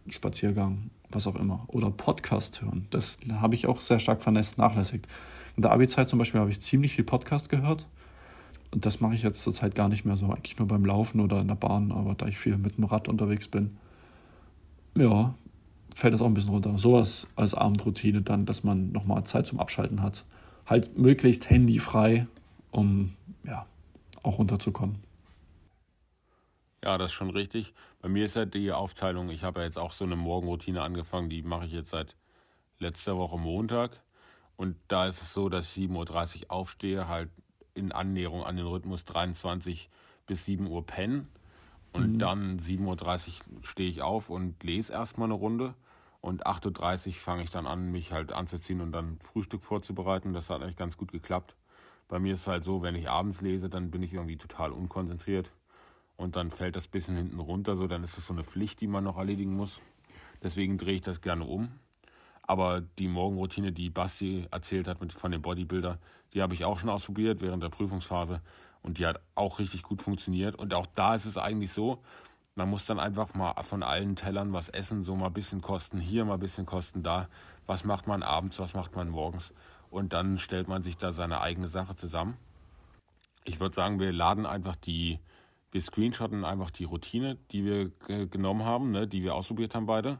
Spaziergang, 0.09 0.91
was 1.09 1.25
auch 1.25 1.35
immer. 1.35 1.63
Oder 1.67 1.89
Podcast 1.89 2.61
hören. 2.61 2.85
Das 2.89 3.19
habe 3.31 3.55
ich 3.55 3.65
auch 3.65 3.79
sehr 3.79 3.99
stark 3.99 4.21
vernachlässigt. 4.21 5.07
In 5.55 5.61
der 5.61 5.71
Abi-Zeit 5.71 6.09
zum 6.09 6.19
Beispiel 6.19 6.39
habe 6.41 6.51
ich 6.51 6.61
ziemlich 6.61 6.95
viel 6.95 7.05
Podcast 7.05 7.49
gehört. 7.49 7.87
Und 8.71 8.85
das 8.85 8.99
mache 8.99 9.15
ich 9.15 9.23
jetzt 9.23 9.41
zurzeit 9.41 9.73
gar 9.73 9.87
nicht 9.87 10.03
mehr 10.03 10.17
so. 10.17 10.29
Eigentlich 10.29 10.59
nur 10.59 10.67
beim 10.67 10.85
Laufen 10.85 11.21
oder 11.21 11.39
in 11.39 11.47
der 11.47 11.55
Bahn. 11.55 11.93
Aber 11.93 12.13
da 12.13 12.27
ich 12.27 12.37
viel 12.37 12.57
mit 12.57 12.77
dem 12.77 12.83
Rad 12.83 13.07
unterwegs 13.07 13.47
bin, 13.47 13.77
ja, 14.95 15.33
fällt 15.95 16.13
das 16.13 16.21
auch 16.21 16.27
ein 16.27 16.33
bisschen 16.33 16.51
runter. 16.51 16.77
Sowas 16.77 17.27
als 17.37 17.53
Abendroutine 17.53 18.21
dann, 18.21 18.45
dass 18.45 18.63
man 18.65 18.91
nochmal 18.91 19.23
Zeit 19.23 19.47
zum 19.47 19.59
Abschalten 19.59 20.01
hat 20.01 20.25
halt 20.67 20.97
möglichst 20.97 21.49
handyfrei, 21.49 22.27
um 22.71 23.13
ja 23.43 23.65
auch 24.21 24.37
runterzukommen. 24.37 24.97
Ja, 26.83 26.97
das 26.97 27.11
ist 27.11 27.15
schon 27.15 27.31
richtig. 27.31 27.73
Bei 28.01 28.09
mir 28.09 28.25
ist 28.25 28.35
halt 28.35 28.53
die 28.53 28.71
Aufteilung, 28.71 29.29
ich 29.29 29.43
habe 29.43 29.61
ja 29.61 29.65
jetzt 29.65 29.79
auch 29.79 29.91
so 29.91 30.05
eine 30.05 30.15
Morgenroutine 30.15 30.81
angefangen, 30.81 31.29
die 31.29 31.41
mache 31.41 31.65
ich 31.65 31.71
jetzt 31.71 31.89
seit 31.89 32.15
letzter 32.79 33.17
Woche 33.17 33.37
Montag. 33.37 33.99
Und 34.55 34.75
da 34.87 35.07
ist 35.07 35.21
es 35.21 35.33
so, 35.33 35.49
dass 35.49 35.75
ich 35.75 35.89
7.30 35.89 36.43
Uhr 36.43 36.51
aufstehe, 36.51 37.07
halt 37.07 37.29
in 37.73 37.91
Annäherung 37.91 38.43
an 38.43 38.57
den 38.57 38.65
Rhythmus 38.65 39.05
23 39.05 39.89
bis 40.25 40.45
7 40.45 40.67
Uhr 40.67 40.85
pennen. 40.85 41.27
Und 41.93 42.13
mhm. 42.13 42.19
dann 42.19 42.59
7.30 42.59 42.83
Uhr 42.85 43.63
stehe 43.63 43.89
ich 43.89 44.01
auf 44.01 44.29
und 44.29 44.63
lese 44.63 44.93
erstmal 44.93 45.27
eine 45.27 45.35
Runde. 45.35 45.73
Und 46.21 46.45
8.30 46.45 47.07
Uhr 47.07 47.13
fange 47.13 47.43
ich 47.43 47.51
dann 47.51 47.67
an, 47.67 47.91
mich 47.91 48.11
halt 48.11 48.31
anzuziehen 48.31 48.81
und 48.81 48.91
dann 48.91 49.19
Frühstück 49.19 49.63
vorzubereiten. 49.63 50.33
Das 50.33 50.49
hat 50.49 50.61
eigentlich 50.61 50.75
ganz 50.75 50.97
gut 50.97 51.11
geklappt. 51.11 51.55
Bei 52.07 52.19
mir 52.19 52.33
ist 52.33 52.41
es 52.41 52.47
halt 52.47 52.63
so, 52.63 52.81
wenn 52.81 52.95
ich 52.95 53.09
abends 53.09 53.41
lese, 53.41 53.69
dann 53.69 53.91
bin 53.91 54.01
ich 54.01 54.13
irgendwie 54.13 54.37
total 54.37 54.71
unkonzentriert. 54.71 55.51
Und 56.15 56.35
dann 56.35 56.51
fällt 56.51 56.75
das 56.75 56.87
bisschen 56.87 57.15
hinten 57.15 57.39
runter, 57.39 57.75
so 57.75 57.87
dann 57.87 58.03
ist 58.03 58.17
es 58.17 58.25
so 58.25 58.33
eine 58.33 58.43
Pflicht, 58.43 58.81
die 58.81 58.87
man 58.87 59.03
noch 59.03 59.17
erledigen 59.17 59.55
muss. 59.55 59.81
Deswegen 60.41 60.77
drehe 60.77 60.95
ich 60.95 61.01
das 61.01 61.21
gerne 61.21 61.43
um. 61.43 61.69
Aber 62.41 62.81
die 62.81 63.07
Morgenroutine, 63.07 63.71
die 63.71 63.89
Basti 63.89 64.47
erzählt 64.51 64.87
hat 64.87 65.01
mit, 65.01 65.13
von 65.13 65.31
dem 65.31 65.41
Bodybuilder, 65.41 65.99
die 66.33 66.41
habe 66.41 66.53
ich 66.53 66.65
auch 66.65 66.79
schon 66.79 66.89
ausprobiert 66.89 67.41
während 67.41 67.61
der 67.61 67.69
Prüfungsphase. 67.69 68.41
Und 68.81 68.99
die 68.99 69.05
hat 69.05 69.19
auch 69.35 69.59
richtig 69.59 69.83
gut 69.83 70.01
funktioniert. 70.01 70.55
Und 70.55 70.73
auch 70.73 70.87
da 70.87 71.13
ist 71.13 71.25
es 71.25 71.37
eigentlich 71.37 71.71
so, 71.71 72.01
man 72.57 72.69
muss 72.69 72.85
dann 72.85 72.99
einfach 72.99 73.35
mal 73.35 73.53
von 73.61 73.83
allen 73.83 74.15
Tellern 74.15 74.51
was 74.51 74.67
essen, 74.69 75.03
so 75.03 75.15
mal 75.15 75.27
ein 75.27 75.33
bisschen 75.33 75.61
kosten 75.61 75.99
hier, 75.99 76.25
mal 76.25 76.33
ein 76.33 76.39
bisschen 76.39 76.65
kosten 76.65 77.03
da. 77.03 77.29
Was 77.67 77.85
macht 77.85 78.07
man 78.07 78.23
abends, 78.23 78.59
was 78.59 78.73
macht 78.73 78.95
man 78.95 79.09
morgens? 79.09 79.53
Und 79.91 80.11
dann 80.11 80.39
stellt 80.39 80.67
man 80.67 80.81
sich 80.81 80.97
da 80.97 81.13
seine 81.13 81.41
eigene 81.41 81.67
Sache 81.67 81.95
zusammen. 81.95 82.35
Ich 83.43 83.59
würde 83.59 83.75
sagen, 83.75 83.99
wir 83.99 84.11
laden 84.11 84.47
einfach 84.47 84.75
die, 84.75 85.19
wir 85.71 85.81
screenshotten 85.81 86.43
einfach 86.43 86.71
die 86.71 86.85
Routine, 86.85 87.37
die 87.51 87.63
wir 87.63 87.91
genommen 88.27 88.65
haben, 88.65 88.89
ne, 88.89 89.07
die 89.07 89.21
wir 89.21 89.35
ausprobiert 89.35 89.75
haben 89.75 89.85
beide. 89.85 90.19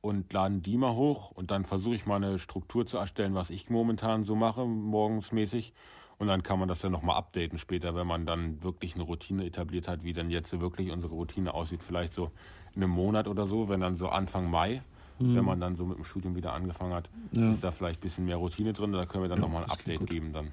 Und 0.00 0.32
laden 0.32 0.62
die 0.62 0.78
mal 0.78 0.94
hoch 0.94 1.30
und 1.30 1.50
dann 1.50 1.66
versuche 1.66 1.94
ich 1.94 2.06
mal 2.06 2.16
eine 2.16 2.38
Struktur 2.38 2.86
zu 2.86 2.96
erstellen, 2.96 3.34
was 3.34 3.50
ich 3.50 3.68
momentan 3.68 4.24
so 4.24 4.34
mache, 4.34 4.64
morgensmäßig. 4.64 5.74
Und 6.20 6.26
dann 6.26 6.42
kann 6.42 6.58
man 6.58 6.68
das 6.68 6.80
dann 6.80 6.92
nochmal 6.92 7.16
updaten 7.16 7.58
später, 7.58 7.94
wenn 7.94 8.06
man 8.06 8.26
dann 8.26 8.62
wirklich 8.62 8.94
eine 8.94 9.04
Routine 9.04 9.46
etabliert 9.46 9.88
hat, 9.88 10.04
wie 10.04 10.12
dann 10.12 10.28
jetzt 10.28 10.52
wirklich 10.60 10.92
unsere 10.92 11.14
Routine 11.14 11.54
aussieht. 11.54 11.82
Vielleicht 11.82 12.12
so 12.12 12.30
in 12.74 12.82
einem 12.82 12.92
Monat 12.92 13.26
oder 13.26 13.46
so, 13.46 13.70
wenn 13.70 13.80
dann 13.80 13.96
so 13.96 14.10
Anfang 14.10 14.50
Mai, 14.50 14.82
mhm. 15.18 15.34
wenn 15.34 15.46
man 15.46 15.60
dann 15.60 15.76
so 15.76 15.86
mit 15.86 15.96
dem 15.96 16.04
Studium 16.04 16.36
wieder 16.36 16.52
angefangen 16.52 16.92
hat, 16.92 17.08
ja. 17.32 17.50
ist 17.50 17.64
da 17.64 17.70
vielleicht 17.70 18.00
ein 18.00 18.02
bisschen 18.02 18.26
mehr 18.26 18.36
Routine 18.36 18.74
drin. 18.74 18.92
Da 18.92 19.06
können 19.06 19.24
wir 19.24 19.28
dann 19.30 19.38
ja, 19.38 19.46
nochmal 19.46 19.64
ein 19.64 19.70
Update 19.70 20.06
geben 20.06 20.34
dann. 20.34 20.48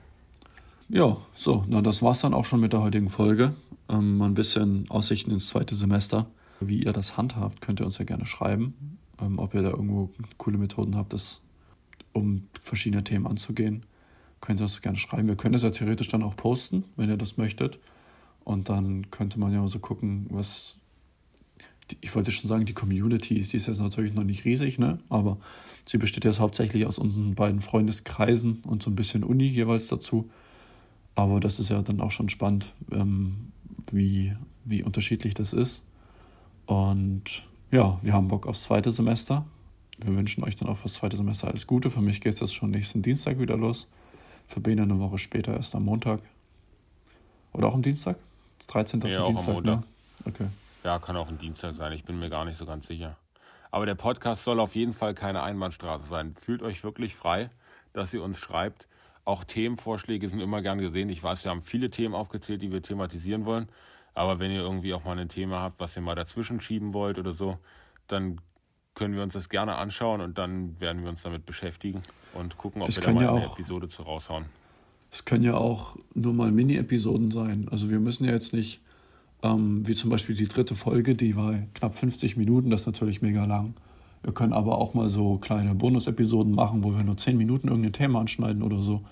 Ja, 0.88 1.18
so, 1.36 1.66
na 1.68 1.82
das 1.82 2.02
war's 2.02 2.22
dann 2.22 2.34
auch 2.34 2.46
schon 2.46 2.62
mit 2.62 2.72
der 2.72 2.82
heutigen 2.82 3.10
Folge. 3.10 3.54
Ähm, 3.90 4.18
mal 4.18 4.28
ein 4.28 4.36
bisschen 4.36 4.90
Aussichten 4.90 5.32
ins 5.32 5.50
zweite 5.50 5.76
Semester. 5.76 6.28
Wie 6.62 6.82
ihr 6.82 6.94
das 6.94 7.18
handhabt, 7.18 7.60
könnt 7.60 7.82
ihr 7.82 7.86
uns 7.86 7.98
ja 7.98 8.06
gerne 8.06 8.26
schreiben. 8.26 9.00
Ähm, 9.22 9.38
ob 9.38 9.54
ihr 9.54 9.64
da 9.64 9.72
irgendwo 9.72 10.12
coole 10.38 10.60
Methoden 10.60 10.96
habt, 10.96 11.12
das, 11.12 11.42
um 12.14 12.48
verschiedene 12.62 13.04
Themen 13.04 13.28
anzugehen 13.28 13.84
könnt 14.42 14.60
ihr 14.60 14.66
das 14.66 14.82
gerne 14.82 14.98
schreiben. 14.98 15.28
Wir 15.28 15.36
können 15.36 15.54
das 15.54 15.64
ja 15.64 15.72
theoretisch 15.72 16.08
dann 16.08 16.24
auch 16.24 16.36
posten, 16.36 16.84
wenn 16.96 17.10
ihr 17.10 17.18
das 17.18 17.38
möchtet. 17.38 17.80
Und 18.44 18.70
dann 18.70 19.12
könnte 19.12 19.40
man 19.40 19.54
ja 19.54 19.60
mal 19.60 19.68
so 19.68 19.80
gucken, 19.80 20.28
was. 20.30 20.78
Ich 22.02 22.14
wollte 22.16 22.32
schon 22.32 22.50
sagen, 22.50 22.66
die 22.66 22.74
Community, 22.74 23.36
die 23.36 23.40
ist 23.40 23.54
jetzt 23.54 23.80
natürlich 23.80 24.14
noch 24.14 24.26
nicht 24.26 24.44
riesig, 24.44 24.78
ne? 24.78 25.00
aber 25.08 25.38
sie 25.88 25.98
besteht 25.98 26.26
jetzt 26.26 26.42
hauptsächlich 26.42 26.86
aus 26.86 27.00
unseren 27.00 27.34
beiden 27.34 27.62
Freundeskreisen 27.62 28.62
und 28.68 28.84
so 28.84 28.90
ein 28.90 28.96
bisschen 28.96 29.24
Uni 29.24 29.48
jeweils 29.48 29.88
dazu. 29.88 30.30
Aber 31.16 31.40
das 31.40 31.62
ist 31.62 31.70
ja 31.70 31.82
dann 31.82 32.02
auch 32.02 32.12
schon 32.12 32.28
spannend, 32.28 32.74
ähm, 32.92 33.54
wie, 33.90 34.34
wie 34.66 34.84
unterschiedlich 34.84 35.34
das 35.34 35.54
ist. 35.54 35.84
Und 36.66 37.46
ja, 37.72 38.00
wir 38.02 38.14
haben 38.14 38.28
Bock 38.28 38.48
aufs 38.48 38.64
zweite 38.64 38.92
Semester. 38.92 39.46
Wir 39.98 40.16
wünschen 40.16 40.44
euch 40.44 40.56
dann 40.56 40.70
auch 40.70 40.78
fürs 40.78 40.96
zweite 40.96 41.18
Semester 41.18 41.48
alles 41.48 41.68
Gute. 41.68 41.90
Für 41.90 42.02
mich 42.02 42.22
geht 42.22 42.36
es 42.36 42.40
jetzt 42.42 42.54
schon 42.54 42.70
nächsten 42.70 43.02
Dienstag 43.02 43.40
wieder 43.40 43.58
los. 43.58 43.88
Für 44.48 44.62
Bene 44.62 44.84
eine 44.84 45.00
Woche 45.00 45.18
später, 45.18 45.54
erst 45.54 45.76
am 45.76 45.86
Montag. 45.86 46.22
Oder 47.54 47.68
auch 47.68 47.74
am 47.74 47.82
Dienstag? 47.82 48.18
Das 48.58 48.68
13. 48.68 49.02
Ja, 49.02 49.22
auch 49.22 49.28
Dienstag, 49.28 49.50
am 49.50 49.54
Montag. 49.56 49.80
Ne? 49.82 49.84
Okay. 50.26 50.48
Ja, 50.84 51.00
kann 51.00 51.18
auch 51.18 51.28
ein 51.28 51.38
Dienstag 51.38 51.76
sein. 51.76 51.92
Ich 51.92 52.06
bin 52.06 52.18
mir 52.18 52.30
gar 52.30 52.46
nicht 52.46 52.58
so 52.58 52.66
ganz 52.66 52.88
sicher. 52.88 53.18
Aber 53.72 53.86
der 53.86 53.96
Podcast 53.96 54.46
soll 54.46 54.60
auf 54.60 54.76
jeden 54.76 54.94
Fall 54.94 55.14
keine 55.14 55.44
Einbahnstraße 55.44 56.08
sein. 56.08 56.34
Fühlt 56.34 56.64
euch 56.64 56.84
wirklich 56.84 57.16
frei, 57.16 57.50
dass 57.94 58.14
ihr 58.14 58.24
uns 58.24 58.40
schreibt. 58.40 58.88
Auch 59.26 59.44
Themenvorschläge 59.44 60.30
sind 60.30 60.40
immer 60.40 60.62
gern 60.62 60.78
gesehen. 60.78 61.10
Ich 61.10 61.22
weiß, 61.22 61.44
wir 61.44 61.52
haben 61.52 61.62
viele 61.62 61.90
Themen 61.90 62.16
aufgezählt, 62.16 62.62
die 62.62 62.72
wir 62.72 62.82
thematisieren 62.82 63.46
wollen. 63.46 63.68
Aber 64.14 64.40
wenn 64.40 64.52
ihr 64.52 64.62
irgendwie 64.62 64.94
auch 64.94 65.04
mal 65.04 65.20
ein 65.20 65.30
Thema 65.30 65.62
habt, 65.62 65.80
was 65.80 65.96
ihr 65.98 66.02
mal 66.02 66.16
dazwischen 66.16 66.62
schieben 66.62 66.94
wollt 66.94 67.20
oder 67.20 67.34
so, 67.34 67.60
dann 68.08 68.40
können 68.98 69.16
wir 69.16 69.22
uns 69.22 69.34
das 69.34 69.48
gerne 69.48 69.76
anschauen 69.76 70.22
und 70.22 70.40
dann 70.40 70.80
werden 70.82 71.04
wir 71.04 71.10
uns 71.10 71.22
damit 71.22 71.46
beschäftigen 71.46 72.02
und 72.34 72.58
gucken, 72.58 72.82
ob 72.82 72.90
es 72.90 72.98
wir 72.98 73.04
da 73.04 73.14
mal 73.14 73.24
ja 73.24 73.34
eine 73.36 73.46
auch, 73.46 73.58
Episode 73.58 73.88
zu 73.90 74.02
raushauen. 74.02 74.46
Es 75.12 75.24
können 75.24 75.44
ja 75.44 75.54
auch 75.54 75.98
nur 76.16 76.34
mal 76.34 76.52
Mini-Episoden 76.52 77.30
sein. 77.30 77.68
Also 77.70 77.92
wir 77.92 78.00
müssen 78.00 78.26
ja 78.26 78.32
jetzt 78.32 78.54
nicht, 78.54 78.82
ähm, 79.44 79.88
wie 79.88 79.94
zum 79.94 80.10
Beispiel 80.10 80.36
die 80.36 80.48
dritte 80.48 80.76
Folge, 80.76 81.14
die 81.14 81.36
war 81.36 81.54
knapp 81.76 81.94
50 81.94 82.38
Minuten, 82.38 82.72
das 82.72 82.82
ist 82.82 82.88
natürlich 82.88 83.22
mega 83.22 83.46
lang. 83.46 83.76
Wir 84.24 84.34
können 84.34 84.52
aber 84.52 84.80
auch 84.80 84.96
mal 84.96 85.12
so 85.12 85.38
kleine 85.38 85.76
Bonus-Episoden 85.76 86.54
machen, 86.56 86.84
wo 86.84 86.96
wir 86.96 87.04
nur 87.04 87.18
10 87.18 87.38
Minuten 87.38 87.68
irgendein 87.68 87.94
Thema 87.94 88.20
anschneiden 88.20 88.64
oder 88.64 88.82
so. 88.82 89.04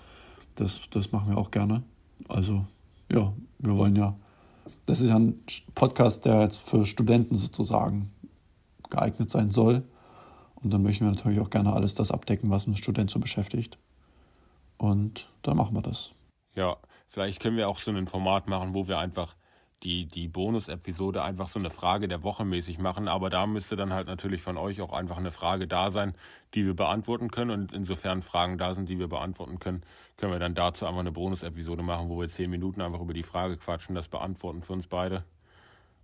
Das, 0.56 0.82
das 0.90 1.12
machen 1.12 1.30
wir 1.30 1.38
auch 1.38 1.52
gerne. 1.52 1.84
Also 2.28 2.66
ja, 3.08 3.32
wir 3.60 3.76
wollen 3.76 3.94
ja 3.94 4.16
das 4.86 5.00
ist 5.00 5.08
ja 5.08 5.18
ein 5.18 5.40
Podcast, 5.74 6.24
der 6.24 6.42
jetzt 6.42 6.58
für 6.58 6.86
Studenten 6.86 7.34
sozusagen 7.34 8.12
geeignet 8.90 9.30
sein 9.30 9.50
soll. 9.50 9.84
Und 10.54 10.72
dann 10.72 10.82
möchten 10.82 11.04
wir 11.04 11.12
natürlich 11.12 11.40
auch 11.40 11.50
gerne 11.50 11.72
alles 11.72 11.94
das 11.94 12.10
abdecken, 12.10 12.50
was 12.50 12.66
einen 12.66 12.76
Student 12.76 13.10
so 13.10 13.18
beschäftigt. 13.18 13.78
Und 14.78 15.30
dann 15.42 15.56
machen 15.56 15.74
wir 15.74 15.82
das. 15.82 16.12
Ja, 16.54 16.76
vielleicht 17.08 17.40
können 17.40 17.56
wir 17.56 17.68
auch 17.68 17.78
so 17.78 17.90
ein 17.90 18.06
Format 18.06 18.48
machen, 18.48 18.74
wo 18.74 18.88
wir 18.88 18.98
einfach 18.98 19.34
die, 19.82 20.06
die 20.06 20.28
Bonus-Episode 20.28 21.22
einfach 21.22 21.48
so 21.48 21.58
eine 21.58 21.70
Frage 21.70 22.08
der 22.08 22.22
Woche 22.22 22.44
mäßig 22.44 22.78
machen. 22.78 23.08
Aber 23.08 23.30
da 23.30 23.46
müsste 23.46 23.76
dann 23.76 23.92
halt 23.92 24.06
natürlich 24.06 24.42
von 24.42 24.56
euch 24.56 24.80
auch 24.80 24.92
einfach 24.92 25.18
eine 25.18 25.30
Frage 25.30 25.68
da 25.68 25.90
sein, 25.90 26.14
die 26.54 26.64
wir 26.64 26.74
beantworten 26.74 27.30
können. 27.30 27.50
Und 27.50 27.72
insofern 27.72 28.22
Fragen 28.22 28.58
da 28.58 28.74
sind, 28.74 28.88
die 28.88 28.98
wir 28.98 29.08
beantworten 29.08 29.58
können, 29.58 29.82
können 30.16 30.32
wir 30.32 30.38
dann 30.38 30.54
dazu 30.54 30.86
einfach 30.86 31.00
eine 31.00 31.12
Bonus-Episode 31.12 31.82
machen, 31.82 32.08
wo 32.08 32.18
wir 32.18 32.28
zehn 32.28 32.50
Minuten 32.50 32.80
einfach 32.80 33.00
über 33.00 33.14
die 33.14 33.22
Frage 33.22 33.58
quatschen, 33.58 33.94
das 33.94 34.08
beantworten 34.08 34.62
für 34.62 34.72
uns 34.72 34.86
beide 34.86 35.24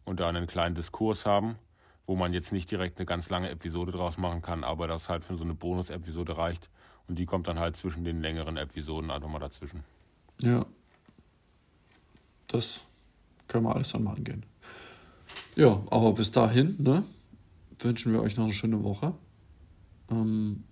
und 0.05 0.20
da 0.20 0.28
einen 0.28 0.47
kleinen 0.47 0.74
Diskurs 0.74 1.24
haben, 1.26 1.55
wo 2.12 2.16
man 2.16 2.34
jetzt 2.34 2.52
nicht 2.52 2.70
direkt 2.70 2.98
eine 2.98 3.06
ganz 3.06 3.30
lange 3.30 3.48
Episode 3.48 3.90
draus 3.90 4.18
machen 4.18 4.42
kann, 4.42 4.64
aber 4.64 4.86
das 4.86 5.08
halt 5.08 5.24
für 5.24 5.38
so 5.38 5.44
eine 5.44 5.54
Bonus-Episode 5.54 6.36
reicht. 6.36 6.68
Und 7.08 7.18
die 7.18 7.24
kommt 7.24 7.48
dann 7.48 7.58
halt 7.58 7.78
zwischen 7.78 8.04
den 8.04 8.20
längeren 8.20 8.58
Episoden 8.58 9.10
einfach 9.10 9.30
mal 9.30 9.38
dazwischen. 9.38 9.82
Ja. 10.42 10.66
Das 12.48 12.84
können 13.48 13.64
wir 13.64 13.74
alles 13.74 13.92
dann 13.92 14.04
machen 14.04 14.24
gehen. 14.24 14.44
Ja, 15.56 15.82
aber 15.90 16.12
bis 16.12 16.30
dahin, 16.32 16.76
ne, 16.80 17.02
wünschen 17.78 18.12
wir 18.12 18.20
euch 18.20 18.36
noch 18.36 18.44
eine 18.44 18.52
schöne 18.52 18.84
Woche. 18.84 19.14
Ähm, 20.10 20.64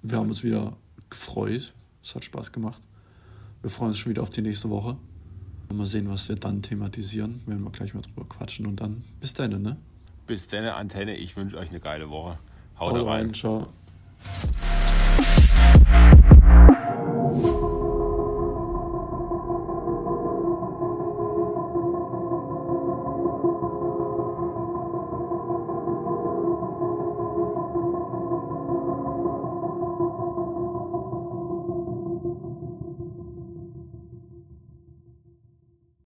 wir 0.00 0.16
haben 0.16 0.30
uns 0.30 0.42
wieder 0.42 0.74
gefreut. 1.10 1.74
Es 2.02 2.14
hat 2.14 2.24
Spaß 2.24 2.50
gemacht. 2.50 2.80
Wir 3.60 3.68
freuen 3.68 3.90
uns 3.90 3.98
schon 3.98 4.08
wieder 4.08 4.22
auf 4.22 4.30
die 4.30 4.40
nächste 4.40 4.70
Woche. 4.70 4.96
Mal 5.70 5.86
sehen, 5.86 6.08
was 6.08 6.30
wir 6.30 6.36
dann 6.36 6.62
thematisieren. 6.62 7.42
Werden 7.44 7.62
wir 7.62 7.70
gleich 7.70 7.92
mal 7.92 8.00
drüber 8.00 8.24
quatschen 8.24 8.64
und 8.64 8.80
dann 8.80 9.04
bis 9.20 9.34
dann, 9.34 9.60
ne? 9.60 9.76
Bis 10.26 10.46
dann, 10.46 10.64
Antenne. 10.64 11.16
Ich 11.16 11.36
wünsche 11.36 11.56
euch 11.58 11.70
eine 11.70 11.80
geile 11.80 12.08
Woche. 12.08 12.38
Haut 12.78 12.94
rein. 12.94 13.04
rein. 13.04 13.34
Ciao. 13.34 13.68